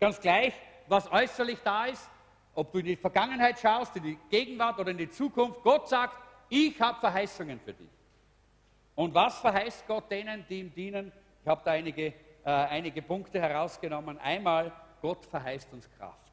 Ganz 0.00 0.20
gleich, 0.20 0.54
was 0.88 1.10
äußerlich 1.10 1.60
da 1.62 1.86
ist, 1.86 2.10
ob 2.54 2.72
du 2.72 2.80
in 2.80 2.86
die 2.86 2.96
Vergangenheit 2.96 3.60
schaust, 3.60 3.96
in 3.96 4.02
die 4.02 4.18
Gegenwart 4.28 4.78
oder 4.78 4.90
in 4.90 4.98
die 4.98 5.08
Zukunft, 5.08 5.62
Gott 5.62 5.88
sagt, 5.88 6.18
ich 6.52 6.78
habe 6.80 7.00
Verheißungen 7.00 7.58
für 7.60 7.72
dich. 7.72 7.88
Und 8.94 9.14
was 9.14 9.38
verheißt 9.38 9.86
Gott 9.86 10.10
denen, 10.10 10.44
die 10.48 10.60
ihm 10.60 10.74
dienen? 10.74 11.10
Ich 11.42 11.48
habe 11.48 11.62
da 11.64 11.70
einige, 11.70 12.08
äh, 12.08 12.14
einige 12.44 13.00
Punkte 13.00 13.40
herausgenommen. 13.40 14.18
Einmal, 14.18 14.70
Gott 15.00 15.24
verheißt 15.24 15.72
uns 15.72 15.88
Kraft. 15.96 16.30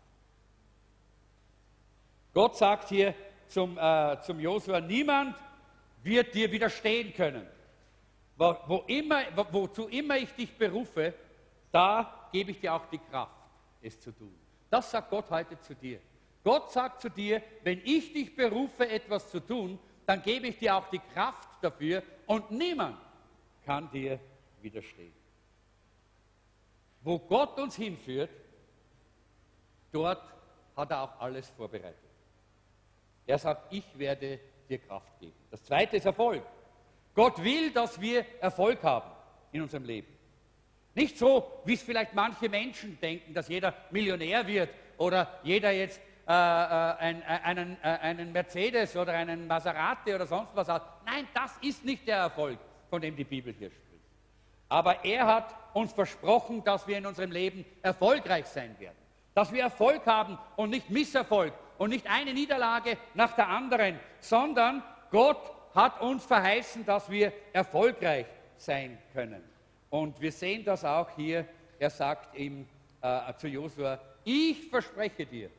Gott 2.33 2.57
sagt 2.57 2.89
hier 2.89 3.15
zum, 3.47 3.77
äh, 3.77 4.19
zum 4.21 4.39
Josua, 4.41 4.81
niemand 4.81 5.37
wird 6.03 6.35
dir 6.35 6.51
widerstehen 6.51 7.13
können. 7.13 7.47
Wo, 8.35 8.55
wo 8.67 8.83
immer, 8.87 9.21
wo, 9.35 9.45
wozu 9.51 9.87
immer 9.87 10.17
ich 10.17 10.31
dich 10.33 10.53
berufe, 10.53 11.13
da 11.71 12.27
gebe 12.31 12.51
ich 12.51 12.59
dir 12.59 12.73
auch 12.73 12.85
die 12.87 12.99
Kraft, 12.99 13.31
es 13.81 13.99
zu 13.99 14.11
tun. 14.11 14.35
Das 14.69 14.91
sagt 14.91 15.09
Gott 15.09 15.29
heute 15.29 15.59
zu 15.61 15.73
dir. 15.73 15.99
Gott 16.43 16.71
sagt 16.71 17.01
zu 17.01 17.09
dir, 17.09 17.41
wenn 17.63 17.81
ich 17.85 18.13
dich 18.13 18.35
berufe, 18.35 18.87
etwas 18.87 19.29
zu 19.31 19.39
tun, 19.39 19.79
dann 20.09 20.23
gebe 20.23 20.47
ich 20.47 20.57
dir 20.57 20.75
auch 20.75 20.89
die 20.89 21.01
Kraft 21.13 21.47
dafür 21.61 22.01
und 22.25 22.49
niemand 22.49 22.97
kann 23.63 23.91
dir 23.91 24.19
widerstehen. 24.59 25.13
Wo 27.03 27.19
Gott 27.19 27.59
uns 27.59 27.75
hinführt, 27.75 28.31
dort 29.91 30.23
hat 30.75 30.89
er 30.89 31.03
auch 31.03 31.19
alles 31.19 31.47
vorbereitet. 31.51 32.09
Er 33.27 33.37
sagt, 33.37 33.71
ich 33.71 33.85
werde 33.99 34.39
dir 34.67 34.79
Kraft 34.79 35.19
geben. 35.19 35.35
Das 35.51 35.63
zweite 35.63 35.97
ist 35.97 36.07
Erfolg. 36.07 36.41
Gott 37.13 37.43
will, 37.43 37.71
dass 37.71 38.01
wir 38.01 38.25
Erfolg 38.41 38.81
haben 38.81 39.11
in 39.51 39.61
unserem 39.61 39.83
Leben. 39.83 40.07
Nicht 40.95 41.19
so, 41.19 41.61
wie 41.65 41.75
es 41.75 41.83
vielleicht 41.83 42.15
manche 42.15 42.49
Menschen 42.49 42.99
denken, 42.99 43.31
dass 43.35 43.47
jeder 43.47 43.75
Millionär 43.91 44.47
wird 44.47 44.71
oder 44.97 45.39
jeder 45.43 45.69
jetzt 45.69 46.01
äh, 46.29 46.31
äh, 46.31 46.35
ein, 46.35 47.21
äh, 47.23 47.25
einen, 47.43 47.77
äh, 47.81 47.87
einen 47.87 48.31
Mercedes 48.31 48.95
oder 48.95 49.13
einen 49.13 49.47
Maserati 49.47 50.13
oder 50.13 50.27
sonst 50.27 50.51
was 50.53 50.69
hat. 50.69 51.03
Nein, 51.03 51.27
das 51.33 51.57
ist 51.61 51.83
nicht 51.83 52.07
der 52.07 52.17
Erfolg, 52.17 52.59
von 52.87 53.01
dem 53.01 53.15
die 53.15 53.23
Bibel 53.23 53.51
hier 53.51 53.71
spricht. 53.71 54.03
Aber 54.67 55.03
er 55.03 55.25
hat 55.25 55.55
uns 55.73 55.91
versprochen, 55.91 56.63
dass 56.63 56.85
wir 56.85 56.99
in 56.99 57.07
unserem 57.07 57.31
Leben 57.31 57.65
erfolgreich 57.81 58.45
sein 58.45 58.79
werden. 58.79 58.95
Dass 59.33 59.51
wir 59.51 59.63
Erfolg 59.63 60.05
haben 60.05 60.37
und 60.55 60.69
nicht 60.69 60.91
Misserfolg 60.91 61.51
und 61.79 61.89
nicht 61.89 62.07
eine 62.07 62.31
Niederlage 62.31 62.97
nach 63.15 63.33
der 63.33 63.47
anderen, 63.47 63.99
sondern 64.19 64.83
Gott 65.09 65.51
hat 65.73 65.99
uns 65.99 66.23
verheißen, 66.25 66.85
dass 66.85 67.09
wir 67.09 67.33
erfolgreich 67.53 68.27
sein 68.55 68.99
können. 69.13 69.41
Und 69.89 70.21
wir 70.21 70.31
sehen 70.31 70.63
das 70.63 70.85
auch 70.85 71.09
hier. 71.15 71.47
Er 71.79 71.89
sagt 71.89 72.37
ihm 72.37 72.67
äh, 73.01 73.33
zu 73.33 73.47
Josua, 73.47 73.99
ich 74.23 74.69
verspreche 74.69 75.25
dir, 75.25 75.49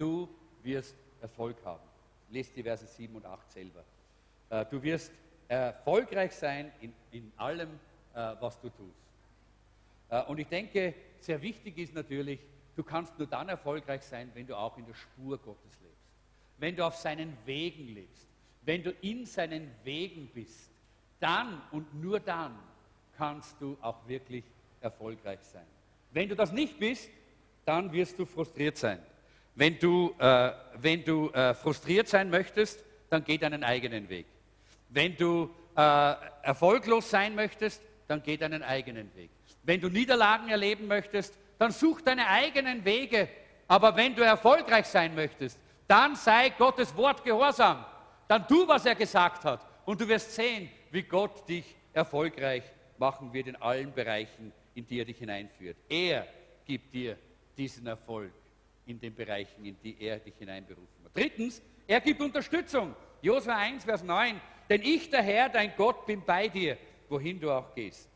du 0.00 0.28
wirst 0.62 0.96
Erfolg 1.20 1.56
haben. 1.64 1.82
Lest 2.30 2.56
die 2.56 2.62
Verse 2.62 2.86
7 2.86 3.14
und 3.14 3.26
8 3.26 3.50
selber. 3.50 3.84
Äh, 4.48 4.64
du 4.66 4.82
wirst 4.82 5.12
erfolgreich 5.48 6.32
sein 6.32 6.72
in, 6.80 6.92
in 7.10 7.32
allem, 7.36 7.68
äh, 8.14 8.34
was 8.40 8.60
du 8.60 8.68
tust. 8.68 8.98
Äh, 10.08 10.22
und 10.24 10.38
ich 10.38 10.48
denke, 10.48 10.94
sehr 11.20 11.40
wichtig 11.42 11.76
ist 11.78 11.94
natürlich, 11.94 12.40
Du 12.80 12.84
kannst 12.84 13.18
nur 13.18 13.26
dann 13.26 13.48
erfolgreich 13.50 14.02
sein, 14.02 14.30
wenn 14.32 14.46
du 14.46 14.56
auch 14.56 14.78
in 14.78 14.86
der 14.86 14.94
Spur 14.94 15.36
Gottes 15.36 15.78
lebst. 15.82 16.00
Wenn 16.56 16.76
du 16.76 16.86
auf 16.86 16.96
seinen 16.96 17.36
Wegen 17.44 17.88
lebst. 17.88 18.26
Wenn 18.62 18.82
du 18.82 18.90
in 19.02 19.26
seinen 19.26 19.70
Wegen 19.84 20.28
bist. 20.28 20.70
Dann 21.18 21.60
und 21.72 21.92
nur 22.00 22.20
dann 22.20 22.58
kannst 23.18 23.60
du 23.60 23.76
auch 23.82 24.08
wirklich 24.08 24.44
erfolgreich 24.80 25.40
sein. 25.42 25.66
Wenn 26.12 26.30
du 26.30 26.34
das 26.34 26.52
nicht 26.52 26.78
bist, 26.78 27.10
dann 27.66 27.92
wirst 27.92 28.18
du 28.18 28.24
frustriert 28.24 28.78
sein. 28.78 28.98
Wenn 29.60 29.78
du, 29.78 30.14
äh, 30.18 30.52
wenn 30.76 31.04
du 31.04 31.28
äh, 31.32 31.52
frustriert 31.52 32.08
sein 32.08 32.30
möchtest, 32.30 32.82
dann 33.10 33.22
geh 33.22 33.36
deinen 33.36 33.62
eigenen 33.62 34.08
Weg. 34.08 34.24
Wenn 34.88 35.14
du 35.14 35.50
äh, 35.76 36.14
erfolglos 36.40 37.10
sein 37.10 37.34
möchtest, 37.34 37.82
dann 38.08 38.22
geh 38.22 38.38
deinen 38.38 38.62
eigenen 38.62 39.14
Weg. 39.14 39.28
Wenn 39.62 39.78
du 39.78 39.90
Niederlagen 39.90 40.48
erleben 40.48 40.86
möchtest, 40.86 41.38
dann 41.58 41.72
such 41.72 42.00
deine 42.00 42.26
eigenen 42.26 42.82
Wege. 42.86 43.28
Aber 43.68 43.94
wenn 43.94 44.14
du 44.14 44.22
erfolgreich 44.22 44.86
sein 44.86 45.14
möchtest, 45.14 45.58
dann 45.86 46.16
sei 46.16 46.48
Gottes 46.56 46.96
Wort 46.96 47.22
gehorsam. 47.22 47.84
Dann 48.28 48.48
tu, 48.48 48.66
was 48.66 48.86
er 48.86 48.94
gesagt 48.94 49.44
hat. 49.44 49.60
Und 49.84 50.00
du 50.00 50.08
wirst 50.08 50.34
sehen, 50.34 50.70
wie 50.90 51.02
Gott 51.02 51.46
dich 51.46 51.76
erfolgreich 51.92 52.62
machen 52.96 53.30
wird 53.34 53.46
in 53.46 53.56
allen 53.56 53.92
Bereichen, 53.92 54.54
in 54.74 54.86
die 54.86 55.00
er 55.00 55.04
dich 55.04 55.18
hineinführt. 55.18 55.76
Er 55.86 56.26
gibt 56.64 56.94
dir 56.94 57.18
diesen 57.58 57.86
Erfolg 57.86 58.32
in 58.90 59.00
den 59.00 59.14
Bereichen, 59.14 59.64
in 59.64 59.76
die 59.82 59.96
er 60.00 60.18
dich 60.18 60.34
hineinberufen 60.36 61.04
hat. 61.04 61.12
Drittens, 61.14 61.62
er 61.86 62.00
gibt 62.00 62.20
Unterstützung. 62.20 62.94
Josua 63.22 63.56
1, 63.56 63.84
Vers 63.84 64.02
9. 64.02 64.40
Denn 64.68 64.82
ich, 64.82 65.10
der 65.10 65.22
Herr, 65.22 65.48
dein 65.48 65.74
Gott, 65.76 66.06
bin 66.06 66.22
bei 66.24 66.48
dir, 66.48 66.76
wohin 67.08 67.40
du 67.40 67.50
auch 67.50 67.74
gehst. 67.74 68.08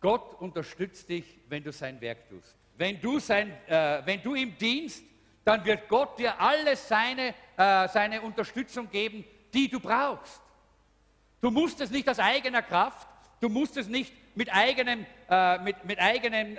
Gott 0.00 0.40
unterstützt 0.40 1.08
dich, 1.08 1.24
wenn 1.48 1.62
du 1.62 1.72
sein 1.72 2.00
Werk 2.00 2.28
tust. 2.28 2.56
Wenn 2.76 3.00
du, 3.00 3.18
sein, 3.18 3.52
äh, 3.66 4.02
wenn 4.04 4.22
du 4.22 4.34
ihm 4.34 4.56
dienst, 4.58 5.04
dann 5.44 5.64
wird 5.64 5.88
Gott 5.88 6.18
dir 6.18 6.40
alles 6.40 6.86
seine, 6.88 7.34
äh, 7.56 7.88
seine 7.88 8.20
Unterstützung 8.22 8.90
geben, 8.90 9.24
die 9.52 9.68
du 9.68 9.78
brauchst. 9.78 10.40
Du 11.40 11.50
musst 11.50 11.80
es 11.80 11.90
nicht 11.90 12.08
aus 12.08 12.18
eigener 12.18 12.62
Kraft, 12.62 13.08
du 13.40 13.48
musst 13.48 13.76
es 13.76 13.88
nicht 13.88 14.12
mit 14.34 14.52
eigenen, 14.52 15.06
äh, 15.28 15.58
mit, 15.58 15.84
mit 15.84 15.98
eigenen 16.00 16.56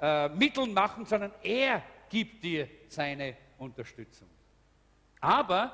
äh, 0.00 0.28
Mitteln 0.28 0.72
machen, 0.72 1.04
sondern 1.04 1.32
er 1.42 1.82
gibt 2.08 2.44
dir 2.44 2.68
seine 2.88 3.36
Unterstützung. 3.58 4.28
Aber 5.20 5.72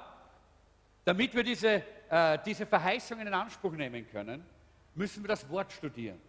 damit 1.05 1.35
wir 1.35 1.43
diese, 1.43 1.83
äh, 2.09 2.39
diese 2.45 2.66
Verheißungen 2.66 3.27
in 3.27 3.35
Anspruch 3.35 3.73
nehmen 3.73 4.09
können, 4.11 4.45
müssen 4.95 5.23
wir 5.23 5.29
das 5.29 5.49
Wort 5.49 5.73
studieren. 5.73 6.20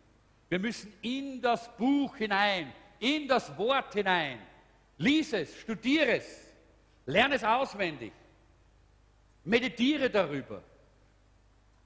Wir 0.49 0.59
müssen 0.59 0.93
in 1.01 1.41
das 1.41 1.75
Buch 1.77 2.15
hinein, 2.17 2.73
in 2.99 3.27
das 3.27 3.55
Wort 3.57 3.93
hinein. 3.93 4.39
Lies 4.97 5.33
es, 5.33 5.59
studiere 5.59 6.17
es, 6.17 6.53
lerne 7.05 7.35
es 7.35 7.43
auswendig, 7.43 8.13
meditiere 9.43 10.09
darüber, 10.09 10.63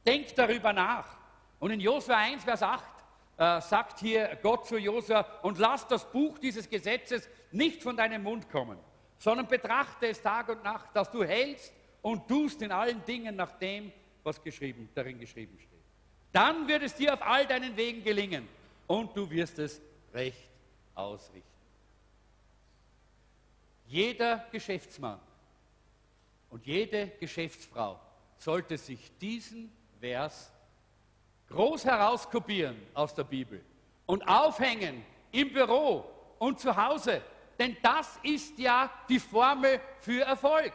denk 0.06 0.36
darüber 0.36 0.74
nach. 0.74 1.18
Und 1.60 1.72
in 1.72 1.80
Josua 1.80 2.18
1, 2.18 2.44
Vers 2.44 2.62
8 2.62 2.84
äh, 3.38 3.62
sagt 3.62 4.00
hier 4.00 4.38
Gott 4.42 4.66
zu 4.68 4.78
Josua, 4.78 5.26
und 5.44 5.58
lass 5.60 5.88
das 5.88 6.10
Buch 6.12 6.40
dieses 6.40 6.70
Gesetzes 6.70 7.30
nicht 7.52 7.84
von 7.84 7.96
deinem 7.96 8.24
Mund 8.24 8.50
kommen, 8.50 8.78
sondern 9.18 9.48
betrachte 9.48 10.08
es 10.08 10.22
Tag 10.22 10.50
und 10.50 10.64
Nacht, 10.64 10.96
dass 10.96 11.12
du 11.12 11.24
hältst 11.24 11.74
und 12.02 12.28
tust 12.28 12.62
in 12.62 12.72
allen 12.72 13.04
Dingen 13.06 13.36
nach 13.36 13.52
dem, 13.60 13.92
was 14.24 14.42
geschrieben, 14.42 14.90
darin 14.94 15.20
geschrieben 15.20 15.58
steht. 15.60 15.78
Dann 16.32 16.68
wird 16.68 16.84
es 16.84 16.96
dir 16.96 17.14
auf 17.14 17.22
all 17.22 17.46
deinen 17.48 17.76
Wegen 17.78 18.04
gelingen 18.04 18.48
und 18.88 19.16
du 19.16 19.30
wirst 19.30 19.60
es 19.60 19.82
recht 20.14 20.50
ausrichten. 20.96 21.48
Jeder 23.88 24.46
Geschäftsmann 24.52 25.20
und 26.50 26.66
jede 26.66 27.08
Geschäftsfrau 27.20 28.00
sollte 28.38 28.78
sich 28.78 29.12
diesen 29.20 29.72
Vers 30.00 30.52
groß 31.50 31.86
herauskopieren 31.86 32.76
aus 32.94 33.14
der 33.14 33.24
Bibel 33.24 33.64
und 34.06 34.28
aufhängen 34.28 35.06
im 35.32 35.52
Büro 35.52 36.06
und 36.40 36.60
zu 36.60 36.76
Hause. 36.76 37.22
Denn 37.60 37.78
das 37.82 38.20
ist 38.24 38.58
ja 38.60 38.90
die 39.10 39.20
Formel 39.20 39.80
für 40.00 40.24
Erfolg. 40.24 40.74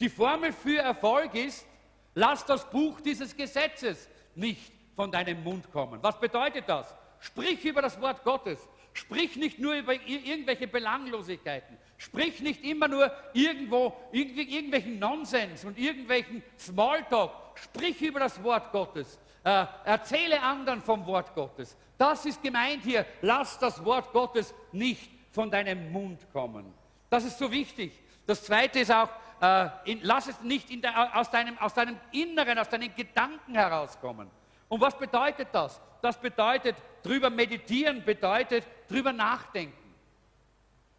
Die 0.00 0.08
Formel 0.08 0.52
für 0.52 0.78
Erfolg 0.78 1.34
ist, 1.34 1.66
lass 2.14 2.44
das 2.44 2.68
Buch 2.68 3.00
dieses 3.00 3.36
Gesetzes 3.36 4.08
nicht 4.34 4.72
von 4.94 5.10
deinem 5.10 5.42
Mund 5.42 5.70
kommen. 5.72 6.02
Was 6.02 6.18
bedeutet 6.18 6.68
das? 6.68 6.94
Sprich 7.20 7.64
über 7.64 7.80
das 7.80 8.00
Wort 8.00 8.22
Gottes. 8.24 8.68
Sprich 8.92 9.36
nicht 9.36 9.58
nur 9.58 9.74
über 9.74 9.94
irgendwelche 9.94 10.68
Belanglosigkeiten. 10.68 11.76
Sprich 11.96 12.40
nicht 12.40 12.64
immer 12.64 12.86
nur 12.86 13.10
irgendwo 13.32 13.96
irgendwelchen 14.12 14.98
Nonsens 14.98 15.64
und 15.64 15.78
irgendwelchen 15.78 16.42
Smalltalk. 16.58 17.32
Sprich 17.56 18.00
über 18.02 18.20
das 18.20 18.42
Wort 18.42 18.70
Gottes. 18.70 19.18
Äh, 19.44 19.66
erzähle 19.84 20.40
anderen 20.40 20.80
vom 20.80 21.04
Wort 21.04 21.34
Gottes. 21.34 21.76
Das 21.98 22.24
ist 22.24 22.42
gemeint 22.42 22.82
hier. 22.82 23.04
Lass 23.20 23.58
das 23.58 23.84
Wort 23.84 24.10
Gottes 24.12 24.54
nicht 24.72 25.10
von 25.30 25.50
deinem 25.50 25.92
Mund 25.92 26.26
kommen. 26.32 26.72
Das 27.10 27.24
ist 27.24 27.38
so 27.38 27.50
wichtig. 27.52 27.92
Das 28.26 28.42
zweite 28.42 28.80
ist 28.80 28.90
auch, 28.90 29.10
äh, 29.42 29.68
in, 29.84 30.00
lass 30.02 30.28
es 30.28 30.40
nicht 30.40 30.70
der, 30.82 31.14
aus, 31.14 31.30
deinem, 31.30 31.58
aus 31.58 31.74
deinem 31.74 32.00
Inneren, 32.12 32.58
aus 32.58 32.70
deinen 32.70 32.94
Gedanken 32.94 33.54
herauskommen. 33.54 34.30
Und 34.68 34.80
was 34.80 34.96
bedeutet 34.96 35.48
das? 35.52 35.78
Das 36.00 36.18
bedeutet, 36.18 36.76
drüber 37.02 37.28
meditieren 37.28 38.02
bedeutet, 38.02 38.66
drüber 38.88 39.12
nachdenken. 39.12 39.94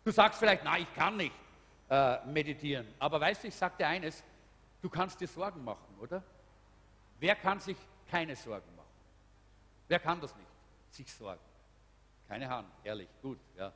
Du 0.04 0.12
sagst 0.12 0.38
vielleicht, 0.38 0.64
nein, 0.64 0.84
ich 0.84 0.93
kann 0.93 1.18
nicht 1.18 1.34
äh, 1.89 2.24
meditieren. 2.28 2.88
Aber 3.00 3.20
weißt 3.20 3.43
du, 3.43 3.48
ich 3.48 3.56
sage 3.56 3.74
dir 3.80 3.88
eines, 3.88 4.24
du 4.84 4.89
kannst 4.89 5.20
dir 5.20 5.28
Sorgen 5.28 5.64
machen, 5.64 5.96
oder? 6.00 6.22
Wer 7.20 7.36
kann 7.36 7.60
sich 7.60 7.78
keine 8.10 8.36
Sorgen 8.36 8.76
machen? 8.76 8.86
Wer 9.88 9.99
kann 9.99 10.20
das 10.20 10.36
nicht? 10.36 10.47
Sich 10.91 11.12
sorgen. 11.14 11.41
Keine 12.28 12.49
Hand, 12.49 12.68
ehrlich, 12.84 13.08
gut. 13.22 13.38
Ja. 13.58 13.72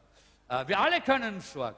Äh, 0.48 0.68
wir 0.68 0.80
alle 0.80 1.02
können 1.02 1.36
uns 1.36 1.52
sorgen. 1.52 1.78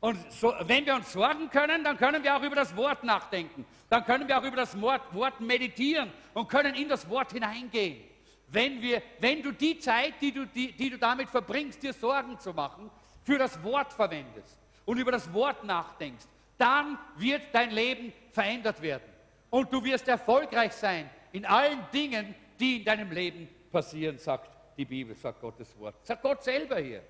Und 0.00 0.32
so, 0.32 0.52
wenn 0.62 0.84
wir 0.84 0.96
uns 0.96 1.12
sorgen 1.12 1.48
können, 1.48 1.84
dann 1.84 1.96
können 1.96 2.24
wir 2.24 2.36
auch 2.36 2.42
über 2.42 2.56
das 2.56 2.74
Wort 2.76 3.04
nachdenken. 3.04 3.64
Dann 3.88 4.04
können 4.04 4.26
wir 4.26 4.36
auch 4.36 4.42
über 4.42 4.56
das 4.56 4.80
Wort, 4.80 5.14
Wort 5.14 5.40
meditieren 5.40 6.10
und 6.34 6.48
können 6.48 6.74
in 6.74 6.88
das 6.88 7.08
Wort 7.08 7.32
hineingehen. 7.32 8.02
Wenn, 8.48 8.82
wir, 8.82 9.00
wenn 9.20 9.42
du 9.42 9.52
die 9.52 9.78
Zeit, 9.78 10.14
die 10.20 10.32
du, 10.32 10.44
die, 10.44 10.72
die 10.72 10.90
du 10.90 10.98
damit 10.98 11.30
verbringst, 11.30 11.82
dir 11.82 11.92
Sorgen 11.92 12.38
zu 12.40 12.52
machen, 12.52 12.90
für 13.22 13.38
das 13.38 13.62
Wort 13.62 13.92
verwendest 13.92 14.58
und 14.84 14.98
über 14.98 15.12
das 15.12 15.32
Wort 15.32 15.62
nachdenkst, 15.62 16.26
dann 16.58 16.98
wird 17.16 17.42
dein 17.52 17.70
Leben 17.70 18.12
verändert 18.32 18.82
werden. 18.82 19.08
Und 19.50 19.72
du 19.72 19.84
wirst 19.84 20.08
erfolgreich 20.08 20.72
sein 20.72 21.08
in 21.32 21.44
allen 21.44 21.84
Dingen, 21.92 22.34
die 22.60 22.78
in 22.78 22.84
deinem 22.84 23.10
Leben 23.10 23.48
passieren, 23.70 24.18
sagt 24.18 24.50
die 24.76 24.84
Bibel, 24.84 25.14
sagt 25.16 25.40
Gottes 25.40 25.76
Wort. 25.78 25.94
Sagt 26.06 26.22
Gott 26.22 26.42
selber 26.42 26.78
hier. 26.78 27.02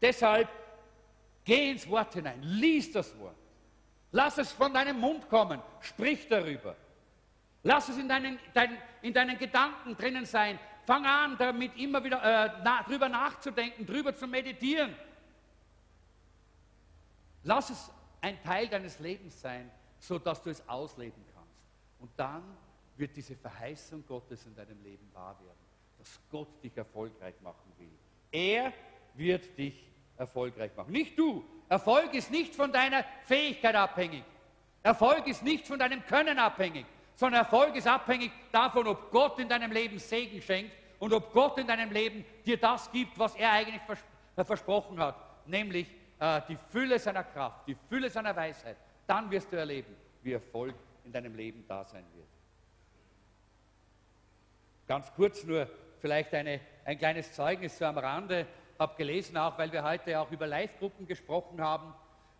Deshalb 0.00 0.48
Geh 1.46 1.70
ins 1.70 1.88
Wort 1.88 2.12
hinein, 2.12 2.42
lies 2.42 2.90
das 2.90 3.16
Wort. 3.20 3.36
Lass 4.10 4.36
es 4.36 4.50
von 4.50 4.74
deinem 4.74 4.98
Mund 4.98 5.28
kommen, 5.28 5.62
sprich 5.80 6.26
darüber. 6.28 6.74
Lass 7.62 7.88
es 7.88 7.98
in 7.98 8.08
deinen, 8.08 8.38
dein, 8.52 8.76
in 9.00 9.14
deinen 9.14 9.38
Gedanken 9.38 9.96
drinnen 9.96 10.26
sein. 10.26 10.58
Fang 10.86 11.06
an, 11.06 11.36
damit 11.38 11.76
immer 11.76 12.02
wieder 12.02 12.20
äh, 12.20 12.50
na, 12.64 12.82
drüber 12.82 13.08
nachzudenken, 13.08 13.86
drüber 13.86 14.14
zu 14.14 14.26
meditieren. 14.26 14.96
Lass 17.44 17.70
es 17.70 17.92
ein 18.20 18.42
Teil 18.42 18.66
deines 18.66 18.98
Lebens 18.98 19.40
sein, 19.40 19.70
sodass 20.00 20.42
du 20.42 20.50
es 20.50 20.68
ausleben 20.68 21.24
kannst. 21.32 21.60
Und 22.00 22.10
dann 22.16 22.42
wird 22.96 23.16
diese 23.16 23.36
Verheißung 23.36 24.04
Gottes 24.06 24.44
in 24.46 24.54
deinem 24.54 24.82
Leben 24.82 25.08
wahr 25.12 25.38
werden, 25.40 25.58
dass 25.98 26.20
Gott 26.30 26.62
dich 26.62 26.76
erfolgreich 26.76 27.34
machen 27.42 27.72
will. 27.78 27.90
Er 28.30 28.72
wird 29.14 29.56
dich 29.58 29.90
erfolgreich 30.16 30.74
machen. 30.76 30.92
Nicht 30.92 31.18
du. 31.18 31.44
Erfolg 31.68 32.14
ist 32.14 32.30
nicht 32.30 32.54
von 32.54 32.72
deiner 32.72 33.04
Fähigkeit 33.24 33.74
abhängig. 33.74 34.24
Erfolg 34.82 35.26
ist 35.26 35.42
nicht 35.42 35.66
von 35.66 35.78
deinem 35.78 36.04
Können 36.06 36.38
abhängig, 36.38 36.86
sondern 37.14 37.42
Erfolg 37.42 37.74
ist 37.74 37.88
abhängig 37.88 38.30
davon, 38.52 38.86
ob 38.86 39.10
Gott 39.10 39.38
in 39.38 39.48
deinem 39.48 39.72
Leben 39.72 39.98
Segen 39.98 40.40
schenkt 40.40 40.72
und 40.98 41.12
ob 41.12 41.32
Gott 41.32 41.58
in 41.58 41.66
deinem 41.66 41.90
Leben 41.90 42.24
dir 42.44 42.56
das 42.56 42.90
gibt, 42.92 43.18
was 43.18 43.34
er 43.34 43.52
eigentlich 43.52 43.82
vers 43.82 44.04
äh, 44.36 44.44
versprochen 44.44 44.98
hat, 45.00 45.16
nämlich 45.46 45.88
äh, 46.18 46.40
die 46.48 46.58
Fülle 46.70 46.98
seiner 46.98 47.24
Kraft, 47.24 47.66
die 47.66 47.74
Fülle 47.88 48.10
seiner 48.10 48.36
Weisheit. 48.36 48.76
Dann 49.06 49.30
wirst 49.30 49.50
du 49.50 49.56
erleben, 49.56 49.96
wie 50.22 50.34
Erfolg 50.34 50.74
in 51.04 51.12
deinem 51.12 51.34
Leben 51.34 51.64
da 51.66 51.84
sein 51.84 52.04
wird. 52.14 52.28
Ganz 54.86 55.12
kurz 55.14 55.42
nur 55.42 55.68
vielleicht 56.00 56.32
eine, 56.32 56.60
ein 56.84 56.96
kleines 56.96 57.32
Zeugnis 57.32 57.76
so 57.76 57.84
am 57.86 57.98
Rande 57.98 58.46
habe 58.78 58.94
gelesen, 58.96 59.36
auch 59.36 59.58
weil 59.58 59.72
wir 59.72 59.82
heute 59.82 60.20
auch 60.20 60.30
über 60.30 60.46
Live-Gruppen 60.46 61.06
gesprochen 61.08 61.60
haben. 61.60 61.92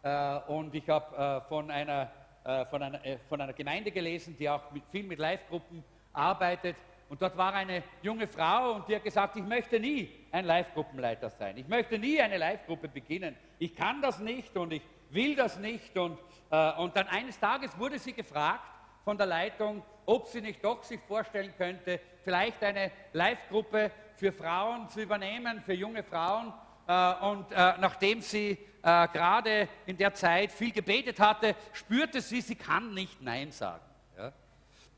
Äh, 0.03 0.38
und 0.53 0.72
ich 0.72 0.88
habe 0.88 1.16
äh, 1.44 1.49
von, 1.49 1.70
einer, 1.72 2.12
äh, 2.44 2.64
von, 2.66 2.82
einer, 2.84 3.05
äh, 3.05 3.18
von 3.28 3.40
einer 3.40 3.53
Gemeinde 3.53 3.90
gelesen, 3.90 4.36
die 4.38 4.49
auch 4.49 4.70
mit, 4.70 4.84
viel 4.92 5.03
mit 5.03 5.18
Live-Gruppen 5.18 5.82
arbeitet. 6.12 6.76
Und 7.09 7.20
dort 7.20 7.36
war 7.36 7.53
eine 7.53 7.82
junge 8.03 8.28
Frau 8.28 8.74
und 8.74 8.88
die 8.88 8.94
hat 8.94 9.03
gesagt, 9.03 9.34
ich 9.36 9.44
möchte 9.44 9.80
nie 9.80 10.09
ein 10.30 10.44
Live-Gruppenleiter 10.44 11.30
sein. 11.30 11.57
Ich 11.57 11.66
möchte 11.66 11.99
nie 11.99 12.20
eine 12.20 12.36
Live-Gruppe 12.36 12.86
beginnen. 12.86 13.34
Ich 13.59 13.74
kann 13.74 14.01
das 14.03 14.20
nicht 14.20 14.57
und 14.57 14.72
ich 14.72 14.82
will 15.11 15.34
das 15.34 15.59
nicht. 15.59 15.99
Und, 15.99 16.16
äh, 16.51 16.72
und 16.74 16.97
dann 16.97 17.09
eines 17.09 17.40
Tages 17.40 17.76
wurde 17.76 17.99
sie 17.99 18.12
gefragt 18.12 18.62
von 19.05 19.18
der 19.18 19.26
Leitung, 19.26 19.82
ob 20.05 20.28
sie 20.28 20.40
nicht 20.40 20.64
doch 20.64 20.84
sich 20.84 21.01
vorstellen 21.09 21.53
könnte, 21.57 22.01
vielleicht 22.27 22.61
eine 22.64 22.91
Live-Gruppe 23.12 23.93
für 24.16 24.33
Frauen 24.33 24.89
zu 24.89 25.01
übernehmen, 25.01 25.62
für 25.64 25.74
junge 25.74 26.03
Frauen. 26.03 26.53
äh, 26.89 27.14
und 27.24 27.53
äh, 27.53 27.74
nachdem 27.79 28.20
sie 28.20 28.59
äh, 28.83 29.09
gerade 29.09 29.68
in 29.87 29.97
der 29.97 30.12
Zeit 30.12 30.51
viel 30.51 30.72
gebetet 30.72 31.20
hatte, 31.20 31.55
spürte 31.72 32.20
sie, 32.20 32.41
sie 32.41 32.57
kann 32.57 32.93
nicht 32.95 33.22
Nein 33.22 33.53
sagen. 33.53 33.81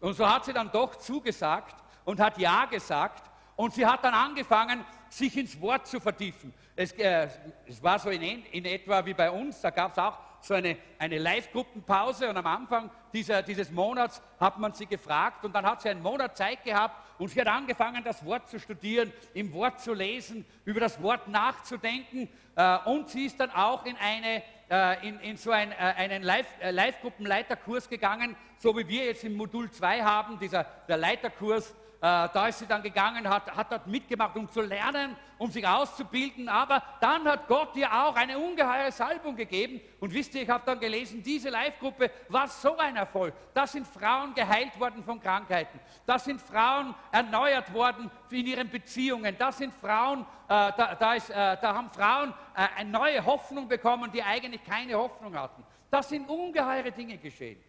Und 0.00 0.14
so 0.14 0.26
hat 0.26 0.46
sie 0.46 0.54
dann 0.54 0.70
doch 0.70 0.96
zugesagt 0.96 1.74
und 2.06 2.18
hat 2.18 2.38
Ja 2.38 2.64
gesagt 2.64 3.30
und 3.56 3.74
sie 3.74 3.84
hat 3.84 4.04
dann 4.04 4.14
angefangen, 4.14 4.84
sich 5.10 5.36
ins 5.36 5.60
Wort 5.60 5.86
zu 5.86 6.00
vertiefen. 6.00 6.54
Es, 6.76 6.92
äh, 6.92 7.28
es 7.66 7.82
war 7.82 7.98
so 7.98 8.08
in, 8.08 8.22
in, 8.22 8.64
etwa 8.64 9.04
wie 9.04 9.14
bei 9.14 9.30
uns, 9.30 9.60
da 9.60 9.70
gab 9.70 9.92
es 9.92 9.98
auch 9.98 10.16
so 10.40 10.54
eine, 10.54 10.78
eine 10.98 11.18
Live-Gruppenpause 11.18 12.30
und 12.30 12.36
am 12.36 12.46
Anfang 12.46 12.90
dieser, 13.12 13.42
dieses 13.42 13.70
Monats 13.70 14.22
hat 14.38 14.58
man 14.58 14.72
sie 14.72 14.86
gefragt 14.86 15.44
und 15.44 15.52
dann 15.52 15.66
hat 15.66 15.82
sie 15.82 15.90
einen 15.90 16.02
Monat 16.02 16.36
Zeit 16.36 16.64
gehabt 16.64 17.07
und 17.18 17.28
sie 17.28 17.40
hat 17.40 17.48
angefangen, 17.48 18.02
das 18.04 18.24
Wort 18.24 18.48
zu 18.48 18.58
studieren, 18.58 19.12
im 19.34 19.52
Wort 19.52 19.80
zu 19.80 19.92
lesen, 19.92 20.44
über 20.64 20.80
das 20.80 21.02
Wort 21.02 21.28
nachzudenken. 21.28 22.28
Äh, 22.54 22.78
und 22.84 23.08
sie 23.08 23.26
ist 23.26 23.38
dann 23.40 23.50
auch 23.50 23.84
in, 23.84 23.96
eine, 23.96 24.42
äh, 24.70 25.08
in, 25.08 25.20
in 25.20 25.36
so 25.36 25.50
ein, 25.50 25.72
äh, 25.72 25.74
einen 25.74 26.22
Live-Gruppenleiterkurs 26.22 27.88
gegangen, 27.88 28.36
so 28.58 28.76
wie 28.76 28.86
wir 28.86 29.06
jetzt 29.06 29.24
im 29.24 29.34
Modul 29.34 29.70
2 29.70 30.02
haben, 30.02 30.38
dieser, 30.38 30.64
der 30.88 30.96
Leiterkurs 30.96 31.74
da 32.00 32.46
ist 32.46 32.60
sie 32.60 32.66
dann 32.66 32.82
gegangen, 32.82 33.28
hat, 33.28 33.50
hat 33.56 33.72
dort 33.72 33.86
mitgemacht, 33.86 34.36
um 34.36 34.48
zu 34.48 34.60
lernen, 34.60 35.16
um 35.38 35.50
sich 35.50 35.66
auszubilden. 35.66 36.48
Aber 36.48 36.82
dann 37.00 37.24
hat 37.26 37.48
Gott 37.48 37.74
ihr 37.76 37.92
auch 37.92 38.14
eine 38.14 38.38
ungeheure 38.38 38.92
Salbung 38.92 39.34
gegeben. 39.36 39.80
Und 40.00 40.12
wisst 40.12 40.34
ihr, 40.34 40.42
ich 40.42 40.48
habe 40.48 40.64
dann 40.66 40.78
gelesen, 40.78 41.22
diese 41.22 41.48
Live-Gruppe 41.48 42.10
war 42.28 42.48
so 42.48 42.76
ein 42.76 42.96
Erfolg. 42.96 43.34
Da 43.54 43.66
sind 43.66 43.86
Frauen 43.86 44.34
geheilt 44.34 44.78
worden 44.78 45.02
von 45.02 45.20
Krankheiten. 45.20 45.80
Da 46.06 46.18
sind 46.18 46.40
Frauen 46.40 46.94
erneuert 47.10 47.72
worden 47.72 48.10
in 48.30 48.46
ihren 48.46 48.70
Beziehungen. 48.70 49.34
Da 49.38 49.50
sind 49.50 49.72
Frauen, 49.74 50.20
äh, 50.20 50.24
da, 50.48 50.96
da, 50.98 51.14
ist, 51.14 51.30
äh, 51.30 51.56
da, 51.60 51.74
haben 51.74 51.90
Frauen 51.90 52.34
äh, 52.54 52.66
eine 52.76 52.90
neue 52.90 53.24
Hoffnung 53.24 53.68
bekommen, 53.68 54.10
die 54.12 54.22
eigentlich 54.22 54.62
keine 54.64 54.94
Hoffnung 54.94 55.36
hatten. 55.36 55.64
Da 55.90 56.02
sind 56.02 56.28
ungeheure 56.28 56.92
Dinge 56.92 57.18
geschehen. 57.18 57.62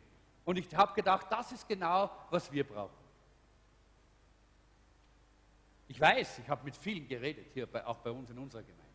Und 0.45 0.57
ich 0.57 0.75
habe 0.75 0.93
gedacht, 0.93 1.27
das 1.29 1.51
ist 1.51 1.67
genau, 1.67 2.09
was 2.29 2.51
wir 2.51 2.67
brauchen. 2.67 2.98
Ich 5.89 5.99
weiß, 5.99 6.39
ich 6.39 6.47
habe 6.47 6.63
mit 6.63 6.77
vielen 6.77 7.07
geredet, 7.07 7.47
hier 7.51 7.65
bei, 7.65 7.85
auch 7.85 7.97
bei 7.97 8.11
uns 8.11 8.29
in 8.29 8.37
unserer 8.37 8.61
Gemeinde. 8.61 8.85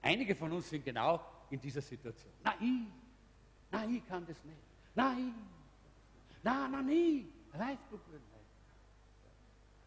Einige 0.00 0.34
von 0.34 0.50
uns 0.50 0.70
sind 0.70 0.82
genau 0.82 1.20
in 1.50 1.60
dieser 1.60 1.82
Situation. 1.82 2.32
Nein, 2.42 2.90
nein, 3.70 3.94
ich 3.96 4.08
kann 4.08 4.26
das 4.26 4.42
nicht. 4.44 4.56
Nein, 4.94 5.34
nein, 6.42 6.70
nein, 6.70 6.86
nie. 6.86 7.28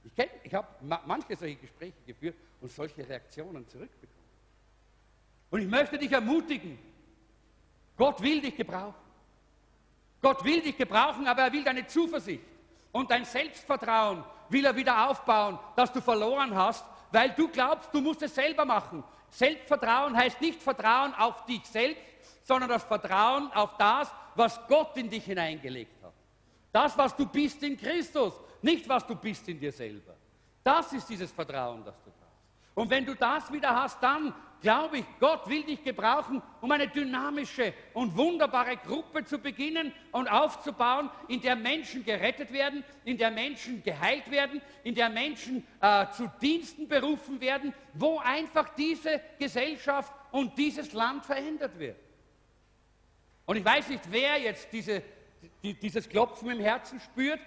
Ich, 0.03 0.15
kenn, 0.15 0.29
ich 0.43 0.53
habe 0.53 0.67
manche 0.83 1.35
solche 1.35 1.55
Gespräche 1.55 1.97
geführt 2.05 2.35
und 2.61 2.71
solche 2.71 3.07
Reaktionen 3.09 3.67
zurückbekommen. 3.67 4.13
Und 5.49 5.61
ich 5.61 5.67
möchte 5.67 5.97
dich 5.97 6.11
ermutigen, 6.11 6.77
Gott 7.97 8.21
will 8.21 8.39
dich 8.39 8.55
gebrauchen. 8.55 8.93
Gott 10.21 10.43
will 10.43 10.61
dich 10.61 10.77
gebrauchen, 10.77 11.27
aber 11.27 11.43
er 11.43 11.51
will 11.51 11.63
deine 11.63 11.87
Zuversicht 11.87 12.43
und 12.91 13.11
dein 13.11 13.25
Selbstvertrauen 13.25 14.23
will 14.49 14.65
er 14.65 14.75
wieder 14.75 15.09
aufbauen, 15.09 15.59
das 15.75 15.91
du 15.91 16.01
verloren 16.01 16.55
hast, 16.55 16.85
weil 17.11 17.31
du 17.31 17.47
glaubst, 17.47 17.93
du 17.93 18.01
musst 18.01 18.21
es 18.21 18.35
selber 18.35 18.65
machen. 18.65 19.03
Selbstvertrauen 19.29 20.15
heißt 20.15 20.39
nicht 20.41 20.61
Vertrauen 20.61 21.13
auf 21.15 21.45
dich 21.45 21.65
selbst, 21.65 22.01
sondern 22.43 22.69
das 22.69 22.83
Vertrauen 22.83 23.51
auf 23.53 23.77
das, 23.77 24.11
was 24.35 24.59
Gott 24.67 24.95
in 24.97 25.09
dich 25.09 25.25
hineingelegt 25.25 26.01
hat. 26.03 26.13
Das, 26.71 26.97
was 26.97 27.15
du 27.15 27.25
bist 27.25 27.61
in 27.63 27.77
Christus, 27.77 28.33
nicht 28.61 28.87
was 28.87 29.05
du 29.05 29.15
bist 29.15 29.47
in 29.49 29.59
dir 29.59 29.71
selber. 29.71 30.13
Das 30.63 30.91
ist 30.93 31.07
dieses 31.09 31.31
Vertrauen, 31.31 31.83
das 31.83 31.95
du 32.03 32.11
brauchst. 32.11 32.75
Und 32.75 32.89
wenn 32.89 33.05
du 33.05 33.15
das 33.15 33.51
wieder 33.51 33.73
hast, 33.73 34.01
dann 34.01 34.33
glaube 34.61 34.99
ich, 34.99 35.05
Gott 35.19 35.47
will 35.49 35.63
dich 35.63 35.83
gebrauchen, 35.83 36.41
um 36.61 36.71
eine 36.71 36.87
dynamische 36.87 37.73
und 37.93 38.15
wunderbare 38.15 38.77
Gruppe 38.77 39.23
zu 39.25 39.39
beginnen 39.39 39.93
und 40.11 40.27
aufzubauen, 40.27 41.09
in 41.27 41.41
der 41.41 41.55
Menschen 41.55 42.03
gerettet 42.03 42.51
werden, 42.51 42.83
in 43.05 43.17
der 43.17 43.31
Menschen 43.31 43.83
geheilt 43.83 44.29
werden, 44.31 44.61
in 44.83 44.95
der 44.95 45.09
Menschen 45.09 45.65
äh, 45.81 46.05
zu 46.11 46.29
Diensten 46.41 46.87
berufen 46.87 47.39
werden, 47.39 47.73
wo 47.93 48.19
einfach 48.19 48.69
diese 48.75 49.21
Gesellschaft 49.39 50.13
und 50.31 50.57
dieses 50.57 50.93
Land 50.93 51.25
verändert 51.25 51.77
wird. 51.77 51.97
Und 53.45 53.55
ich 53.55 53.65
weiß 53.65 53.89
nicht, 53.89 54.03
wer 54.09 54.39
jetzt 54.39 54.67
diese, 54.71 55.01
die, 55.63 55.73
dieses 55.73 56.07
Klopfen 56.09 56.49
im 56.49 56.59
Herzen 56.59 56.99
spürt. 56.99 57.39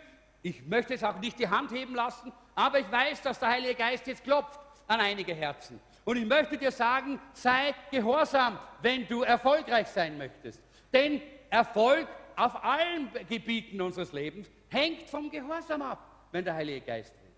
Ich 0.42 0.64
möchte 0.66 0.94
es 0.94 1.04
auch 1.04 1.18
nicht 1.18 1.38
die 1.38 1.48
Hand 1.48 1.70
heben 1.72 1.94
lassen, 1.94 2.32
aber 2.54 2.80
ich 2.80 2.90
weiß, 2.90 3.20
dass 3.20 3.38
der 3.38 3.50
Heilige 3.50 3.74
Geist 3.74 4.06
jetzt 4.06 4.24
klopft 4.24 4.58
an 4.86 5.00
einige 5.00 5.34
Herzen. 5.34 5.78
Und 6.04 6.16
ich 6.16 6.26
möchte 6.26 6.56
dir 6.56 6.70
sagen, 6.70 7.20
sei 7.32 7.74
gehorsam, 7.90 8.58
wenn 8.82 9.06
du 9.06 9.22
erfolgreich 9.22 9.88
sein 9.88 10.16
möchtest. 10.16 10.60
Denn 10.92 11.20
Erfolg 11.50 12.08
auf 12.36 12.64
allen 12.64 13.10
Gebieten 13.28 13.80
unseres 13.80 14.12
Lebens 14.12 14.48
hängt 14.68 15.08
vom 15.08 15.30
Gehorsam 15.30 15.82
ab, 15.82 16.26
wenn 16.32 16.44
der 16.44 16.54
Heilige 16.54 16.80
Geist 16.80 17.12
redet. 17.12 17.30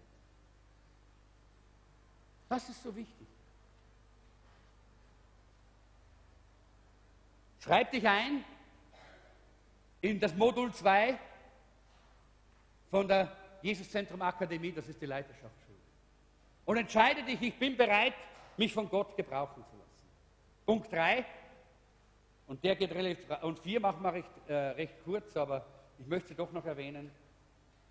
Das 2.49 2.69
ist 2.69 2.83
so 2.83 2.95
wichtig. 2.95 3.27
Schreib 7.61 7.91
dich 7.91 8.07
ein 8.07 8.45
in 10.01 10.19
das 10.19 10.35
Modul 10.35 10.73
2 10.73 11.19
von 12.91 13.09
der 13.09 13.35
Jesuszentrum 13.63 14.21
Akademie, 14.21 14.73
das 14.73 14.87
ist 14.89 15.01
die 15.01 15.07
Leiterschaftsschule. 15.07 15.79
Und 16.65 16.77
entscheide 16.77 17.23
dich, 17.23 17.41
ich 17.41 17.55
bin 17.59 17.77
bereit, 17.77 18.15
mich 18.59 18.73
von 18.73 18.89
Gott 18.89 19.17
gebrauchen 19.17 19.65
zu 19.65 19.77
lassen. 19.77 19.93
Punkt 20.67 20.93
3, 20.93 21.25
und 22.47 22.63
der 22.63 22.77
geht 22.77 22.93
relativ, 22.93 23.27
und 23.43 23.59
4 23.59 23.81
machen 23.81 24.03
wir 24.03 24.13
recht, 24.13 24.31
äh, 24.49 24.55
recht 24.55 24.95
kurz, 25.05 25.37
aber 25.37 25.67
ich 25.99 26.07
möchte 26.07 26.35
doch 26.35 26.53
noch 26.53 26.65
erwähnen, 26.65 27.11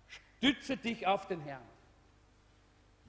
stütze 0.06 0.76
dich 0.76 1.06
auf 1.06 1.26
den 1.26 1.40
Herrn. 1.40 1.62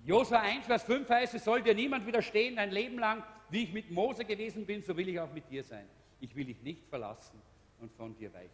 Josua 0.05 0.39
1, 0.41 0.65
Vers 0.65 0.83
5 0.83 1.09
heißt, 1.09 1.33
es 1.35 1.43
soll 1.43 1.61
dir 1.61 1.73
niemand 1.73 2.05
widerstehen 2.05 2.57
ein 2.59 2.71
Leben 2.71 2.99
lang, 2.99 3.23
wie 3.49 3.63
ich 3.63 3.73
mit 3.73 3.91
Mose 3.91 4.25
gewesen 4.25 4.65
bin, 4.65 4.81
so 4.81 4.97
will 4.97 5.07
ich 5.07 5.19
auch 5.19 5.31
mit 5.31 5.49
dir 5.49 5.63
sein. 5.63 5.87
Ich 6.19 6.35
will 6.35 6.45
dich 6.45 6.61
nicht 6.61 6.85
verlassen 6.87 7.41
und 7.79 7.91
von 7.93 8.15
dir 8.15 8.33
weichen. 8.33 8.49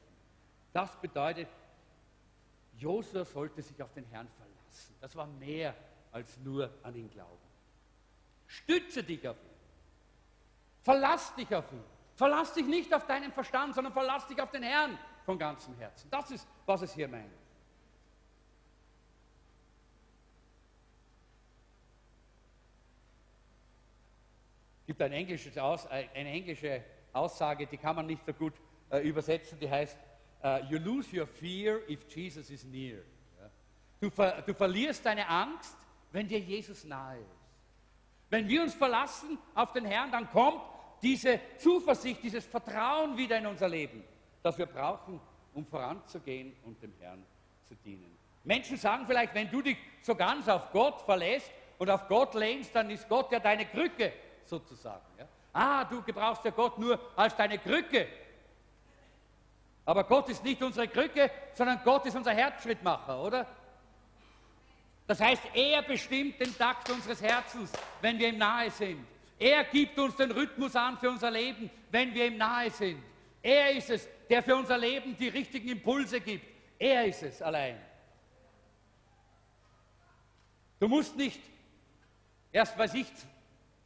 Das 0.73 0.95
bedeutet, 0.99 1.47
Josua 2.77 3.25
sollte 3.25 3.61
sich 3.61 3.81
auf 3.81 3.93
den 3.93 4.05
Herrn 4.05 4.27
verlassen. 4.27 4.95
Das 5.01 5.15
war 5.15 5.25
mehr 5.25 5.73
als 6.11 6.37
nur 6.39 6.69
an 6.83 6.95
ihn 6.95 7.09
glauben. 7.09 7.48
Stütze 8.49 9.03
dich 9.03 9.25
auf 9.27 9.37
ihn. 9.37 9.49
Verlass 10.81 11.35
dich 11.35 11.53
auf 11.53 11.71
ihn. 11.71 11.83
Verlass 12.15 12.53
dich 12.53 12.65
nicht 12.65 12.91
auf 12.93 13.05
deinen 13.05 13.31
Verstand, 13.31 13.75
sondern 13.75 13.93
verlass 13.93 14.27
dich 14.27 14.41
auf 14.41 14.49
den 14.49 14.63
Herrn 14.63 14.97
von 15.23 15.37
ganzem 15.37 15.77
Herzen. 15.77 16.09
Das 16.09 16.31
ist, 16.31 16.47
was 16.65 16.81
es 16.81 16.93
hier 16.93 17.07
meint. 17.07 17.31
Es 24.81 24.87
gibt 24.87 25.01
ein 25.03 25.59
Aus, 25.59 25.85
äh, 25.85 26.07
eine 26.15 26.31
englische 26.31 26.83
Aussage, 27.13 27.67
die 27.67 27.77
kann 27.77 27.95
man 27.95 28.07
nicht 28.07 28.25
so 28.25 28.33
gut 28.33 28.55
äh, 28.89 29.07
übersetzen, 29.07 29.59
die 29.59 29.69
heißt, 29.69 29.95
uh, 30.43 30.57
you 30.67 30.79
lose 30.79 31.15
your 31.15 31.27
fear 31.27 31.81
if 31.87 32.03
Jesus 32.09 32.49
is 32.49 32.63
near. 32.63 32.97
Ja? 33.39 33.51
Du, 34.01 34.09
ver, 34.09 34.41
du 34.41 34.55
verlierst 34.55 35.05
deine 35.05 35.29
Angst, 35.29 35.77
wenn 36.11 36.27
dir 36.27 36.39
Jesus 36.39 36.83
nahe 36.83 37.19
ist. 37.19 37.38
Wenn 38.29 38.47
wir 38.47 38.61
uns 38.61 38.73
verlassen 38.73 39.37
auf 39.55 39.73
den 39.73 39.85
Herrn, 39.85 40.11
dann 40.11 40.29
kommt 40.29 40.61
diese 41.01 41.39
Zuversicht, 41.57 42.21
dieses 42.23 42.45
Vertrauen 42.45 43.17
wieder 43.17 43.37
in 43.37 43.47
unser 43.47 43.67
Leben, 43.67 44.03
das 44.43 44.57
wir 44.57 44.65
brauchen, 44.65 45.19
um 45.53 45.65
voranzugehen 45.65 46.55
und 46.63 46.81
dem 46.81 46.93
Herrn 46.99 47.25
zu 47.65 47.75
dienen. 47.75 48.17
Menschen 48.43 48.77
sagen 48.77 49.05
vielleicht, 49.07 49.33
wenn 49.33 49.49
du 49.49 49.61
dich 49.61 49.77
so 50.01 50.15
ganz 50.15 50.47
auf 50.47 50.71
Gott 50.71 51.01
verlässt 51.01 51.51
und 51.77 51.89
auf 51.89 52.07
Gott 52.07 52.33
lehnst, 52.33 52.75
dann 52.75 52.89
ist 52.89 53.07
Gott 53.09 53.31
ja 53.31 53.39
deine 53.39 53.65
Krücke 53.65 54.13
sozusagen. 54.45 55.05
Ja? 55.17 55.27
Ah, 55.53 55.83
du 55.85 56.01
gebrauchst 56.01 56.45
ja 56.45 56.51
Gott 56.51 56.77
nur 56.77 56.99
als 57.15 57.35
deine 57.35 57.57
Krücke. 57.57 58.07
Aber 59.85 60.03
Gott 60.03 60.29
ist 60.29 60.43
nicht 60.43 60.61
unsere 60.61 60.87
Krücke, 60.87 61.31
sondern 61.53 61.81
Gott 61.83 62.05
ist 62.05 62.15
unser 62.15 62.31
Herzschrittmacher, 62.31 63.21
oder? 63.21 63.47
Das 65.09 65.19
heißt, 65.19 65.41
er 65.55 65.81
bestimmt 65.81 66.39
den 66.39 66.55
Takt 66.55 66.87
unseres 66.91 67.19
Herzens, 67.19 67.71
wenn 67.99 68.19
wir 68.19 68.29
ihm 68.29 68.37
nahe 68.37 68.69
sind. 68.69 69.03
Er 69.39 69.63
gibt 69.63 69.97
uns 69.97 70.15
den 70.15 70.29
Rhythmus 70.29 70.75
an 70.75 70.99
für 70.99 71.09
unser 71.09 71.31
Leben, 71.31 71.67
wenn 71.89 72.13
wir 72.13 72.27
ihm 72.27 72.37
nahe 72.37 72.69
sind. 72.69 73.01
Er 73.41 73.71
ist 73.71 73.89
es, 73.89 74.07
der 74.29 74.43
für 74.43 74.55
unser 74.55 74.77
Leben 74.77 75.17
die 75.17 75.29
richtigen 75.29 75.69
Impulse 75.69 76.21
gibt. 76.21 76.45
Er 76.77 77.05
ist 77.05 77.23
es 77.23 77.41
allein. 77.41 77.81
Du 80.79 80.87
musst 80.87 81.17
nicht 81.17 81.41
erst, 82.51 82.77
weiß 82.77 82.93
ich, 82.93 83.07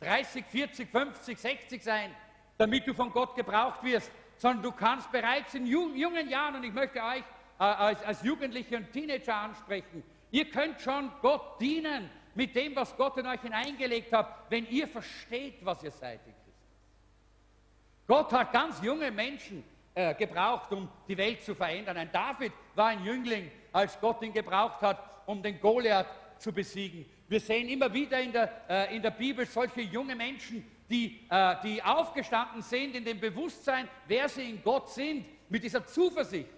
30, 0.01 0.43
40, 0.43 0.89
50, 0.89 1.39
60 1.39 1.83
sein, 1.83 2.13
damit 2.57 2.85
du 2.85 2.93
von 2.93 3.09
Gott 3.11 3.33
gebraucht 3.33 3.81
wirst, 3.83 4.11
sondern 4.35 4.61
du 4.61 4.73
kannst 4.73 5.09
bereits 5.09 5.53
in 5.53 5.67
jungen 5.67 6.27
Jahren, 6.27 6.55
und 6.55 6.65
ich 6.65 6.73
möchte 6.73 7.01
euch 7.01 7.23
äh, 7.59 7.63
als, 7.63 8.03
als 8.03 8.21
Jugendliche 8.23 8.75
und 8.75 8.91
Teenager 8.91 9.35
ansprechen, 9.35 10.03
Ihr 10.33 10.49
könnt 10.49 10.81
schon 10.81 11.11
Gott 11.21 11.61
dienen, 11.61 12.09
mit 12.33 12.55
dem, 12.55 12.75
was 12.75 12.97
Gott 12.97 13.15
in 13.17 13.27
euch 13.27 13.41
hineingelegt 13.41 14.11
hat, 14.11 14.49
wenn 14.49 14.67
ihr 14.67 14.87
versteht, 14.87 15.63
was 15.63 15.83
ihr 15.83 15.91
seid 15.91 16.21
in 16.25 16.33
Christus. 16.33 16.53
Gott 18.07 18.33
hat 18.33 18.51
ganz 18.51 18.81
junge 18.81 19.11
Menschen 19.11 19.63
äh, 19.93 20.15
gebraucht, 20.15 20.71
um 20.71 20.89
die 21.07 21.15
Welt 21.15 21.43
zu 21.43 21.53
verändern. 21.53 21.97
Ein 21.97 22.11
David 22.11 22.51
war 22.73 22.87
ein 22.87 23.05
Jüngling, 23.05 23.51
als 23.71 23.99
Gott 23.99 24.23
ihn 24.23 24.33
gebraucht 24.33 24.81
hat, 24.81 24.97
um 25.27 25.43
den 25.43 25.61
Goliath 25.61 26.07
zu 26.39 26.51
besiegen. 26.51 27.05
Wir 27.27 27.39
sehen 27.39 27.69
immer 27.69 27.93
wieder 27.93 28.19
in 28.19 28.31
der, 28.31 28.49
äh, 28.67 28.95
in 28.95 29.03
der 29.03 29.11
Bibel 29.11 29.45
solche 29.45 29.81
junge 29.81 30.15
Menschen, 30.15 30.65
die, 30.89 31.27
äh, 31.29 31.55
die 31.63 31.83
aufgestanden 31.83 32.63
sind 32.63 32.95
in 32.95 33.05
dem 33.05 33.19
Bewusstsein, 33.19 33.87
wer 34.07 34.27
sie 34.27 34.49
in 34.49 34.63
Gott 34.63 34.89
sind, 34.89 35.27
mit 35.47 35.63
dieser 35.63 35.85
Zuversicht 35.85 36.49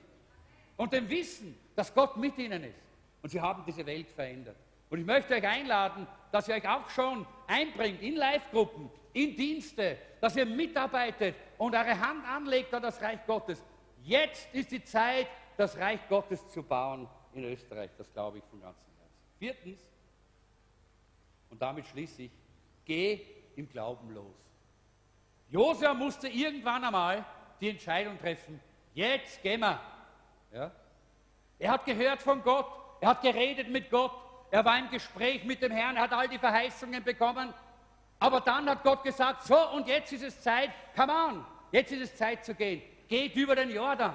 und 0.78 0.94
dem 0.94 1.10
Wissen, 1.10 1.58
dass 1.76 1.94
Gott 1.94 2.16
mit 2.16 2.38
ihnen 2.38 2.64
ist. 2.64 2.85
Und 3.26 3.30
sie 3.32 3.42
haben 3.42 3.64
diese 3.66 3.84
Welt 3.88 4.12
verändert. 4.12 4.56
Und 4.88 5.00
ich 5.00 5.06
möchte 5.08 5.34
euch 5.34 5.48
einladen, 5.48 6.06
dass 6.32 6.48
ihr 6.48 6.54
euch 6.54 6.68
auch 6.68 6.88
schon 6.92 7.26
einbringt 7.48 8.04
in 8.04 8.18
Live-Gruppen, 8.18 8.88
in 9.14 9.36
Dienste, 9.36 9.98
dass 10.22 10.36
ihr 10.36 10.46
mitarbeitet 10.46 11.34
und 11.58 11.74
eure 11.74 12.00
Hand 12.00 12.24
anlegt 12.24 12.72
an 12.72 12.84
das 12.84 13.02
Reich 13.02 13.26
Gottes. 13.26 13.64
Jetzt 14.04 14.54
ist 14.54 14.72
die 14.72 14.84
Zeit, 14.84 15.26
das 15.58 15.76
Reich 15.76 16.08
Gottes 16.08 16.48
zu 16.50 16.62
bauen 16.62 17.10
in 17.34 17.46
Österreich. 17.46 17.90
Das 17.98 18.14
glaube 18.14 18.38
ich 18.38 18.44
von 18.44 18.62
ganzem 18.62 18.94
Herzen. 19.00 19.40
Viertens, 19.40 19.80
und 21.50 21.60
damit 21.60 21.88
schließe 21.88 22.22
ich, 22.22 22.32
geh 22.86 23.26
im 23.56 23.68
Glauben 23.68 24.12
los. 24.12 24.36
Josua 25.50 25.96
musste 25.96 26.28
irgendwann 26.28 26.84
einmal 26.84 27.26
die 27.60 27.70
Entscheidung 27.70 28.20
treffen, 28.20 28.62
jetzt 28.94 29.42
gehen 29.42 29.62
wir. 29.62 29.82
Ja? 30.54 30.72
Er 31.58 31.72
hat 31.72 31.86
gehört 31.86 32.22
von 32.22 32.44
Gott, 32.44 32.85
er 33.06 33.12
hat 33.12 33.22
geredet 33.22 33.70
mit 33.70 33.92
Gott, 33.92 34.14
er 34.50 34.66
war 34.66 34.80
im 34.80 34.90
Gespräch 34.90 35.44
mit 35.44 35.62
dem 35.62 35.72
Herrn, 35.72 35.96
er 35.96 36.04
hat 36.04 36.14
all 36.14 36.28
die 36.28 36.40
Verheißungen 36.40 37.04
bekommen. 37.04 37.54
Aber 38.18 38.42
dann 38.42 38.68
hat 38.68 38.82
Gott 38.82 39.04
gesagt, 39.04 39.44
so 39.44 39.56
und 39.74 39.88
jetzt 39.88 40.12
ist 40.12 40.24
es 40.24 40.42
Zeit, 40.42 40.72
come 40.96 41.14
on, 41.14 41.46
jetzt 41.72 41.92
ist 41.92 42.02
es 42.02 42.16
Zeit 42.16 42.44
zu 42.44 42.56
gehen. 42.56 42.82
Geht 43.08 43.36
über 43.36 43.56
den 43.56 43.70
Jordan. 43.70 44.12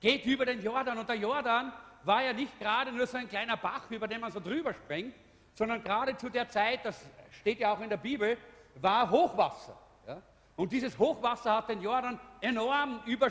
Geht 0.00 0.26
über 0.26 0.44
den 0.44 0.62
Jordan. 0.62 0.98
Und 0.98 1.08
der 1.08 1.16
Jordan 1.16 1.72
war 2.04 2.22
ja 2.22 2.34
nicht 2.34 2.60
gerade 2.60 2.92
nur 2.92 3.06
so 3.06 3.16
ein 3.16 3.26
kleiner 3.26 3.56
Bach, 3.56 3.90
über 3.90 4.06
den 4.06 4.20
man 4.20 4.30
so 4.30 4.40
drüber 4.40 4.74
springt, 4.74 5.14
sondern 5.54 5.82
gerade 5.82 6.14
zu 6.18 6.28
der 6.28 6.50
Zeit, 6.50 6.84
das 6.84 7.02
steht 7.30 7.58
ja 7.60 7.72
auch 7.72 7.80
in 7.80 7.88
der 7.88 7.96
Bibel, 7.96 8.36
war 8.82 9.08
Hochwasser. 9.08 9.78
Ja? 10.06 10.20
Und 10.56 10.72
dieses 10.72 10.98
Hochwasser 10.98 11.56
hat 11.56 11.70
den 11.70 11.80
Jordan 11.80 12.20
enorm 12.42 13.00
über, 13.06 13.30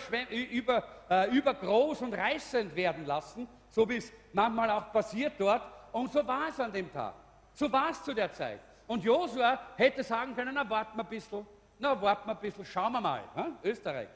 äh, 1.12 1.30
übergroß 1.30 2.02
und 2.02 2.16
reißend 2.16 2.76
werden 2.76 3.06
lassen, 3.06 3.48
so 3.72 3.88
wie 3.90 3.98
es 3.98 4.14
manchmal 4.34 4.70
auch 4.70 4.92
passiert 4.92 5.34
dort. 5.40 5.64
Und 5.92 6.12
so 6.12 6.26
war 6.28 6.50
es 6.50 6.60
an 6.60 6.72
dem 6.72 6.92
Tag. 6.92 7.16
So 7.54 7.72
war 7.72 7.90
es 7.90 8.04
zu 8.04 8.14
der 8.14 8.32
Zeit. 8.32 8.60
Und 8.88 9.04
Josua 9.04 9.60
hätte 9.78 10.04
sagen 10.04 10.36
können, 10.36 10.54
na 10.54 10.70
warten 10.70 10.98
wir 10.98 11.04
ein 11.04 11.10
bisschen, 11.10 11.46
na 11.80 12.00
warten 12.02 12.28
wir 12.28 12.36
ein 12.36 12.40
bisschen, 12.40 12.66
schauen 12.66 12.92
wir 12.92 13.02
mal, 13.02 13.22
ja? 13.36 13.48
österreichisch. 13.64 14.12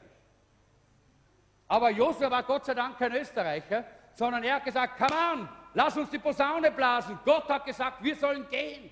Aber 1.68 1.90
Josua 1.90 2.30
war 2.30 2.42
Gott 2.42 2.64
sei 2.64 2.74
Dank 2.74 2.98
kein 2.98 3.12
Österreicher, 3.12 3.84
sondern 4.14 4.42
er 4.44 4.56
hat 4.56 4.64
gesagt, 4.64 4.98
come 4.98 5.14
on, 5.32 5.48
lass 5.74 5.96
uns 5.96 6.10
die 6.10 6.18
Posaune 6.18 6.70
blasen. 6.70 7.18
Gott 7.24 7.48
hat 7.48 7.64
gesagt, 7.64 8.02
wir 8.02 8.14
sollen 8.16 8.48
gehen. 8.48 8.90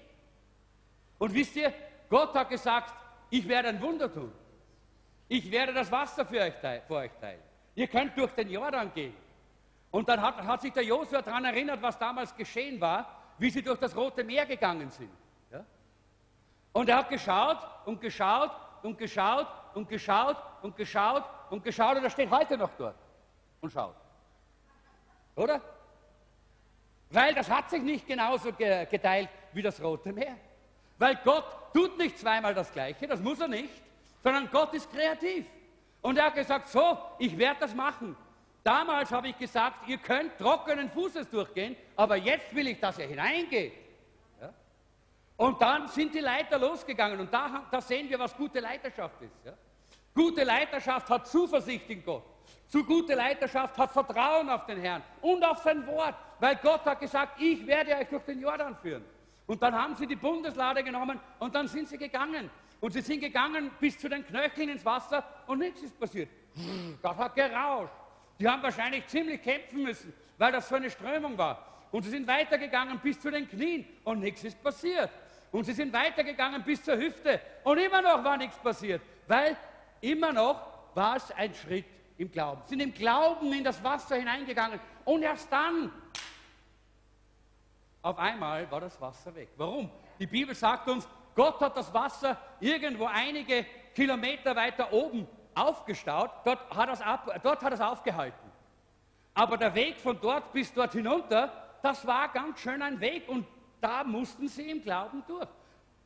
Und 1.19 1.33
wisst 1.33 1.57
ihr, 1.57 1.73
Gott 2.11 2.35
hat 2.35 2.49
gesagt, 2.49 2.93
ich 3.31 3.47
werde 3.49 3.69
ein 3.69 3.81
Wunder 3.81 4.13
tun. 4.13 4.33
Ich 5.29 5.51
werde 5.51 5.73
das 5.73 5.91
Wasser 5.91 6.27
für 6.27 6.41
euch, 6.41 6.55
für 6.87 6.95
euch 6.95 7.13
teilen. 7.21 7.43
Ihr 7.75 7.87
könnt 7.87 8.17
durch 8.17 8.33
den 8.33 8.51
Jordan 8.51 8.93
gehen. 8.93 9.15
Und 9.95 10.09
dann 10.09 10.21
hat, 10.21 10.43
hat 10.43 10.61
sich 10.61 10.73
der 10.73 10.83
Josua 10.83 11.23
daran 11.23 11.45
erinnert, 11.45 11.81
was 11.81 11.97
damals 11.97 12.35
geschehen 12.35 12.81
war, 12.81 13.07
wie 13.39 13.49
sie 13.49 13.63
durch 13.63 13.79
das 13.79 13.95
Rote 13.95 14.25
Meer 14.25 14.45
gegangen 14.45 14.91
sind. 14.91 15.13
Ja? 15.53 15.65
Und 16.73 16.89
er 16.89 16.97
hat 16.97 17.09
geschaut 17.09 17.59
und 17.85 18.01
geschaut 18.01 18.51
und 18.83 18.99
geschaut 18.99 19.47
und 19.73 19.89
geschaut 19.89 20.37
und 20.63 20.77
geschaut 20.77 21.25
und 21.49 21.63
geschaut 21.63 21.97
und 21.97 22.03
er 22.03 22.11
steht 22.11 22.29
heute 22.29 22.59
noch 22.59 22.71
dort 22.77 22.97
und 23.61 23.71
schaut. 23.71 23.95
Oder? 25.37 25.61
Weil 27.11 27.33
das 27.33 27.49
hat 27.49 27.71
sich 27.71 27.81
nicht 27.81 28.05
genauso 28.05 28.51
geteilt 28.53 29.29
wie 29.53 29.63
das 29.63 29.81
Rote 29.81 30.13
Meer. 30.13 30.35
Weil 30.99 31.21
Gott 31.23 31.73
tut 31.73 31.97
nicht 31.99 32.19
zweimal 32.19 32.53
das 32.53 32.73
Gleiche, 32.73 33.07
das 33.07 33.21
muss 33.21 33.39
er 33.39 33.47
nicht, 33.47 33.81
sondern 34.25 34.51
Gott 34.51 34.75
ist 34.75 34.93
kreativ. 34.93 35.47
Und 36.03 36.19
er 36.19 36.25
hat 36.25 36.35
gesagt, 36.35 36.67
so, 36.67 36.99
ich 37.21 37.39
werde 37.39 37.61
das 37.61 37.73
machen. 37.77 38.17
Damals 38.65 39.11
habe 39.11 39.29
ich 39.29 39.39
gesagt, 39.39 39.87
ihr 39.87 39.99
könnt 39.99 40.39
trockenen 40.39 40.91
Fußes 40.91 41.29
durchgehen, 41.29 41.77
aber 41.97 42.17
jetzt 42.17 42.55
will 42.55 42.67
ich, 42.67 42.81
dass 42.81 42.99
ihr 42.99 43.07
hineingeht. 43.07 43.75
Ja? 44.41 44.51
Und 45.37 45.61
dann 45.61 45.87
sind 45.89 46.15
die 46.15 46.21
Leiter 46.21 46.59
losgegangen 46.59 47.21
und 47.21 47.33
da, 47.33 47.67
da 47.71 47.81
sehen 47.83 48.09
wir, 48.09 48.19
was 48.19 48.35
gute 48.35 48.61
Leiterschaft 48.61 49.21
ist. 49.21 49.45
Ja? 49.45 49.53
Gute 50.15 50.45
Leiterschaft 50.45 51.11
hat 51.11 51.29
Zuversicht 51.29 51.91
in 51.91 52.03
Gott. 52.03 52.23
Zu 52.67 52.83
gute 52.85 53.15
Leiterschaft 53.15 53.77
hat 53.77 53.91
Vertrauen 53.91 54.49
auf 54.49 54.65
den 54.65 54.81
Herrn 54.81 55.03
und 55.21 55.45
auf 55.45 55.59
sein 55.59 55.87
Wort, 55.87 56.15
weil 56.41 56.57
Gott 56.57 56.87
hat 56.87 57.01
gesagt, 57.01 57.43
ich 57.43 57.67
werde 57.67 57.95
euch 57.95 58.09
durch 58.09 58.25
den 58.25 58.41
Jordan 58.41 58.75
führen. 58.77 59.05
Und 59.47 59.63
dann 59.63 59.75
haben 59.75 59.95
sie 59.95 60.07
die 60.07 60.17
Bundeslade 60.17 60.83
genommen 60.83 61.21
und 61.39 61.55
dann 61.55 61.69
sind 61.69 61.87
sie 61.87 61.99
gegangen. 61.99 62.49
Und 62.81 62.93
sie 62.93 63.03
sind 63.03 63.21
gegangen 63.21 63.71
bis 63.79 63.99
zu 63.99 64.09
den 64.09 64.27
Knöcheln 64.27 64.71
ins 64.71 64.85
Wasser 64.87 65.23
und 65.47 65.59
nichts 65.59 65.83
ist 65.83 66.01
passiert. 66.01 66.31
Das 67.03 67.17
hat 67.19 67.35
gerauscht. 67.35 67.93
Die 68.39 68.49
haben 68.49 68.63
wahrscheinlich 68.63 69.07
ziemlich 69.07 69.43
kämpfen 69.43 69.83
müssen, 69.83 70.13
weil 70.39 70.53
das 70.53 70.69
so 70.69 70.75
eine 70.75 70.91
Strömung 70.91 71.39
war. 71.39 71.65
Und 71.93 72.03
sie 72.03 72.11
sind 72.11 72.27
weitergegangen 72.27 72.99
bis 72.99 73.21
zu 73.21 73.31
den 73.31 73.49
Knien 73.49 73.87
und 74.03 74.21
nichts 74.21 74.43
ist 74.43 74.61
passiert. 74.63 75.11
Und 75.53 75.65
sie 75.65 75.73
sind 75.73 75.93
weitergegangen 75.93 76.65
bis 76.65 76.83
zur 76.83 76.97
Hüfte 76.97 77.41
und 77.63 77.79
immer 77.79 78.03
noch 78.03 78.25
war 78.25 78.37
nichts 78.37 78.59
passiert, 78.59 79.01
weil 79.29 79.57
immer 80.01 80.33
noch 80.33 80.61
war 80.95 81.17
es 81.17 81.31
ein 81.31 81.55
Schritt 81.55 81.85
im 82.19 82.31
Glauben. 82.31 82.63
Sie 82.65 82.71
sind 82.71 82.81
im 82.81 82.93
Glauben 82.93 83.53
in 83.53 83.63
das 83.63 83.83
Wasser 83.85 84.17
hineingegangen 84.17 84.81
und 85.05 85.23
erst 85.23 85.53
dann 85.53 85.93
auf 88.03 88.19
einmal 88.19 88.71
war 88.71 88.81
das 88.81 89.01
Wasser 89.01 89.35
weg. 89.35 89.51
Warum? 89.57 89.89
Die 90.19 90.27
Bibel 90.27 90.55
sagt 90.55 90.89
uns, 90.89 91.09
Gott 91.35 91.61
hat 91.61 91.77
das 91.77 91.93
Wasser 91.95 92.37
irgendwo 92.61 93.07
einige 93.07 93.65
Kilometer 93.95 94.55
weiter 94.55 94.93
oben 94.93 95.27
aufgestaut, 95.55 96.31
dort 96.45 96.75
hat 96.75 96.89
es, 96.91 97.01
ab, 97.01 97.41
dort 97.43 97.63
hat 97.63 97.73
es 97.73 97.81
aufgehalten. 97.81 98.51
Aber 99.35 99.57
der 99.57 99.75
Weg 99.75 99.99
von 99.99 100.19
dort 100.21 100.53
bis 100.53 100.73
dort 100.73 100.93
hinunter, 100.93 101.53
das 101.83 102.07
war 102.07 102.29
ganz 102.29 102.61
schön 102.61 102.81
ein 102.83 103.01
Weg 103.01 103.29
und 103.29 103.47
da 103.81 104.05
mussten 104.05 104.49
sie 104.49 104.71
im 104.71 104.83
Glauben 104.83 105.23
durch. 105.27 105.49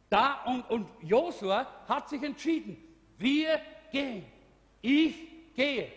Da 0.09 0.43
und, 0.47 0.69
und 0.71 0.89
Josua 1.03 1.67
hat 1.89 2.09
sich 2.09 2.23
entschieden, 2.23 2.77
wir 3.19 3.61
gehen, 3.93 4.25
ich 4.81 5.55
gehe. 5.55 5.93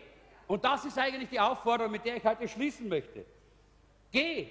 Und 0.48 0.66
das 0.66 0.84
ist 0.86 0.98
eigentlich 0.98 1.30
die 1.30 1.40
Aufforderung, 1.40 1.92
mit 1.92 2.04
der 2.04 2.18
ich 2.18 2.26
heute 2.26 2.48
schließen 2.48 2.90
möchte. 2.90 3.26
Geh, 4.12 4.50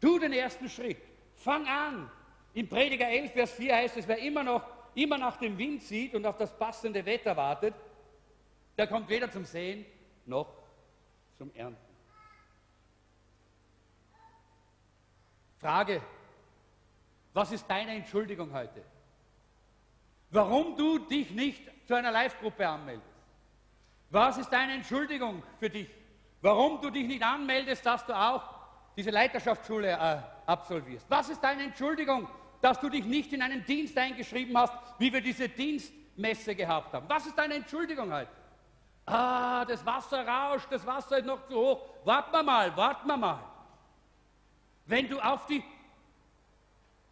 Tu 0.00 0.18
den 0.18 0.34
ersten 0.34 0.68
Schritt. 0.68 0.98
Fang 1.34 1.66
an. 1.66 2.10
Im 2.52 2.68
Prediger 2.68 3.08
11, 3.08 3.32
Vers 3.32 3.52
4 3.52 3.74
heißt 3.74 3.96
es, 3.96 4.06
wer 4.06 4.18
immer 4.18 4.42
noch 4.42 4.62
immer 4.94 5.18
nach 5.18 5.36
dem 5.38 5.58
Wind 5.58 5.82
sieht 5.82 6.14
und 6.14 6.24
auf 6.26 6.36
das 6.36 6.56
passende 6.56 7.04
Wetter 7.04 7.36
wartet, 7.36 7.74
der 8.76 8.86
kommt 8.86 9.08
weder 9.08 9.30
zum 9.30 9.44
Sehen 9.44 9.84
noch 10.26 10.52
zum 11.38 11.54
Ernten. 11.54 11.94
Frage, 15.58 16.02
was 17.32 17.52
ist 17.52 17.66
deine 17.66 17.92
Entschuldigung 17.92 18.52
heute? 18.52 18.84
Warum 20.30 20.76
du 20.76 20.98
dich 20.98 21.30
nicht 21.30 21.62
zu 21.86 21.94
einer 21.94 22.10
Live-Gruppe 22.10 22.68
anmeldest? 22.68 23.08
Was 24.10 24.36
ist 24.38 24.50
deine 24.50 24.74
Entschuldigung 24.74 25.42
für 25.58 25.70
dich? 25.70 25.88
Warum 26.42 26.80
du 26.80 26.90
dich 26.90 27.06
nicht 27.06 27.22
anmeldest, 27.22 27.86
dass 27.86 28.04
du 28.04 28.12
auch 28.12 28.42
diese 28.96 29.10
Leiterschaftsschule 29.10 29.92
äh, 29.92 30.18
absolvierst? 30.46 31.06
Was 31.08 31.30
ist 31.30 31.42
deine 31.42 31.64
Entschuldigung, 31.64 32.28
dass 32.60 32.78
du 32.78 32.88
dich 32.88 33.04
nicht 33.04 33.32
in 33.32 33.42
einen 33.42 33.64
Dienst 33.64 33.96
eingeschrieben 33.96 34.56
hast, 34.56 34.74
wie 34.98 35.12
wir 35.12 35.20
diese 35.20 35.48
Dienstmesse 35.48 36.54
gehabt 36.54 36.92
haben? 36.92 37.08
Was 37.08 37.26
ist 37.26 37.38
deine 37.38 37.54
Entschuldigung 37.54 38.12
heute? 38.12 38.30
Ah, 39.06 39.64
das 39.64 39.84
Wasser 39.84 40.26
rauscht, 40.26 40.66
das 40.70 40.86
Wasser 40.86 41.18
ist 41.18 41.26
noch 41.26 41.46
zu 41.46 41.56
hoch. 41.56 41.80
Warten 42.04 42.32
wir 42.32 42.42
mal, 42.42 42.76
warten 42.76 43.06
wir 43.06 43.16
mal. 43.16 43.40
Wenn 44.86 45.08
du 45.08 45.20
auf 45.20 45.46
die 45.46 45.62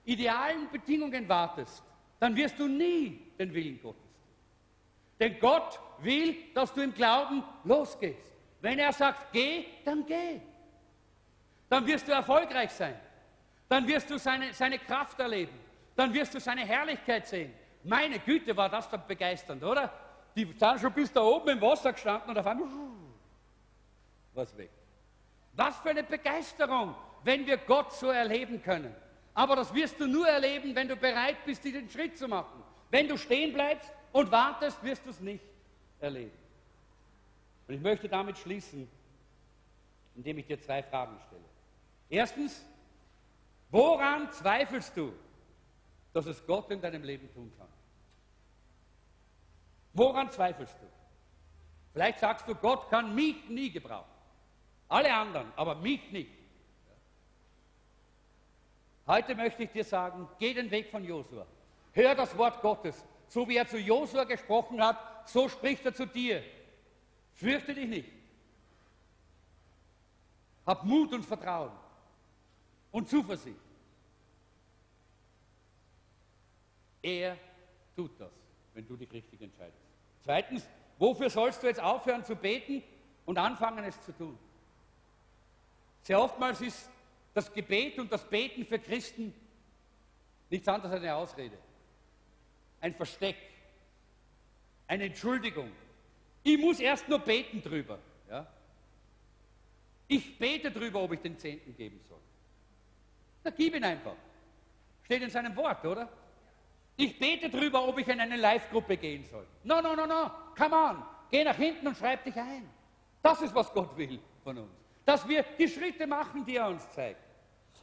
idealen 0.05 0.71
Bedingungen 0.71 1.29
wartest, 1.29 1.83
dann 2.19 2.35
wirst 2.37 2.59
du 2.59 2.67
nie 2.67 3.33
den 3.39 3.53
Willen 3.53 3.81
Gottes. 3.83 4.01
Denn 5.21 5.39
Gott 5.39 5.79
will, 5.99 6.37
dass 6.55 6.73
du 6.73 6.83
im 6.83 6.95
Glauben 6.95 7.43
losgehst. 7.65 8.31
Wenn 8.61 8.79
er 8.79 8.93
sagt, 8.93 9.33
geh, 9.33 9.67
dann 9.85 10.05
geh 10.07 10.41
dann 11.73 11.87
wirst 11.87 12.07
du 12.07 12.13
erfolgreich 12.13 12.71
sein. 12.71 12.95
Dann 13.67 13.89
wirst 13.89 14.11
du 14.11 14.19
seine, 14.19 14.53
seine 14.53 14.79
Kraft 14.79 15.19
erleben. 15.19 15.59
Dann 15.97 16.13
wirst 16.13 16.35
du 16.35 16.39
seine 16.39 16.67
Herrlichkeit 16.67 17.27
sehen. 17.27 17.55
Meine 17.83 18.19
Güte, 18.19 18.55
war 18.55 18.69
das 18.69 18.91
dann 18.91 19.07
begeisternd, 19.07 19.65
oder? 19.65 19.91
Die 20.35 20.45
sind 20.45 20.81
schon 20.81 20.93
bis 20.93 21.13
da 21.13 21.21
oben 21.21 21.51
im 21.51 21.61
Wasser 21.61 21.93
gestanden 21.93 22.31
und 22.31 22.39
auf 22.39 22.47
einmal 22.47 22.69
was 24.35 24.57
weg. 24.57 24.71
Was 25.55 25.79
für 25.81 25.91
eine 25.91 26.03
Begeisterung, 26.03 26.95
wenn 27.25 27.47
wir 27.47 27.59
Gott 27.59 27.93
so 27.93 28.09
erleben 28.09 28.63
können. 28.63 28.95
Aber 29.35 29.57
das 29.57 29.73
wirst 29.75 30.01
du 30.01 30.07
nur 30.07 30.27
erleben, 30.27 30.75
wenn 30.75 30.89
du 30.89 30.97
bereit 30.97 31.45
bist, 31.45 31.65
diesen 31.65 31.89
Schritt 31.89 32.17
zu 32.17 32.29
machen. 32.29 32.63
Wenn 32.91 33.09
du 33.09 33.17
stehen 33.17 33.53
bleibst 33.53 33.91
und 34.13 34.31
wartest, 34.31 34.83
wirst 34.83 35.05
du 35.05 35.11
es 35.11 35.21
nicht 35.21 35.45
erleben. 36.01 36.37
Und 37.69 37.75
ich 37.75 37.81
möchte 37.81 38.09
damit 38.09 38.37
schließen, 38.39 38.89
indem 40.15 40.39
ich 40.39 40.47
dir 40.47 40.61
zwei 40.61 40.83
Fragen 40.83 41.19
stelle. 41.27 41.45
Erstens, 42.11 42.65
woran 43.71 44.31
zweifelst 44.33 44.97
du, 44.97 45.13
dass 46.13 46.27
es 46.27 46.45
Gott 46.47 46.71
in 46.71 46.81
deinem 46.81 47.03
Leben 47.03 47.33
tun 47.33 47.51
kann? 47.59 47.69
Woran 49.95 50.31
zweifelst 50.31 50.75
du? 50.81 50.87
Vielleicht 51.93 52.19
sagst 52.19 52.49
du, 52.49 52.55
Gott 52.55 52.89
kann 52.89 53.15
mich 53.15 53.49
nie 53.49 53.71
gebrauchen. 53.71 54.11
Alle 54.89 55.13
anderen, 55.13 55.53
aber 55.57 55.75
mich 55.75 56.11
nicht. 56.11 56.31
Heute 59.07 59.35
möchte 59.35 59.65
ich 59.65 59.71
dir 59.71 59.85
sagen, 59.85 60.29
geh 60.39 60.55
den 60.55 60.71
Weg 60.71 60.91
von 60.91 61.05
Josua. 61.05 61.47
Hör 61.93 62.15
das 62.15 62.37
Wort 62.37 62.61
Gottes. 62.63 63.05
So 63.29 63.49
wie 63.49 63.57
er 63.57 63.67
zu 63.67 63.79
Josua 63.79 64.25
gesprochen 64.25 64.83
hat, 64.83 65.29
so 65.29 65.49
spricht 65.49 65.85
er 65.85 65.95
zu 65.95 66.07
dir. 66.07 66.43
Fürchte 67.33 67.75
dich 67.75 67.89
nicht. 67.89 68.13
Hab 70.67 70.85
Mut 70.85 71.13
und 71.13 71.25
Vertrauen 71.25 71.73
und 72.91 73.09
Zuversicht. 73.09 73.57
Er 77.03 77.37
tut 77.97 78.13
das, 78.21 78.31
wenn 78.75 78.87
du 78.87 78.97
dich 78.97 79.11
richtig 79.13 79.41
entscheidest. 79.41 79.82
Zweitens, 80.23 80.67
wofür 80.99 81.31
sollst 81.31 81.63
du 81.63 81.67
jetzt 81.67 81.81
aufhören 81.81 82.25
zu 82.25 82.37
beten 82.37 82.83
und 83.27 83.39
anfangen 83.39 83.85
es 83.85 84.01
zu 84.03 84.13
tun? 84.13 84.39
Sehr 86.03 86.21
oftmals 86.21 86.61
ist 86.61 86.91
das 87.35 87.53
Gebet 87.53 87.99
und 87.99 88.11
das 88.11 88.29
Beten 88.29 88.65
für 88.65 88.79
Christen 88.79 89.35
nichts 90.51 90.69
anderes 90.69 90.93
als 90.93 91.03
eine 91.03 91.15
Ausrede, 91.15 91.57
ein 92.81 92.95
Versteck, 92.95 93.37
eine 94.87 95.05
Entschuldigung. 95.05 95.71
Ich 96.43 96.59
muss 96.59 96.81
erst 96.81 97.09
nur 97.09 97.21
beten 97.21 97.63
drüber. 97.63 97.99
Ja? 98.29 98.47
Ich 100.09 100.39
bete 100.39 100.71
drüber, 100.71 101.03
ob 101.03 101.13
ich 101.13 101.21
den 101.21 101.39
Zehnten 101.39 101.75
geben 101.75 102.01
soll. 102.09 102.19
Na, 103.45 103.51
gib 103.51 103.75
ihn 103.75 103.85
einfach. 103.85 104.15
Steht 105.05 105.23
in 105.23 105.31
seinem 105.31 105.57
Wort, 105.57 105.85
oder? 105.85 106.09
Ich 107.03 107.19
bete 107.19 107.51
drüber, 107.51 107.89
ob 107.89 107.99
ich 107.99 108.07
in 108.07 108.21
eine 108.21 108.37
Live-Gruppe 108.37 108.97
gehen 108.97 109.25
soll. 109.25 109.45
No, 109.65 109.81
no, 109.81 109.97
no, 109.97 110.07
no. 110.07 110.31
Come 110.57 110.77
on. 110.77 111.03
Geh 111.33 111.43
nach 111.43 111.57
hinten 111.57 111.89
und 111.89 111.97
schreib 111.97 112.23
dich 112.23 112.37
ein. 112.37 112.71
Das 113.21 113.43
ist, 113.43 113.53
was 113.53 113.73
Gott 113.73 113.97
will 113.97 114.21
von 114.45 114.57
uns. 114.57 114.71
Dass 115.05 115.27
wir 115.27 115.45
die 115.59 115.67
Schritte 115.67 116.07
machen, 116.07 116.45
die 116.45 116.55
er 116.55 116.69
uns 116.69 116.89
zeigt. 116.93 117.19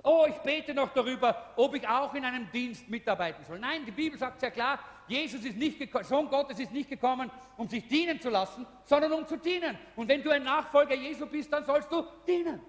Oh, 0.03 0.25
ich 0.29 0.37
bete 0.37 0.73
noch 0.73 0.93
darüber, 0.93 1.51
ob 1.57 1.75
ich 1.75 1.85
auch 1.85 2.13
in 2.13 2.23
einem 2.23 2.49
Dienst 2.49 2.87
mitarbeiten 2.87 3.43
soll. 3.43 3.59
Nein, 3.59 3.83
die 3.85 3.91
Bibel 3.91 4.17
sagt 4.17 4.39
sehr 4.39 4.51
klar, 4.51 4.79
Jesus 5.05 5.43
ist 5.43 5.57
nicht 5.57 5.77
Sohn 6.05 6.29
Gottes 6.29 6.57
ist 6.57 6.71
nicht 6.71 6.89
gekommen, 6.89 7.29
um 7.57 7.67
sich 7.67 7.85
dienen 7.89 8.21
zu 8.21 8.29
lassen, 8.29 8.65
sondern 8.85 9.11
um 9.11 9.27
zu 9.27 9.35
dienen. 9.35 9.77
Und 9.97 10.07
wenn 10.07 10.23
du 10.23 10.29
ein 10.29 10.43
Nachfolger 10.43 10.95
Jesu 10.95 11.25
bist, 11.25 11.51
dann 11.51 11.65
sollst 11.65 11.91
du 11.91 12.05
dienen. 12.25 12.61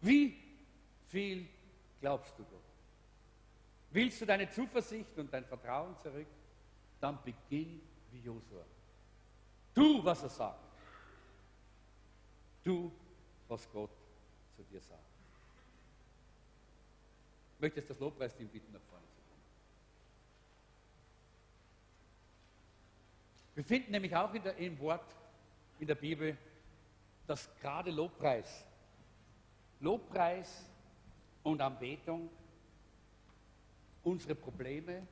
Wie 0.00 0.36
viel 1.08 1.48
glaubst 2.00 2.38
du 2.38 2.44
Gott? 2.44 2.59
Willst 3.90 4.20
du 4.20 4.26
deine 4.26 4.48
Zuversicht 4.48 5.18
und 5.18 5.32
dein 5.32 5.44
Vertrauen 5.44 5.96
zurück? 5.98 6.28
Dann 7.00 7.18
beginn 7.24 7.80
wie 8.12 8.20
Josua. 8.20 8.64
Tu, 9.74 10.04
was 10.04 10.22
er 10.22 10.28
sagt. 10.28 10.64
Tu, 12.62 12.90
was 13.48 13.68
Gott 13.72 13.90
zu 14.56 14.62
dir 14.64 14.80
sagt. 14.80 15.00
Ich 17.54 17.60
möchte 17.60 17.80
jetzt 17.80 17.90
das 17.90 17.98
Lobpreisteam 17.98 18.48
bitten, 18.48 18.72
nach 18.72 18.80
vorne 18.88 19.04
zu 19.06 19.20
kommen. 19.28 19.42
Wir 23.54 23.64
finden 23.64 23.90
nämlich 23.90 24.14
auch 24.14 24.32
in 24.32 24.42
der, 24.42 24.56
im 24.56 24.78
Wort 24.78 25.04
in 25.80 25.86
der 25.86 25.94
Bibel, 25.94 26.36
dass 27.26 27.48
gerade 27.60 27.90
Lobpreis, 27.90 28.64
Lobpreis 29.80 30.64
und 31.42 31.60
Anbetung 31.60 32.30
unsere 34.02 34.34
Probleme 34.34 35.06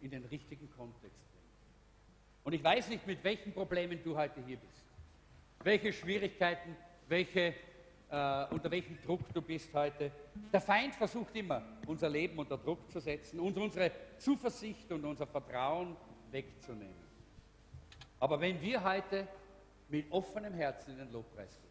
in 0.00 0.10
den 0.10 0.24
richtigen 0.24 0.70
Kontext 0.70 1.20
bringen. 1.30 1.50
Und 2.44 2.52
ich 2.52 2.62
weiß 2.62 2.88
nicht, 2.88 3.06
mit 3.06 3.22
welchen 3.24 3.52
Problemen 3.52 4.00
du 4.02 4.16
heute 4.16 4.44
hier 4.44 4.56
bist, 4.56 4.84
welche 5.62 5.92
Schwierigkeiten, 5.92 6.76
welche, 7.08 7.54
äh, 8.10 8.44
unter 8.50 8.70
welchem 8.70 9.00
Druck 9.02 9.32
du 9.32 9.42
bist 9.42 9.72
heute. 9.74 10.12
Der 10.52 10.60
Feind 10.60 10.94
versucht 10.94 11.34
immer, 11.34 11.62
unser 11.86 12.08
Leben 12.08 12.38
unter 12.38 12.58
Druck 12.58 12.90
zu 12.90 13.00
setzen, 13.00 13.40
uns 13.40 13.56
unsere 13.56 13.90
Zuversicht 14.18 14.90
und 14.92 15.04
unser 15.04 15.26
Vertrauen 15.26 15.96
wegzunehmen. 16.30 17.06
Aber 18.18 18.40
wenn 18.40 18.60
wir 18.60 18.82
heute 18.82 19.26
mit 19.88 20.10
offenem 20.10 20.54
Herzen 20.54 20.92
in 20.92 20.98
den 20.98 21.12
Lobpreis 21.12 21.60
gehen, 21.60 21.70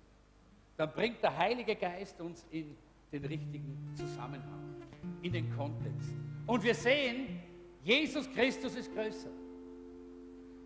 dann 0.78 0.91
bringt 0.91 1.24
der 1.24 1.38
Heilige 1.38 1.76
Geist 1.76 2.20
uns 2.20 2.45
in 2.51 2.78
den 3.20 3.26
richtigen 3.26 3.78
Zusammenhang, 3.93 4.76
in 5.22 5.32
den 5.32 5.55
Kontext. 5.55 6.13
Und 6.45 6.63
wir 6.63 6.76
sehen, 6.76 7.39
Jesus 7.84 8.30
Christus 8.32 8.76
ist 8.76 8.93
größer. 8.93 9.30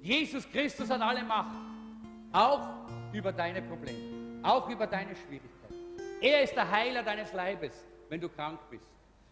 Jesus 0.02 0.50
Christus 0.50 0.90
hat 0.90 1.02
alle 1.02 1.24
Macht, 1.24 1.56
auch 2.32 2.68
über 3.14 3.32
deine 3.32 3.62
Probleme, 3.62 4.40
auch 4.44 4.70
über 4.70 4.88
deine 4.88 5.16
Schwierigkeiten. 5.16 5.76
Er 6.22 6.44
ist 6.44 6.56
der 6.56 6.70
Heiler 6.70 7.04
deines 7.04 7.32
Leibes, 7.34 7.86
wenn 8.10 8.20
du 8.20 8.30
krank 8.30 8.60
bist. 8.70 8.86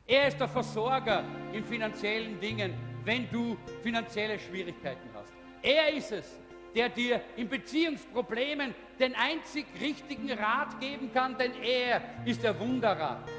Er 0.06 0.28
ist 0.28 0.40
der 0.40 0.48
Versorger 0.48 1.24
in 1.54 1.64
finanziellen 1.66 2.40
Dingen, 2.40 2.74
wenn 3.04 3.30
du 3.30 3.58
finanzielle 3.84 4.40
Schwierigkeiten 4.40 5.10
hast. 5.14 5.34
Er 5.62 5.94
ist 5.94 6.12
es, 6.12 6.40
der 6.76 6.90
dir 6.90 7.22
in 7.36 7.50
Beziehungsproblemen 7.50 8.74
den 9.00 9.16
einzig 9.16 9.66
richtigen 9.80 10.32
Rat 10.32 10.80
geben 10.80 11.12
kann, 11.14 11.38
denn 11.38 11.52
er 11.64 12.02
ist 12.26 12.44
der 12.44 12.60
Wunderrat 12.60 13.30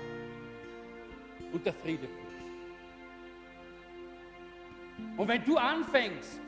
und 1.52 1.64
der 1.64 1.74
Friedefürst. 1.74 2.28
Und 5.16 5.28
wenn 5.28 5.44
du 5.44 5.56
anfängst, 5.56 6.40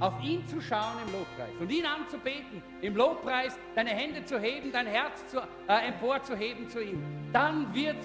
auf 0.00 0.14
ihn 0.22 0.46
zu 0.48 0.60
schauen 0.60 0.96
im 1.06 1.12
Lobpreis 1.12 1.50
und 1.60 1.70
ihn 1.70 1.84
anzubeten, 1.84 2.62
im 2.80 2.96
Lobpreis 2.96 3.58
deine 3.74 3.90
Hände 3.90 4.24
zu 4.24 4.38
heben, 4.40 4.72
dein 4.72 4.86
Herz 4.86 5.26
zu, 5.26 5.38
äh, 5.68 5.88
emporzuheben 5.88 6.68
zu 6.68 6.82
ihm, 6.82 7.02
dann 7.32 7.72
wird 7.74 7.96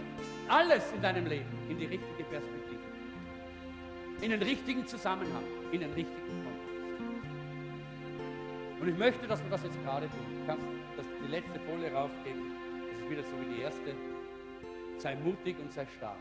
alles 0.50 0.92
in 0.92 1.02
deinem 1.02 1.26
Leben 1.26 1.46
in 1.70 1.78
die 1.78 1.86
richtige 1.86 2.24
Perspektive, 2.24 2.82
in 4.22 4.32
den 4.32 4.42
richtigen 4.42 4.86
Zusammenhang, 4.86 5.44
in 5.72 5.80
den 5.80 5.94
richtigen 5.94 6.44
Kontext. 6.44 6.57
Und 8.88 8.94
ich 8.94 9.00
möchte, 9.00 9.28
dass 9.28 9.44
wir 9.44 9.50
das 9.50 9.64
jetzt 9.64 9.84
gerade 9.84 10.08
tun. 10.08 10.26
Du 10.40 10.48
kannst 10.48 10.66
das, 10.96 11.06
die 11.22 11.30
letzte 11.30 11.60
Folie 11.60 11.92
raufgeben. 11.92 12.54
Das 12.90 13.02
ist 13.02 13.10
wieder 13.10 13.24
so 13.24 13.42
wie 13.42 13.56
die 13.56 13.62
erste. 13.62 13.94
Sei 14.98 15.14
mutig 15.18 15.60
und 15.60 15.70
sei 15.74 15.86
stark, 15.98 16.16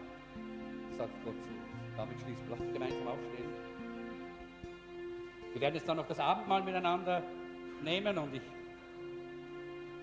sagt 0.98 1.12
Gott 1.24 1.36
zu 1.44 1.50
uns. 1.50 1.96
Damit 1.96 2.18
schließen 2.18 2.42
wir. 2.48 2.56
Lass 2.56 2.60
uns 2.60 2.72
gemeinsam 2.72 3.06
aufstehen. 3.06 3.50
Wir 5.52 5.60
werden 5.60 5.74
jetzt 5.76 5.88
dann 5.88 5.96
noch 5.96 6.08
das 6.08 6.18
Abendmahl 6.18 6.64
miteinander 6.64 7.22
nehmen 7.84 8.18
und 8.18 8.34
ich 8.34 8.42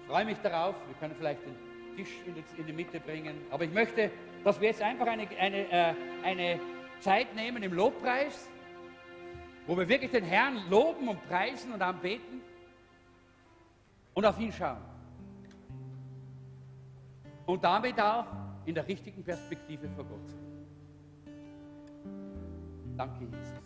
freue 0.07 0.23
mich 0.23 0.37
darauf. 0.37 0.75
Wir 0.87 0.95
können 1.01 1.15
vielleicht 1.17 1.41
den 1.45 1.57
Tisch 1.97 2.21
in 2.25 2.33
die, 2.33 2.61
in 2.61 2.65
die 2.65 2.71
Mitte 2.71 3.01
bringen. 3.01 3.41
Aber 3.51 3.65
ich 3.65 3.73
möchte, 3.73 4.09
dass 4.45 4.61
wir 4.61 4.69
jetzt 4.69 4.81
einfach 4.81 5.07
eine, 5.07 5.27
eine, 5.37 5.69
äh, 5.69 5.93
eine 6.23 6.61
Zeit 7.01 7.35
nehmen 7.35 7.61
im 7.61 7.73
Lobpreis, 7.73 8.49
wo 9.67 9.77
wir 9.77 9.89
wirklich 9.89 10.11
den 10.11 10.23
Herrn 10.23 10.61
loben 10.69 11.09
und 11.09 11.27
preisen 11.27 11.73
und 11.73 11.81
anbeten 11.81 12.41
und 14.13 14.25
auf 14.25 14.39
ihn 14.39 14.51
schauen. 14.51 14.81
Und 17.45 17.63
damit 17.63 17.99
auch 17.99 18.25
in 18.65 18.75
der 18.75 18.87
richtigen 18.87 19.23
Perspektive 19.23 19.89
vor 19.89 20.05
Gott 20.05 20.27
sind. 20.27 20.43
Danke, 22.95 23.25
Jesus. 23.25 23.63